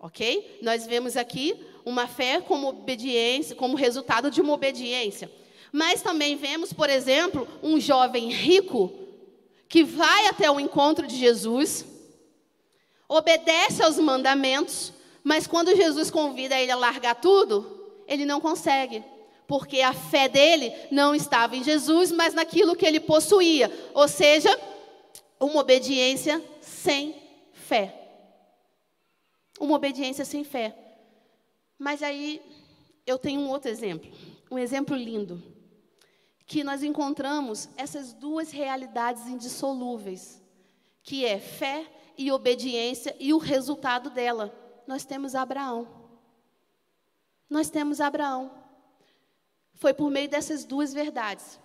Ok? 0.00 0.58
Nós 0.60 0.84
vemos 0.84 1.16
aqui 1.16 1.54
uma 1.84 2.08
fé 2.08 2.40
como 2.40 2.68
obediência, 2.70 3.54
como 3.54 3.76
resultado 3.76 4.28
de 4.28 4.40
uma 4.40 4.54
obediência. 4.54 5.30
Mas 5.72 6.02
também 6.02 6.36
vemos, 6.36 6.72
por 6.72 6.88
exemplo, 6.88 7.46
um 7.62 7.78
jovem 7.80 8.30
rico 8.30 8.92
que 9.68 9.84
vai 9.84 10.26
até 10.26 10.50
o 10.50 10.58
encontro 10.58 11.06
de 11.06 11.16
Jesus, 11.16 11.84
obedece 13.08 13.82
aos 13.82 13.98
mandamentos, 13.98 14.92
mas 15.22 15.46
quando 15.46 15.76
Jesus 15.76 16.10
convida 16.10 16.58
ele 16.58 16.70
a 16.70 16.76
largar 16.76 17.16
tudo, 17.16 17.92
ele 18.06 18.24
não 18.24 18.40
consegue, 18.40 19.04
porque 19.46 19.82
a 19.82 19.92
fé 19.92 20.28
dele 20.28 20.72
não 20.90 21.14
estava 21.14 21.54
em 21.54 21.62
Jesus, 21.62 22.10
mas 22.10 22.32
naquilo 22.32 22.74
que 22.74 22.86
ele 22.86 22.98
possuía, 22.98 23.70
ou 23.92 24.08
seja, 24.08 24.58
uma 25.38 25.60
obediência 25.60 26.42
sem 26.60 27.14
fé. 27.52 27.94
Uma 29.60 29.76
obediência 29.76 30.24
sem 30.24 30.44
fé. 30.44 30.74
Mas 31.78 32.02
aí 32.02 32.40
eu 33.06 33.18
tenho 33.18 33.40
um 33.40 33.50
outro 33.50 33.70
exemplo, 33.70 34.10
um 34.50 34.58
exemplo 34.58 34.96
lindo, 34.96 35.42
que 36.48 36.64
nós 36.64 36.82
encontramos 36.82 37.68
essas 37.76 38.14
duas 38.14 38.50
realidades 38.50 39.26
indissolúveis, 39.26 40.42
que 41.02 41.26
é 41.26 41.38
fé 41.38 41.86
e 42.16 42.32
obediência 42.32 43.14
e 43.20 43.34
o 43.34 43.38
resultado 43.38 44.08
dela. 44.08 44.50
Nós 44.86 45.04
temos 45.04 45.34
Abraão. 45.34 45.86
Nós 47.50 47.68
temos 47.68 48.00
Abraão. 48.00 48.50
Foi 49.74 49.92
por 49.92 50.10
meio 50.10 50.28
dessas 50.28 50.64
duas 50.64 50.94
verdades, 50.94 51.60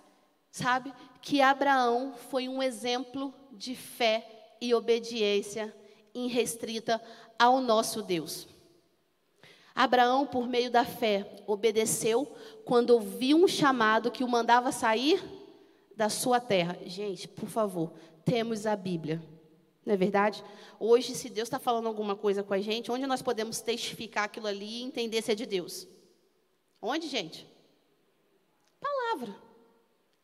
sabe? 0.50 0.92
Que 1.22 1.40
Abraão 1.40 2.12
foi 2.28 2.46
um 2.46 2.62
exemplo 2.62 3.34
de 3.52 3.74
fé 3.74 4.56
e 4.60 4.74
obediência 4.74 5.74
irrestrita 6.14 7.02
ao 7.38 7.58
nosso 7.58 8.02
Deus. 8.02 8.46
Abraão, 9.74 10.24
por 10.24 10.46
meio 10.46 10.70
da 10.70 10.84
fé, 10.84 11.42
obedeceu 11.46 12.32
quando 12.64 12.90
ouviu 12.90 13.42
um 13.42 13.48
chamado 13.48 14.10
que 14.10 14.22
o 14.22 14.28
mandava 14.28 14.70
sair 14.70 15.22
da 15.96 16.08
sua 16.08 16.40
terra. 16.40 16.78
Gente, 16.86 17.26
por 17.26 17.48
favor, 17.48 17.92
temos 18.24 18.66
a 18.66 18.76
Bíblia. 18.76 19.20
Não 19.84 19.94
é 19.94 19.96
verdade? 19.96 20.44
Hoje, 20.78 21.14
se 21.14 21.28
Deus 21.28 21.46
está 21.46 21.58
falando 21.58 21.88
alguma 21.88 22.14
coisa 22.14 22.42
com 22.42 22.54
a 22.54 22.60
gente, 22.60 22.90
onde 22.90 23.06
nós 23.06 23.20
podemos 23.20 23.60
testificar 23.60 24.24
aquilo 24.24 24.46
ali 24.46 24.80
e 24.80 24.82
entender 24.82 25.20
se 25.22 25.32
é 25.32 25.34
de 25.34 25.44
Deus? 25.44 25.88
Onde, 26.80 27.08
gente? 27.08 27.46
Palavra. 28.80 29.34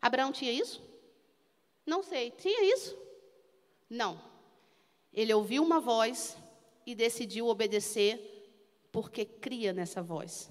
Abraão 0.01 0.33
tinha 0.33 0.53
isso? 0.53 0.81
Não 1.85 2.03
sei. 2.03 2.31
Tinha 2.31 2.73
isso? 2.73 2.97
Não. 3.89 4.21
Ele 5.13 5.35
ouviu 5.35 5.63
uma 5.63 5.81
voz 5.81 6.37
e 6.87 6.95
decidiu 6.95 7.49
obedecer 7.49 8.30
porque 8.93 9.25
cria 9.25 9.73
nessa 9.73 10.03
voz. 10.03 10.51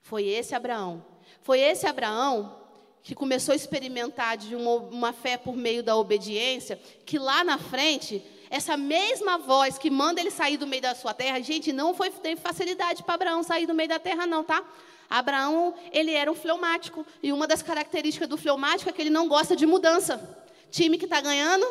Foi 0.00 0.26
esse 0.26 0.54
Abraão. 0.54 1.04
Foi 1.40 1.60
esse 1.60 1.86
Abraão 1.86 2.60
que 3.02 3.14
começou 3.14 3.52
a 3.52 3.56
experimentar 3.56 4.36
de 4.36 4.56
uma, 4.56 4.76
uma, 4.76 5.12
fé 5.12 5.36
por 5.36 5.54
meio 5.54 5.82
da 5.82 5.94
obediência, 5.94 6.80
que 7.04 7.18
lá 7.18 7.44
na 7.44 7.58
frente, 7.58 8.24
essa 8.48 8.78
mesma 8.78 9.36
voz 9.36 9.76
que 9.76 9.90
manda 9.90 10.20
ele 10.20 10.30
sair 10.30 10.56
do 10.56 10.66
meio 10.66 10.80
da 10.80 10.94
sua 10.94 11.12
terra, 11.12 11.38
gente, 11.40 11.70
não 11.70 11.92
foi 11.94 12.10
teve 12.10 12.40
facilidade 12.40 13.02
para 13.02 13.14
Abraão 13.14 13.42
sair 13.42 13.66
do 13.66 13.74
meio 13.74 13.90
da 13.90 13.98
terra, 13.98 14.26
não, 14.26 14.42
tá? 14.42 14.64
Abraão, 15.08 15.74
ele 15.92 16.12
era 16.12 16.32
um 16.32 16.34
fleumático, 16.34 17.06
e 17.22 17.30
uma 17.30 17.46
das 17.46 17.62
características 17.62 18.26
do 18.26 18.38
fleumático 18.38 18.88
é 18.88 18.92
que 18.92 19.02
ele 19.02 19.10
não 19.10 19.28
gosta 19.28 19.54
de 19.54 19.66
mudança. 19.66 20.18
Time 20.70 20.96
que 20.96 21.04
está 21.04 21.20
ganhando, 21.20 21.66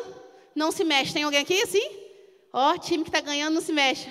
não 0.54 0.70
se 0.70 0.84
mexe. 0.84 1.12
Tem 1.12 1.24
alguém 1.24 1.40
aqui 1.40 1.60
assim? 1.62 1.84
Ó, 2.52 2.78
time 2.78 3.02
que 3.02 3.10
está 3.10 3.20
ganhando, 3.20 3.54
não 3.54 3.60
se 3.60 3.72
mexe. 3.72 4.08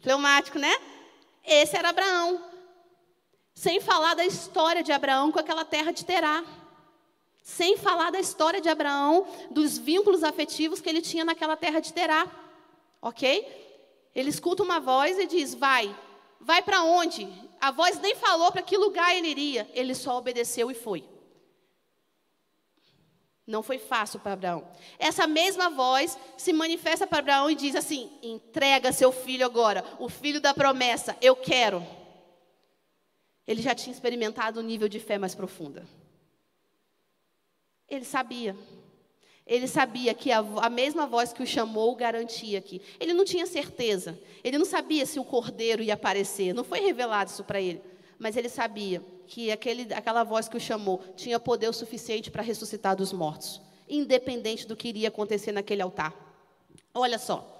Fleumático, 0.00 0.58
né? 0.58 0.74
Esse 1.44 1.76
era 1.76 1.88
Abraão. 1.90 2.44
Sem 3.54 3.80
falar 3.80 4.14
da 4.14 4.24
história 4.24 4.82
de 4.82 4.92
Abraão 4.92 5.32
com 5.32 5.38
aquela 5.38 5.64
terra 5.64 5.90
de 5.90 6.04
Terá. 6.04 6.44
Sem 7.42 7.76
falar 7.76 8.10
da 8.10 8.20
história 8.20 8.60
de 8.60 8.68
Abraão, 8.68 9.26
dos 9.50 9.78
vínculos 9.78 10.22
afetivos 10.22 10.80
que 10.80 10.88
ele 10.88 11.00
tinha 11.00 11.24
naquela 11.24 11.56
terra 11.56 11.80
de 11.80 11.92
Terá. 11.92 12.26
Ok? 13.00 14.10
Ele 14.14 14.30
escuta 14.30 14.62
uma 14.62 14.78
voz 14.78 15.18
e 15.18 15.26
diz: 15.26 15.54
Vai. 15.54 15.94
Vai 16.40 16.62
para 16.62 16.82
onde? 16.82 17.28
A 17.60 17.70
voz 17.70 17.98
nem 18.00 18.14
falou 18.14 18.52
para 18.52 18.62
que 18.62 18.76
lugar 18.76 19.14
ele 19.16 19.28
iria. 19.28 19.68
Ele 19.74 19.94
só 19.94 20.16
obedeceu 20.16 20.70
e 20.70 20.74
foi. 20.74 21.04
Não 23.48 23.62
foi 23.62 23.78
fácil 23.78 24.20
para 24.20 24.34
Abraão. 24.34 24.68
Essa 24.98 25.26
mesma 25.26 25.70
voz 25.70 26.18
se 26.36 26.52
manifesta 26.52 27.06
para 27.06 27.20
Abraão 27.20 27.50
e 27.50 27.54
diz 27.54 27.74
assim: 27.74 28.10
entrega 28.22 28.92
seu 28.92 29.10
filho 29.10 29.46
agora, 29.46 29.82
o 29.98 30.06
filho 30.06 30.38
da 30.38 30.52
promessa, 30.52 31.16
eu 31.22 31.34
quero. 31.34 31.82
Ele 33.46 33.62
já 33.62 33.74
tinha 33.74 33.90
experimentado 33.90 34.60
um 34.60 34.62
nível 34.62 34.86
de 34.86 35.00
fé 35.00 35.16
mais 35.16 35.34
profunda. 35.34 35.88
Ele 37.88 38.04
sabia. 38.04 38.54
Ele 39.46 39.66
sabia 39.66 40.12
que 40.12 40.30
a, 40.30 40.40
a, 40.40 40.68
mesma 40.68 41.06
voz 41.06 41.32
que 41.32 41.42
o 41.42 41.46
chamou 41.46 41.96
garantia 41.96 42.58
aqui. 42.58 42.82
Ele 43.00 43.14
não 43.14 43.24
tinha 43.24 43.46
certeza. 43.46 44.20
Ele 44.44 44.58
não 44.58 44.66
sabia 44.66 45.06
se 45.06 45.18
o 45.18 45.24
cordeiro 45.24 45.82
ia 45.82 45.94
aparecer. 45.94 46.52
Não 46.52 46.62
foi 46.62 46.80
revelado 46.80 47.30
isso 47.30 47.42
para 47.42 47.58
ele. 47.58 47.80
Mas 48.18 48.36
ele 48.36 48.50
sabia 48.50 49.02
que 49.28 49.52
aquele, 49.52 49.92
aquela 49.92 50.24
voz 50.24 50.48
que 50.48 50.56
o 50.56 50.60
chamou 50.60 51.02
tinha 51.14 51.38
poder 51.38 51.68
o 51.68 51.72
suficiente 51.72 52.30
para 52.30 52.42
ressuscitar 52.42 52.96
dos 52.96 53.12
mortos, 53.12 53.60
independente 53.88 54.66
do 54.66 54.74
que 54.74 54.88
iria 54.88 55.08
acontecer 55.08 55.52
naquele 55.52 55.82
altar. 55.82 56.14
Olha 56.94 57.18
só. 57.18 57.58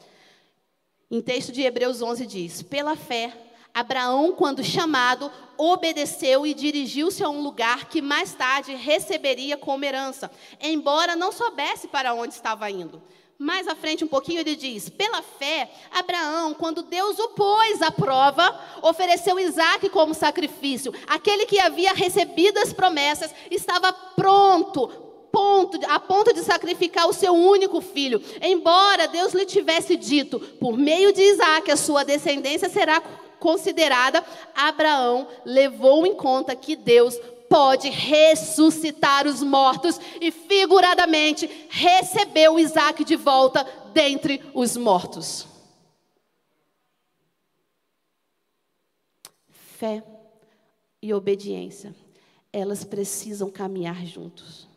Em 1.10 1.20
texto 1.20 1.52
de 1.52 1.62
Hebreus 1.62 2.00
11 2.02 2.26
diz: 2.26 2.62
Pela 2.62 2.96
fé, 2.96 3.32
Abraão, 3.72 4.32
quando 4.32 4.64
chamado, 4.64 5.30
obedeceu 5.56 6.46
e 6.46 6.54
dirigiu-se 6.54 7.22
a 7.22 7.28
um 7.28 7.42
lugar 7.42 7.88
que 7.88 8.00
mais 8.00 8.34
tarde 8.34 8.74
receberia 8.74 9.56
como 9.56 9.84
herança, 9.84 10.30
embora 10.60 11.14
não 11.14 11.30
soubesse 11.30 11.86
para 11.86 12.14
onde 12.14 12.34
estava 12.34 12.70
indo. 12.70 13.02
Mais 13.38 13.68
à 13.68 13.76
frente, 13.76 14.04
um 14.04 14.08
pouquinho, 14.08 14.40
ele 14.40 14.56
diz: 14.56 14.88
Pela 14.88 15.22
fé, 15.22 15.70
Abraão, 15.92 16.54
quando 16.54 16.82
Deus 16.82 17.16
o 17.20 17.28
pôs 17.28 17.80
à 17.80 17.92
prova, 17.92 18.60
ofereceu 18.82 19.38
Isaac 19.38 19.88
como 19.90 20.12
sacrifício. 20.12 20.92
Aquele 21.06 21.46
que 21.46 21.60
havia 21.60 21.92
recebido 21.92 22.58
as 22.58 22.72
promessas 22.72 23.32
estava 23.48 23.92
pronto, 23.92 24.88
ponto, 25.30 25.78
a 25.88 26.00
ponto 26.00 26.34
de 26.34 26.42
sacrificar 26.42 27.08
o 27.08 27.12
seu 27.12 27.32
único 27.32 27.80
filho. 27.80 28.20
Embora 28.42 29.06
Deus 29.06 29.32
lhe 29.32 29.46
tivesse 29.46 29.96
dito: 29.96 30.40
Por 30.40 30.76
meio 30.76 31.12
de 31.12 31.22
Isaac, 31.22 31.70
a 31.70 31.76
sua 31.76 32.04
descendência 32.04 32.68
será 32.68 33.00
considerada, 33.38 34.24
Abraão 34.52 35.28
levou 35.44 36.04
em 36.04 36.14
conta 36.14 36.56
que 36.56 36.74
Deus 36.74 37.16
pode 37.48 37.88
ressuscitar 37.88 39.26
os 39.26 39.42
mortos 39.42 40.00
e, 40.20 40.30
figuradamente, 40.30 41.48
recebeu 41.68 42.58
Isaac 42.58 43.04
de 43.04 43.16
volta 43.16 43.64
dentre 43.92 44.42
os 44.54 44.76
mortos. 44.76 45.46
Fé 49.48 50.02
e 51.00 51.14
obediência, 51.14 51.94
elas 52.52 52.84
precisam 52.84 53.50
caminhar 53.50 54.04
juntos. 54.04 54.68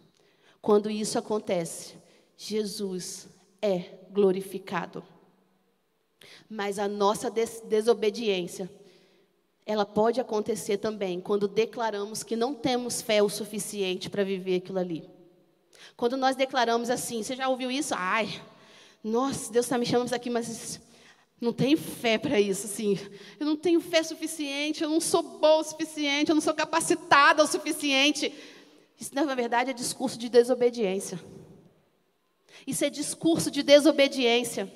Quando 0.62 0.90
isso 0.90 1.18
acontece, 1.18 1.96
Jesus 2.38 3.28
é 3.62 3.80
glorificado. 4.12 5.04
Mas 6.48 6.78
a 6.78 6.88
nossa 6.88 7.32
des 7.32 7.62
desobediência 7.62 8.70
ela 9.72 9.86
pode 9.86 10.20
acontecer 10.20 10.78
também 10.78 11.22
quando 11.22 11.48
declaramos 11.48 12.24
que 12.24 12.36
não 12.36 12.54
temos 12.54 13.02
fé 13.02 13.24
o 13.24 13.30
suficiente 13.30 14.10
para 14.10 14.24
viver 14.24 14.58
aquilo 14.58 14.80
ali. 14.80 15.10
Quando 15.96 16.18
nós 16.18 16.36
declaramos 16.36 16.90
assim, 16.90 17.24
você 17.24 17.36
já 17.36 17.48
ouviu 17.48 17.72
isso? 17.72 17.94
Ai, 17.96 18.42
nossa, 19.04 19.52
Deus 19.52 19.66
está 19.66 19.78
me 19.78 19.86
chamando 19.86 20.14
aqui, 20.14 20.30
mas 20.30 20.80
não 21.40 21.54
tenho 21.54 21.78
fé 21.78 22.18
para 22.18 22.40
isso, 22.40 22.68
assim. 22.68 23.00
Eu 23.40 23.46
não 23.46 23.56
tenho 23.56 23.80
fé 23.80 24.04
suficiente, 24.04 24.84
eu 24.84 24.90
não 24.90 25.00
sou 25.00 25.24
boa 25.24 25.62
o 25.62 25.64
suficiente, 25.64 26.30
eu 26.30 26.36
não 26.36 26.42
sou 26.42 26.54
capacitada 26.54 27.44
o 27.44 27.48
suficiente. 27.48 28.34
Isso, 29.00 29.16
na 29.16 29.24
verdade, 29.34 29.72
é 29.72 29.74
discurso 29.74 30.20
de 30.20 30.30
desobediência. 30.30 31.20
Isso 32.68 32.86
é 32.86 32.90
discurso 32.90 33.50
de 33.50 33.64
desobediência. 33.64 34.72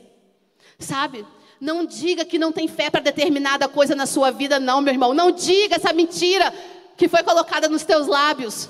Sabe? 0.80 1.26
Não 1.60 1.86
diga 1.86 2.26
que 2.26 2.38
não 2.38 2.52
tem 2.52 2.68
fé 2.68 2.90
para 2.90 3.02
determinada 3.02 3.68
coisa 3.68 3.96
na 3.96 4.06
sua 4.06 4.32
vida, 4.32 4.60
não, 4.60 4.82
meu 4.82 4.94
irmão. 4.94 5.14
Não 5.14 5.32
diga 5.32 5.76
essa 5.76 5.94
mentira 5.94 6.54
que 6.98 7.08
foi 7.08 7.24
colocada 7.24 7.68
nos 7.68 7.84
teus 7.84 8.08
lábios. 8.08 8.70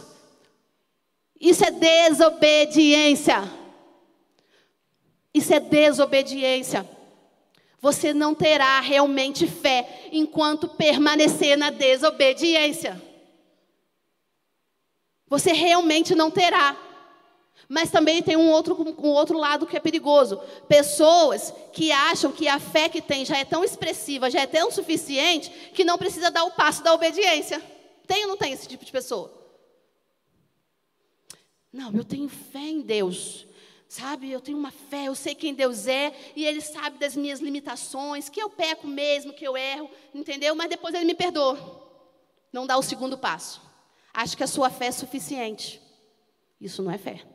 Isso 1.40 1.64
é 1.66 1.72
desobediência. 1.72 3.44
Isso 5.34 5.54
é 5.54 5.60
desobediência. 5.60 6.90
Você 7.82 8.14
não 8.14 8.34
terá 8.34 8.80
realmente 8.80 9.46
fé 9.46 10.08
enquanto 10.12 10.68
permanecer 10.68 11.58
na 11.58 11.70
desobediência. 11.70 13.02
Você 15.28 15.52
realmente 15.52 16.16
não 16.16 16.32
terá. 16.32 16.76
Mas 17.68 17.89
também 17.89 18.22
tem 18.22 18.38
um 18.38 18.51
outro, 18.51 18.76
um 18.99 19.09
outro 19.09 19.38
lado 19.38 19.66
que 19.66 19.76
é 19.76 19.80
perigoso. 19.80 20.39
Pessoas 20.68 21.53
que 21.74 21.91
acham 21.91 22.32
que 22.32 22.47
a 22.47 22.59
fé 22.59 22.88
que 22.88 23.01
tem 23.01 23.26
já 23.26 23.38
é 23.38 23.45
tão 23.45 23.63
expressiva, 23.63 24.30
já 24.30 24.41
é 24.41 24.47
tão 24.47 24.70
suficiente, 24.70 25.49
que 25.74 25.84
não 25.84 25.97
precisa 25.97 26.30
dar 26.30 26.43
o 26.43 26.51
passo 26.51 26.84
da 26.84 26.93
obediência. 26.93 27.61
Tem 28.05 28.24
ou 28.24 28.30
não 28.30 28.38
tem 28.38 28.53
esse 28.53 28.68
tipo 28.68 28.86
de 28.86 28.91
pessoa? 28.91 29.34
Não, 31.74 31.91
eu 31.91 32.03
tenho 32.03 32.30
fé 32.30 32.59
em 32.59 32.82
Deus. 32.82 33.47
Sabe, 33.88 34.32
eu 34.32 34.41
tenho 34.41 34.57
uma 34.57 34.72
fé, 34.72 35.05
eu 35.05 35.16
sei 35.16 35.34
quem 35.36 35.53
Deus 35.53 35.88
é, 35.88 36.13
e 36.36 36.43
Ele 36.43 36.59
sabe 36.59 36.97
das 36.97 37.16
minhas 37.16 37.39
limitações, 37.39 38.30
que 38.30 38.41
eu 38.41 38.49
peco 38.49 38.88
mesmo, 38.88 39.32
que 39.32 39.47
eu 39.47 39.55
erro, 39.55 39.89
entendeu? 40.13 40.55
Mas 40.55 40.70
depois 40.70 40.93
Ele 40.93 41.05
me 41.05 41.16
perdoa. 41.16 41.57
Não 42.51 42.66
dá 42.68 42.78
o 42.78 42.82
segundo 42.82 43.18
passo. 43.18 43.61
Acho 44.13 44.36
que 44.36 44.43
a 44.43 44.47
sua 44.47 44.70
fé 44.70 44.88
é 44.88 44.91
suficiente. 44.91 45.82
Isso 46.59 46.82
não 46.82 46.91
é 46.91 46.97
fé 46.97 47.35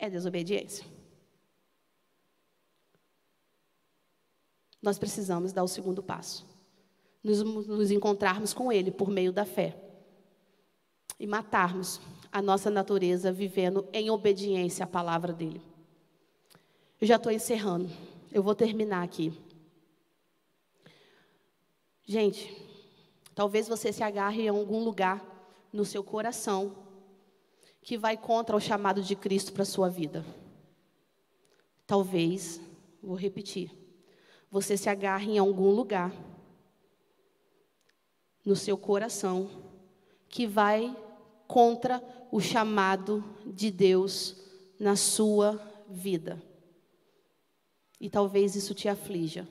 é 0.00 0.08
desobediência. 0.08 0.84
Nós 4.82 4.98
precisamos 4.98 5.52
dar 5.52 5.62
o 5.62 5.68
segundo 5.68 6.02
passo. 6.02 6.46
Nos, 7.22 7.42
nos 7.42 7.90
encontrarmos 7.90 8.54
com 8.54 8.72
Ele 8.72 8.90
por 8.90 9.10
meio 9.10 9.30
da 9.30 9.44
fé. 9.44 9.76
E 11.18 11.26
matarmos 11.26 12.00
a 12.32 12.40
nossa 12.40 12.70
natureza 12.70 13.30
vivendo 13.30 13.86
em 13.92 14.10
obediência 14.10 14.84
à 14.84 14.88
palavra 14.88 15.34
dEle. 15.34 15.60
Eu 16.98 17.06
já 17.06 17.16
estou 17.16 17.30
encerrando. 17.30 17.90
Eu 18.32 18.42
vou 18.42 18.54
terminar 18.54 19.02
aqui. 19.02 19.38
Gente, 22.06 22.56
talvez 23.34 23.68
você 23.68 23.92
se 23.92 24.02
agarre 24.02 24.44
em 24.44 24.48
algum 24.48 24.82
lugar 24.82 25.22
no 25.70 25.84
seu 25.84 26.02
coração 26.02 26.74
que 27.82 27.96
vai 27.96 28.16
contra 28.16 28.56
o 28.56 28.60
chamado 28.60 29.02
de 29.02 29.16
Cristo 29.16 29.52
para 29.52 29.62
a 29.62 29.66
sua 29.66 29.88
vida. 29.88 30.24
Talvez, 31.86 32.60
vou 33.02 33.16
repetir, 33.16 33.70
você 34.50 34.76
se 34.76 34.88
agarre 34.88 35.32
em 35.32 35.38
algum 35.38 35.70
lugar 35.70 36.12
no 38.44 38.54
seu 38.56 38.76
coração 38.76 39.50
que 40.28 40.46
vai 40.46 40.96
contra 41.46 42.02
o 42.30 42.40
chamado 42.40 43.24
de 43.46 43.70
Deus 43.70 44.36
na 44.78 44.96
sua 44.96 45.60
vida. 45.88 46.40
E 48.00 48.08
talvez 48.08 48.54
isso 48.54 48.74
te 48.74 48.88
aflija. 48.88 49.48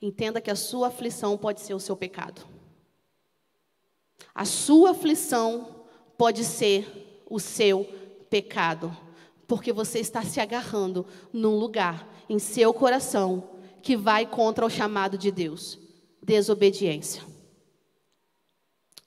Entenda 0.00 0.40
que 0.40 0.50
a 0.50 0.56
sua 0.56 0.88
aflição 0.88 1.36
pode 1.38 1.60
ser 1.60 1.74
o 1.74 1.80
seu 1.80 1.96
pecado. 1.96 2.46
A 4.34 4.44
sua 4.44 4.90
aflição 4.90 5.86
pode 6.16 6.44
ser 6.44 7.05
o 7.28 7.38
seu 7.40 7.84
pecado, 8.30 8.96
porque 9.46 9.72
você 9.72 9.98
está 9.98 10.22
se 10.22 10.40
agarrando 10.40 11.06
num 11.32 11.58
lugar 11.58 12.08
em 12.28 12.38
seu 12.38 12.72
coração 12.72 13.50
que 13.82 13.96
vai 13.96 14.26
contra 14.26 14.64
o 14.64 14.70
chamado 14.70 15.16
de 15.16 15.30
Deus 15.30 15.78
desobediência. 16.22 17.22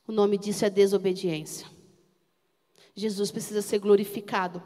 O 0.08 0.12
nome 0.12 0.38
disso 0.38 0.64
é 0.64 0.70
desobediência. 0.70 1.68
Jesus 2.96 3.30
precisa 3.30 3.62
ser 3.62 3.80
glorificado 3.80 4.64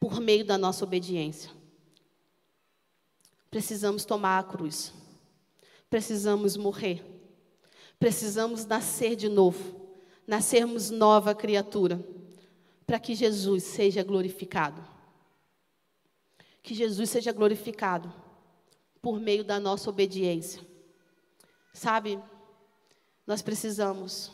por 0.00 0.20
meio 0.20 0.44
da 0.44 0.56
nossa 0.56 0.84
obediência. 0.84 1.50
Precisamos 3.50 4.04
tomar 4.04 4.38
a 4.38 4.42
cruz. 4.42 4.92
Precisamos 5.90 6.56
morrer. 6.56 7.04
Precisamos 7.98 8.64
nascer 8.64 9.14
de 9.16 9.28
novo. 9.28 9.76
Nascermos 10.26 10.90
nova 10.90 11.34
criatura 11.34 12.02
para 12.88 12.98
que 12.98 13.14
Jesus 13.14 13.64
seja 13.64 14.02
glorificado. 14.02 14.82
Que 16.62 16.74
Jesus 16.74 17.10
seja 17.10 17.32
glorificado 17.32 18.10
por 19.02 19.20
meio 19.20 19.44
da 19.44 19.60
nossa 19.60 19.90
obediência. 19.90 20.66
Sabe, 21.74 22.18
nós 23.26 23.42
precisamos 23.42 24.32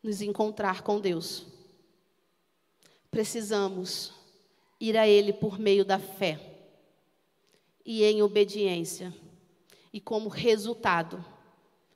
nos 0.00 0.22
encontrar 0.22 0.82
com 0.82 1.00
Deus. 1.00 1.44
Precisamos 3.10 4.14
ir 4.78 4.96
a 4.96 5.08
Ele 5.08 5.32
por 5.32 5.58
meio 5.58 5.84
da 5.84 5.98
fé 5.98 6.38
e 7.84 8.04
em 8.04 8.22
obediência. 8.22 9.12
E 9.92 10.00
como 10.00 10.28
resultado, 10.28 11.24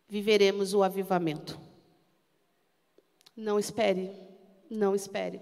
viveremos 0.08 0.74
o 0.74 0.82
avivamento. 0.82 1.60
Não 3.36 3.56
espere 3.56 4.33
não 4.70 4.94
espere. 4.94 5.40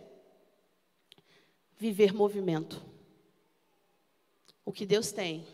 viver 1.79 2.14
movimento. 2.14 2.81
O 4.64 4.70
que 4.70 4.87
Deus 4.87 5.11
tem, 5.11 5.45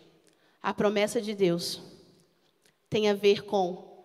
a 0.63 0.75
promessa 0.75 1.23
de 1.23 1.35
Deus, 1.35 1.81
tem 2.91 3.09
a 3.09 3.15
ver 3.15 3.45
com 3.45 4.05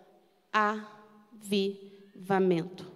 avivamento. 1.33 2.92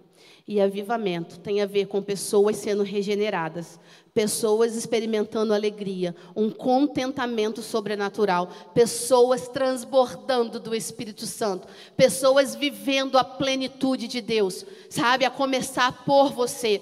E 0.50 0.62
avivamento 0.62 1.38
tem 1.40 1.60
a 1.60 1.66
ver 1.66 1.88
com 1.88 2.02
pessoas 2.02 2.56
sendo 2.56 2.82
regeneradas, 2.82 3.78
pessoas 4.14 4.74
experimentando 4.74 5.52
alegria, 5.52 6.16
um 6.34 6.48
contentamento 6.48 7.60
sobrenatural, 7.60 8.50
pessoas 8.72 9.46
transbordando 9.46 10.58
do 10.58 10.74
Espírito 10.74 11.26
Santo, 11.26 11.68
pessoas 11.98 12.54
vivendo 12.54 13.18
a 13.18 13.24
plenitude 13.24 14.08
de 14.08 14.22
Deus, 14.22 14.64
sabe? 14.88 15.26
A 15.26 15.30
começar 15.30 16.06
por 16.06 16.32
você. 16.32 16.80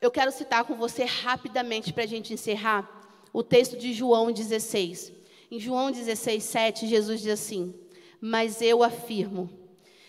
Eu 0.00 0.12
quero 0.12 0.30
citar 0.30 0.64
com 0.64 0.76
você 0.76 1.02
rapidamente 1.02 1.92
para 1.92 2.04
a 2.04 2.06
gente 2.06 2.32
encerrar 2.32 2.88
o 3.32 3.42
texto 3.42 3.76
de 3.76 3.92
João 3.92 4.30
16. 4.30 5.12
Em 5.50 5.58
João 5.58 5.90
16, 5.90 6.40
7, 6.44 6.86
Jesus 6.86 7.20
diz 7.20 7.32
assim: 7.32 7.74
Mas 8.20 8.62
eu 8.62 8.84
afirmo 8.84 9.65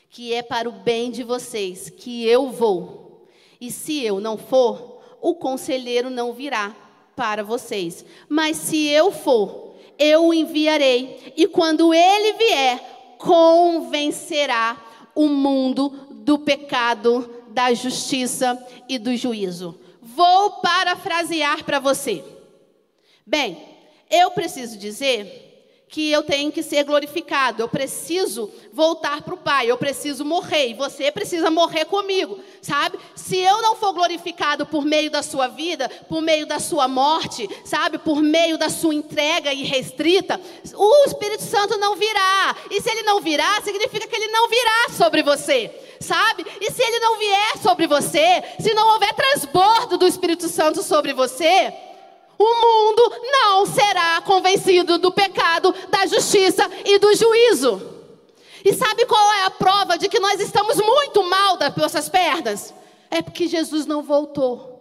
que 0.09 0.33
é 0.33 0.41
para 0.41 0.69
o 0.69 0.71
bem 0.71 1.11
de 1.11 1.23
vocês 1.23 1.89
que 1.89 2.25
eu 2.25 2.49
vou. 2.49 3.27
E 3.59 3.71
se 3.71 4.03
eu 4.03 4.19
não 4.19 4.37
for, 4.37 5.01
o 5.21 5.35
conselheiro 5.35 6.09
não 6.09 6.33
virá 6.33 6.75
para 7.15 7.43
vocês. 7.43 8.05
Mas 8.29 8.57
se 8.57 8.87
eu 8.87 9.11
for, 9.11 9.75
eu 9.97 10.27
o 10.27 10.33
enviarei. 10.33 11.33
E 11.35 11.47
quando 11.47 11.93
ele 11.93 12.33
vier, 12.33 13.15
convencerá 13.17 14.77
o 15.15 15.27
mundo 15.27 15.89
do 16.11 16.37
pecado, 16.39 17.43
da 17.49 17.73
justiça 17.73 18.63
e 18.87 18.99
do 18.99 19.15
juízo. 19.15 19.79
Vou 20.01 20.61
parafrasear 20.61 21.63
para 21.63 21.79
você. 21.79 22.23
Bem, 23.25 23.57
eu 24.09 24.31
preciso 24.31 24.77
dizer 24.77 25.46
que 25.89 26.11
eu 26.11 26.21
tenho 26.21 26.51
que 26.51 26.61
ser 26.61 26.83
glorificado, 26.83 27.61
eu 27.61 27.69
preciso 27.69 28.51
voltar 28.73 29.21
para 29.21 29.33
o 29.33 29.37
Pai, 29.37 29.71
eu 29.71 29.77
preciso 29.77 30.25
morrer, 30.25 30.69
e 30.69 30.73
você 30.73 31.11
precisa 31.11 31.49
morrer 31.49 31.85
comigo, 31.85 32.39
sabe? 32.61 32.99
Se 33.15 33.37
eu 33.37 33.61
não 33.61 33.75
for 33.75 33.93
glorificado 33.93 34.65
por 34.65 34.83
meio 34.83 35.09
da 35.09 35.23
sua 35.23 35.47
vida, 35.47 35.89
por 36.09 36.21
meio 36.21 36.45
da 36.45 36.59
sua 36.59 36.87
morte, 36.87 37.49
sabe? 37.63 37.97
Por 37.97 38.21
meio 38.21 38.57
da 38.57 38.69
sua 38.69 38.93
entrega 38.93 39.53
irrestrita, 39.53 40.39
o 40.75 41.05
Espírito 41.05 41.43
Santo 41.43 41.77
não 41.77 41.95
virá, 41.95 42.55
e 42.69 42.81
se 42.81 42.89
ele 42.89 43.03
não 43.03 43.21
virá, 43.21 43.61
significa 43.61 44.07
que 44.07 44.15
ele 44.15 44.27
não 44.27 44.49
virá 44.49 44.89
sobre 44.97 45.23
você. 45.23 45.71
Sabe? 45.99 46.45
E 46.61 46.71
se 46.71 46.83
ele 46.83 46.99
não 46.99 47.17
vier 47.17 47.57
sobre 47.57 47.87
você, 47.87 48.43
se 48.59 48.71
não 48.75 48.93
houver 48.93 49.15
transbordo 49.15 49.97
do 49.97 50.05
Espírito 50.05 50.47
Santo 50.47 50.83
sobre 50.83 51.11
você, 51.11 51.73
o 52.37 52.43
mundo 52.43 53.21
não 53.23 53.65
será 53.65 54.21
convencido 54.21 54.97
do 54.97 55.11
pecado, 55.11 55.73
da 55.89 56.05
justiça 56.05 56.69
e 56.85 56.99
do 56.99 57.15
juízo. 57.15 57.97
E 58.63 58.73
sabe 58.73 59.05
qual 59.05 59.33
é 59.33 59.43
a 59.45 59.49
prova 59.49 59.97
de 59.97 60.09
que 60.09 60.19
nós 60.19 60.39
estamos 60.39 60.77
muito 60.77 61.23
mal 61.23 61.57
das 61.57 61.75
nossas 61.75 62.09
pernas? 62.09 62.73
É 63.09 63.21
porque 63.21 63.47
Jesus 63.47 63.85
não 63.85 64.03
voltou. 64.03 64.77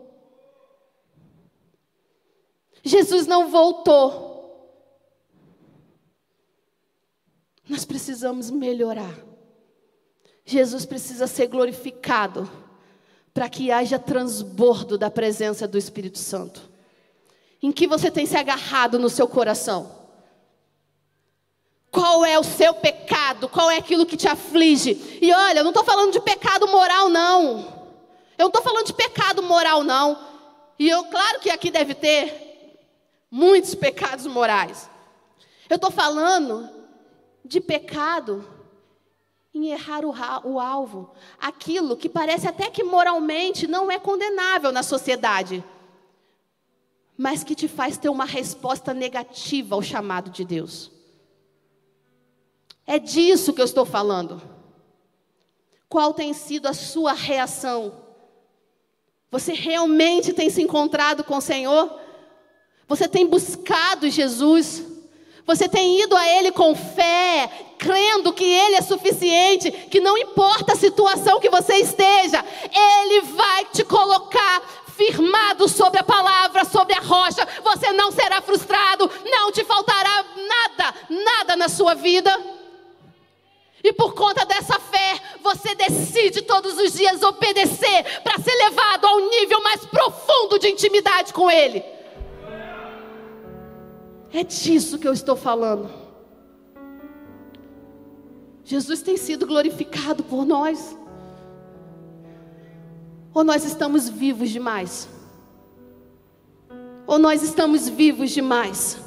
Jesus 2.82 3.26
não 3.26 3.48
voltou. 3.48 4.26
Nós 7.68 7.84
precisamos 7.84 8.50
melhorar. 8.50 9.18
Jesus 10.44 10.84
precisa 10.84 11.26
ser 11.26 11.48
glorificado 11.48 12.48
para 13.34 13.48
que 13.48 13.70
haja 13.70 13.98
transbordo 13.98 14.96
da 14.96 15.10
presença 15.10 15.66
do 15.66 15.76
Espírito 15.76 16.18
Santo. 16.18 16.75
Em 17.62 17.72
que 17.72 17.86
você 17.86 18.10
tem 18.10 18.26
se 18.26 18.36
agarrado 18.36 18.98
no 18.98 19.08
seu 19.08 19.26
coração? 19.26 19.96
Qual 21.90 22.24
é 22.24 22.38
o 22.38 22.44
seu 22.44 22.74
pecado? 22.74 23.48
Qual 23.48 23.70
é 23.70 23.78
aquilo 23.78 24.04
que 24.04 24.16
te 24.16 24.28
aflige? 24.28 25.18
E 25.20 25.32
olha, 25.32 25.60
eu 25.60 25.64
não 25.64 25.70
estou 25.70 25.84
falando 25.84 26.12
de 26.12 26.20
pecado 26.20 26.68
moral, 26.68 27.08
não. 27.08 27.58
Eu 28.36 28.44
não 28.44 28.48
estou 28.48 28.62
falando 28.62 28.86
de 28.86 28.92
pecado 28.92 29.42
moral, 29.42 29.82
não. 29.82 30.18
E 30.78 30.88
eu, 30.88 31.04
claro 31.04 31.40
que 31.40 31.48
aqui 31.48 31.70
deve 31.70 31.94
ter 31.94 32.78
muitos 33.30 33.74
pecados 33.74 34.26
morais. 34.26 34.90
Eu 35.70 35.76
estou 35.76 35.90
falando 35.90 36.68
de 37.44 37.60
pecado 37.60 38.46
em 39.54 39.70
errar 39.70 40.04
o, 40.04 40.14
o, 40.44 40.60
alvo. 40.60 41.14
Aquilo 41.40 41.96
que 41.96 42.10
parece 42.10 42.46
até 42.46 42.70
que 42.70 42.84
moralmente 42.84 43.66
não 43.66 43.90
é 43.90 43.98
condenável 43.98 44.70
na 44.70 44.82
sociedade 44.82 45.64
mas 47.16 47.42
que 47.42 47.54
te 47.54 47.66
faz 47.66 47.96
ter 47.96 48.08
uma 48.08 48.24
resposta 48.24 48.92
negativa 48.92 49.74
ao 49.74 49.82
chamado 49.82 50.30
de 50.30 50.44
Deus. 50.44 50.90
É 52.86 52.98
disso 52.98 53.52
que 53.52 53.60
eu 53.60 53.64
estou 53.64 53.84
falando. 53.84 54.40
Qual 55.88 56.12
tem 56.12 56.32
sido 56.32 56.66
a 56.66 56.74
sua 56.74 57.12
reação? 57.12 58.04
Você 59.30 59.52
realmente 59.52 60.32
tem 60.32 60.50
se 60.50 60.62
encontrado 60.62 61.24
com 61.24 61.36
o 61.36 61.40
Senhor? 61.40 61.98
Você 62.86 63.08
tem 63.08 63.26
buscado 63.26 64.08
Jesus? 64.08 64.84
Você 65.44 65.68
tem 65.68 66.00
ido 66.02 66.16
a 66.16 66.26
Ele 66.28 66.50
com 66.50 66.74
fé, 66.74 67.48
crendo 67.78 68.32
que 68.32 68.44
Ele 68.44 68.76
é 68.76 68.82
suficiente, 68.82 69.70
que 69.70 70.00
não 70.00 70.18
importa 70.18 70.72
a 70.72 70.76
situação 70.76 71.40
que 71.40 71.48
você 71.48 71.74
esteja, 71.74 72.44
Ele 72.72 73.20
vai 73.22 73.64
te 73.66 73.84
colocar 73.84 74.85
firmado 74.96 75.68
sobre 75.68 76.00
a 76.00 76.04
palavra, 76.04 76.64
sobre 76.64 76.94
a 76.94 77.00
rocha, 77.00 77.46
você 77.62 77.92
não 77.92 78.10
será 78.10 78.40
frustrado, 78.40 79.10
não 79.24 79.52
te 79.52 79.62
faltará 79.62 80.24
nada, 80.36 80.94
nada 81.10 81.56
na 81.56 81.68
sua 81.68 81.94
vida. 81.94 82.30
E 83.84 83.92
por 83.92 84.14
conta 84.14 84.44
dessa 84.44 84.80
fé, 84.80 85.20
você 85.42 85.74
decide 85.74 86.42
todos 86.42 86.78
os 86.78 86.94
dias 86.94 87.22
obedecer 87.22 88.20
para 88.22 88.38
ser 88.38 88.54
levado 88.64 89.04
ao 89.06 89.20
nível 89.28 89.62
mais 89.62 89.84
profundo 89.84 90.58
de 90.58 90.68
intimidade 90.68 91.32
com 91.32 91.50
Ele. 91.50 91.84
É 94.32 94.42
disso 94.42 94.98
que 94.98 95.06
eu 95.06 95.12
estou 95.12 95.36
falando. 95.36 95.88
Jesus 98.64 99.02
tem 99.02 99.16
sido 99.16 99.46
glorificado 99.46 100.24
por 100.24 100.44
nós. 100.44 100.96
Ou 103.36 103.44
nós 103.44 103.66
estamos 103.66 104.08
vivos 104.08 104.48
demais? 104.48 105.06
Ou 107.06 107.18
nós 107.18 107.42
estamos 107.42 107.86
vivos 107.86 108.30
demais? 108.30 108.98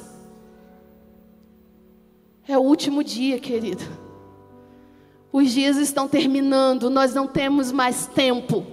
É 2.46 2.56
o 2.56 2.60
último 2.60 3.02
dia, 3.02 3.40
querido. 3.40 3.82
Os 5.32 5.50
dias 5.50 5.78
estão 5.78 6.06
terminando, 6.06 6.88
nós 6.88 7.12
não 7.12 7.26
temos 7.26 7.72
mais 7.72 8.06
tempo. 8.06 8.64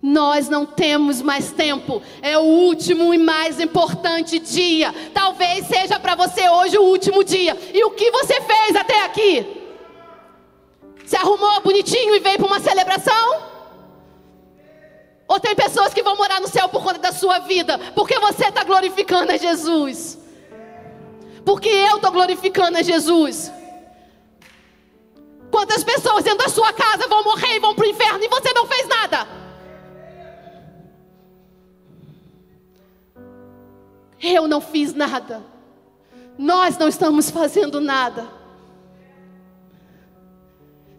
Nós 0.00 0.48
não 0.48 0.64
temos 0.64 1.20
mais 1.20 1.50
tempo. 1.50 2.00
É 2.22 2.38
o 2.38 2.42
último 2.42 3.12
e 3.12 3.18
mais 3.18 3.58
importante 3.58 4.38
dia. 4.38 4.94
Talvez 5.12 5.66
seja 5.66 5.98
para 5.98 6.14
você 6.14 6.48
hoje 6.48 6.78
o 6.78 6.84
último 6.84 7.24
dia. 7.24 7.58
E 7.74 7.84
o 7.84 7.90
que 7.90 8.08
você 8.12 8.40
fez 8.40 8.76
até 8.76 9.04
aqui? 9.04 9.44
Se 11.04 11.16
arrumou 11.16 11.60
bonitinho 11.60 12.14
e 12.14 12.20
veio 12.20 12.36
para 12.38 12.46
uma 12.46 12.60
celebração? 12.60 13.53
Ou 15.34 15.40
tem 15.40 15.52
pessoas 15.52 15.92
que 15.92 16.00
vão 16.00 16.16
morar 16.16 16.40
no 16.40 16.46
céu 16.46 16.68
por 16.68 16.80
conta 16.80 17.00
da 17.00 17.10
sua 17.10 17.40
vida, 17.40 17.76
porque 17.92 18.20
você 18.20 18.44
está 18.44 18.62
glorificando 18.62 19.32
a 19.32 19.36
Jesus. 19.36 20.16
Porque 21.44 21.68
eu 21.68 21.96
estou 21.96 22.12
glorificando 22.12 22.78
a 22.78 22.82
Jesus. 22.82 23.50
Quantas 25.50 25.82
pessoas 25.82 26.22
dentro 26.22 26.38
da 26.38 26.48
sua 26.48 26.72
casa 26.72 27.08
vão 27.08 27.24
morrer 27.24 27.56
e 27.56 27.58
vão 27.58 27.74
para 27.74 27.84
o 27.84 27.88
inferno 27.88 28.22
e 28.22 28.28
você 28.28 28.52
não 28.52 28.64
fez 28.64 28.86
nada? 28.86 29.26
Eu 34.22 34.46
não 34.46 34.60
fiz 34.60 34.94
nada. 34.94 35.42
Nós 36.38 36.78
não 36.78 36.86
estamos 36.86 37.28
fazendo 37.28 37.80
nada. 37.80 38.24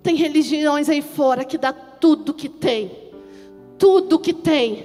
Tem 0.04 0.14
religiões 0.14 0.90
aí 0.90 1.02
fora 1.02 1.46
que 1.46 1.58
dá 1.58 1.72
tudo 1.72 2.34
que 2.34 2.50
tem 2.50 3.05
tudo 3.86 4.18
que 4.18 4.34
tem 4.34 4.84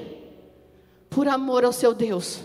por 1.09 1.27
amor 1.27 1.65
ao 1.65 1.73
seu 1.73 1.95
Deus. 1.95 2.43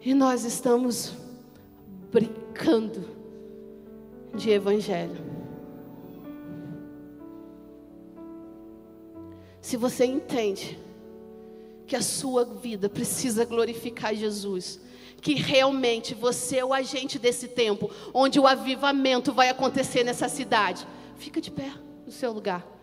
E 0.00 0.14
nós 0.14 0.46
estamos 0.46 1.12
brincando 2.10 3.06
de 4.34 4.48
evangelho. 4.48 5.22
Se 9.60 9.76
você 9.76 10.06
entende 10.06 10.78
que 11.86 11.94
a 11.94 12.00
sua 12.00 12.46
vida 12.46 12.88
precisa 12.88 13.44
glorificar 13.44 14.14
Jesus, 14.14 14.80
que 15.20 15.34
realmente 15.34 16.14
você 16.14 16.56
é 16.56 16.64
o 16.64 16.72
agente 16.72 17.18
desse 17.18 17.46
tempo, 17.46 17.90
onde 18.14 18.40
o 18.40 18.46
avivamento 18.46 19.34
vai 19.34 19.50
acontecer 19.50 20.02
nessa 20.02 20.30
cidade, 20.30 20.86
fica 21.18 21.42
de 21.42 21.50
pé 21.50 21.70
no 22.06 22.10
seu 22.10 22.32
lugar. 22.32 22.79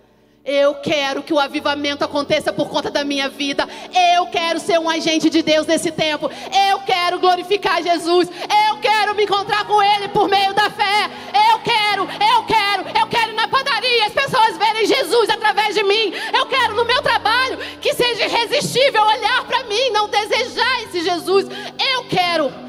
Eu 0.47 0.75
quero 0.75 1.21
que 1.21 1.33
o 1.33 1.39
avivamento 1.39 2.05
aconteça 2.05 2.53
por 2.53 2.69
conta 2.69 2.89
da 2.89 3.03
minha 3.03 3.27
vida. 3.27 3.67
Eu 4.15 4.27
quero 4.27 4.61
ser 4.61 4.79
um 4.79 4.89
agente 4.89 5.29
de 5.29 5.41
Deus 5.41 5.67
nesse 5.67 5.91
tempo. 5.91 6.31
Eu 6.71 6.79
quero 6.79 7.19
glorificar 7.19 7.83
Jesus. 7.83 8.29
Eu 8.69 8.77
quero 8.77 9.13
me 9.13 9.25
encontrar 9.25 9.65
com 9.65 9.83
Ele 9.83 10.07
por 10.07 10.29
meio 10.29 10.53
da 10.53 10.69
fé. 10.69 11.11
Eu 11.51 11.59
quero, 11.59 12.03
eu 12.03 12.43
quero, 12.45 12.97
eu 12.97 13.07
quero 13.07 13.33
na 13.33 13.49
padaria 13.49 14.05
as 14.05 14.13
pessoas 14.13 14.57
verem 14.57 14.85
Jesus 14.85 15.29
através 15.29 15.75
de 15.75 15.83
mim. 15.83 16.13
Eu 16.33 16.45
quero 16.45 16.75
no 16.75 16.85
meu 16.85 17.01
trabalho 17.01 17.57
que 17.81 17.93
seja 17.93 18.23
irresistível 18.23 19.03
olhar 19.03 19.43
para 19.43 19.65
mim, 19.65 19.89
não 19.91 20.07
desejar 20.07 20.83
esse 20.83 21.03
Jesus. 21.03 21.45
Eu 21.93 22.05
quero. 22.05 22.67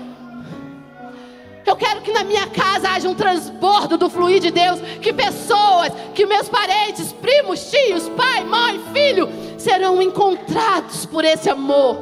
Eu 1.69 1.77
quero 1.77 2.01
que 2.01 2.13
na 2.13 2.25
minha 2.25 2.47
casa 2.47 2.89
haja 2.89 3.07
um 3.07 3.15
transbordo 3.15 3.99
do 3.99 4.09
fluir 4.09 4.41
de 4.41 4.51
Deus. 4.51 4.81
Que 5.03 5.13
pessoas, 5.13 5.93
que 6.15 6.25
meus 6.25 6.49
parentes, 6.49 7.13
primos, 7.13 7.71
tios, 7.71 8.09
pai, 8.09 8.43
mãe, 8.43 8.81
filho, 8.91 9.29
serão 9.59 10.01
encontrados 10.01 11.05
por 11.05 11.27
esse 11.27 11.51
amor. 11.51 11.99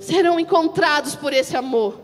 Serão 0.00 0.40
encontrados 0.40 1.14
por 1.14 1.34
esse 1.34 1.54
amor. 1.54 2.00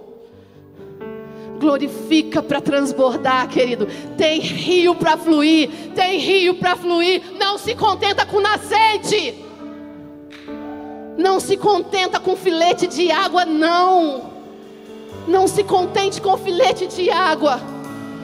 Glorifica 1.58 2.42
para 2.42 2.60
transbordar, 2.60 3.48
querido. 3.48 3.88
Tem 4.18 4.40
rio 4.40 4.94
para 4.94 5.16
fluir, 5.16 5.70
tem 5.94 6.18
rio 6.18 6.56
para 6.56 6.76
fluir. 6.76 7.22
Não 7.38 7.56
se 7.56 7.74
contenta 7.74 8.26
com 8.26 8.40
nascente. 8.40 9.42
Não 11.16 11.40
se 11.40 11.56
contenta 11.56 12.20
com 12.20 12.36
filete 12.36 12.86
de 12.86 13.10
água, 13.10 13.46
não. 13.46 14.31
Não 15.26 15.46
se 15.46 15.62
contente 15.62 16.20
com 16.20 16.36
filete 16.36 16.86
de 16.86 17.10
água. 17.10 17.60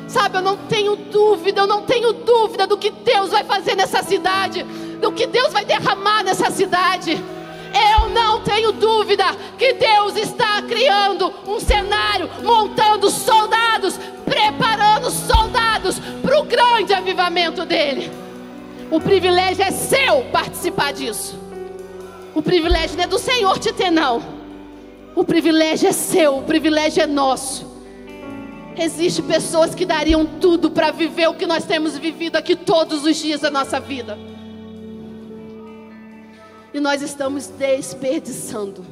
Sabe, 0.09 0.38
eu 0.38 0.42
não 0.42 0.57
tenho 0.57 0.96
dúvida, 0.96 1.61
eu 1.61 1.66
não 1.66 1.82
tenho 1.82 2.12
dúvida 2.12 2.66
do 2.66 2.78
que 2.78 2.90
Deus 2.90 3.30
vai 3.30 3.44
fazer 3.44 3.74
nessa 3.74 4.03
cidade, 4.03 4.62
do 5.01 5.12
que 5.12 5.26
Deus 5.26 5.53
vai 5.53 5.64
derramar 5.64 6.22
nessa 6.22 6.51
cidade. 6.51 7.12
Eu 7.12 8.09
não 8.09 8.40
tenho 8.40 8.72
dúvida 8.72 9.24
que 9.59 9.74
Deus 9.74 10.16
está 10.16 10.62
criando 10.62 11.32
um 11.46 11.61
cenário, 11.61 12.30
montando 12.42 13.11
soldados, 13.11 14.01
preparando 14.24 15.11
soldados 15.11 15.99
para 16.22 16.40
o 16.40 16.44
grande 16.44 16.94
avivamento 16.94 17.66
dele. 17.66 18.11
O 18.90 18.99
privilégio 18.99 19.62
é 19.62 19.70
seu 19.70 20.22
participar 20.32 20.94
disso. 20.94 21.38
O 22.34 22.40
privilégio 22.40 22.96
não 22.96 23.05
é 23.05 23.07
do 23.07 23.18
Senhor 23.18 23.59
te 23.59 23.72
ter, 23.72 23.90
não. 23.90 24.38
O 25.15 25.25
privilégio 25.25 25.89
é 25.89 25.93
seu, 25.93 26.39
o 26.39 26.43
privilégio 26.43 27.03
é 27.03 27.07
nosso. 27.07 27.67
Existem 28.77 29.25
pessoas 29.25 29.75
que 29.75 29.85
dariam 29.85 30.25
tudo 30.25 30.71
para 30.71 30.93
viver 30.93 31.29
o 31.29 31.35
que 31.35 31.47
nós 31.47 31.65
temos 31.65 31.99
vivido 31.99 32.37
aqui 32.37 32.55
todos 32.55 33.05
os 33.05 33.17
dias 33.17 33.41
da 33.41 33.51
nossa 33.51 33.81
vida. 33.81 34.17
E 36.73 36.79
nós 36.79 37.03
estamos 37.03 37.49
desperdiçando. 37.49 38.87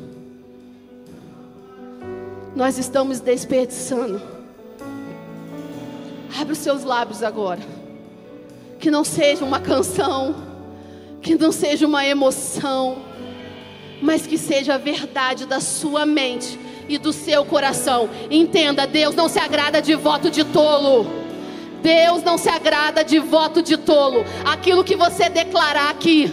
Nós 2.57 2.79
estamos 2.79 3.21
desperdiçando. 3.21 4.21
Abre 6.41 6.53
os 6.53 6.59
seus 6.59 6.83
lábios 6.83 7.23
agora. 7.23 7.61
Que 8.81 8.91
não 8.91 9.05
seja 9.05 9.45
uma 9.45 9.61
canção, 9.61 10.35
que 11.23 11.37
não 11.37 11.53
seja 11.53 11.87
uma 11.87 12.05
emoção, 12.05 12.99
mas 14.01 14.27
que 14.27 14.39
seja 14.39 14.75
a 14.75 14.79
verdade 14.79 15.47
da 15.47 15.61
sua 15.61 16.05
mente 16.05 16.59
e 16.89 16.99
do 16.99 17.13
seu 17.13 17.45
coração. 17.45 18.09
Entenda, 18.31 18.87
Deus 18.87 19.15
não 19.15 19.29
se 19.29 19.39
agrada 19.39 19.81
de 19.81 19.95
voto 19.95 20.31
de 20.31 20.45
tolo. 20.45 21.07
Deus 21.83 22.23
não 22.23 22.37
se 22.37 22.49
agrada 22.49 23.05
de 23.05 23.19
voto 23.19 23.63
de 23.63 23.77
tolo. 23.77 24.25
Aquilo 24.45 24.85
que 24.85 24.97
você 24.97 25.29
declarar 25.29 25.91
aqui, 25.91 26.33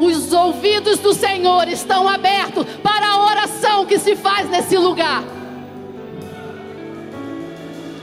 os 0.00 0.32
ouvidos 0.32 0.98
do 0.98 1.12
Senhor 1.14 1.68
estão 1.68 2.08
abertos 2.08 2.64
para 2.82 3.06
a 3.06 3.24
oração 3.24 3.86
que 3.86 3.98
se 3.98 4.16
faz 4.16 4.48
nesse 4.48 4.76
lugar. 4.76 5.22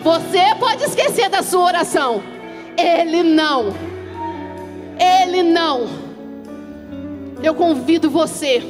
Você 0.02 0.56
pode 0.60 0.84
esquecer 0.84 1.30
da 1.30 1.44
sua 1.44 1.66
oração, 1.66 2.24
Ele 2.78 3.22
não. 3.22 3.74
Ele 5.00 5.44
não. 5.44 6.11
Eu 7.44 7.56
convido 7.56 8.10
você 8.10 8.62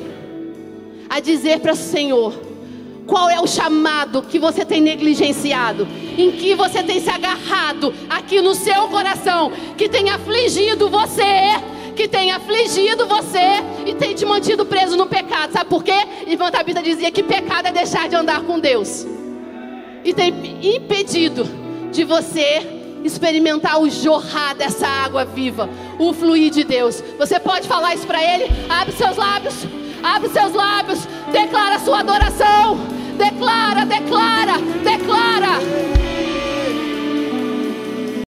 a 1.10 1.20
dizer 1.20 1.60
para 1.60 1.74
o 1.74 1.76
Senhor 1.76 2.34
qual 3.06 3.30
é 3.30 3.40
o 3.40 3.48
chamado 3.48 4.22
que 4.22 4.40
você 4.40 4.64
tem 4.64 4.80
negligenciado, 4.80 5.86
em 6.18 6.32
que 6.32 6.56
você 6.56 6.82
tem 6.82 7.02
se 7.02 7.10
agarrado 7.10 7.94
aqui 8.10 8.42
no 8.42 8.56
seu 8.56 8.88
coração, 8.88 9.52
que 9.78 9.90
tem 9.90 10.10
afligido 10.10 10.90
você, 10.90 11.60
que 11.96 12.08
tem 12.08 12.32
afligido 12.32 13.06
você 13.06 13.62
e 13.86 13.94
tem 13.94 14.16
te 14.16 14.26
mantido 14.26 14.66
preso 14.66 14.96
no 14.96 15.06
pecado. 15.06 15.52
Sabe 15.52 15.70
por 15.70 15.84
quê? 15.84 16.08
Irmã 16.26 16.50
Tabita 16.50 16.82
dizia 16.82 17.12
que 17.12 17.24
pecado 17.24 17.68
é 17.68 17.72
deixar 17.72 18.08
de 18.08 18.16
andar 18.16 18.44
com 18.44 18.60
Deus. 18.60 19.06
E 20.06 20.14
tem 20.14 20.34
impedido 20.64 21.46
de 21.92 22.06
você 22.06 22.80
experimentar 23.04 23.82
o 23.82 23.90
jorrar 23.90 24.56
dessa 24.56 24.88
água 24.88 25.26
viva, 25.26 25.70
o 26.10 26.14
fluir 26.14 26.52
de 26.52 26.64
Deus. 26.64 27.04
Você 27.18 27.40
pode 27.40 27.68
falar 27.68 27.96
isso 27.96 28.08
para 28.08 28.22
Ele? 28.22 28.46
Abre 28.70 28.94
seus 28.94 29.16
lábios, 29.18 29.56
abre 30.04 30.30
seus 30.30 30.54
lábios, 30.54 31.08
declara 31.32 31.76
a 31.76 31.80
sua 31.80 32.00
adoração. 32.00 32.78
Declara, 33.18 33.86
declara, 33.86 34.58
declara. 34.84 36.11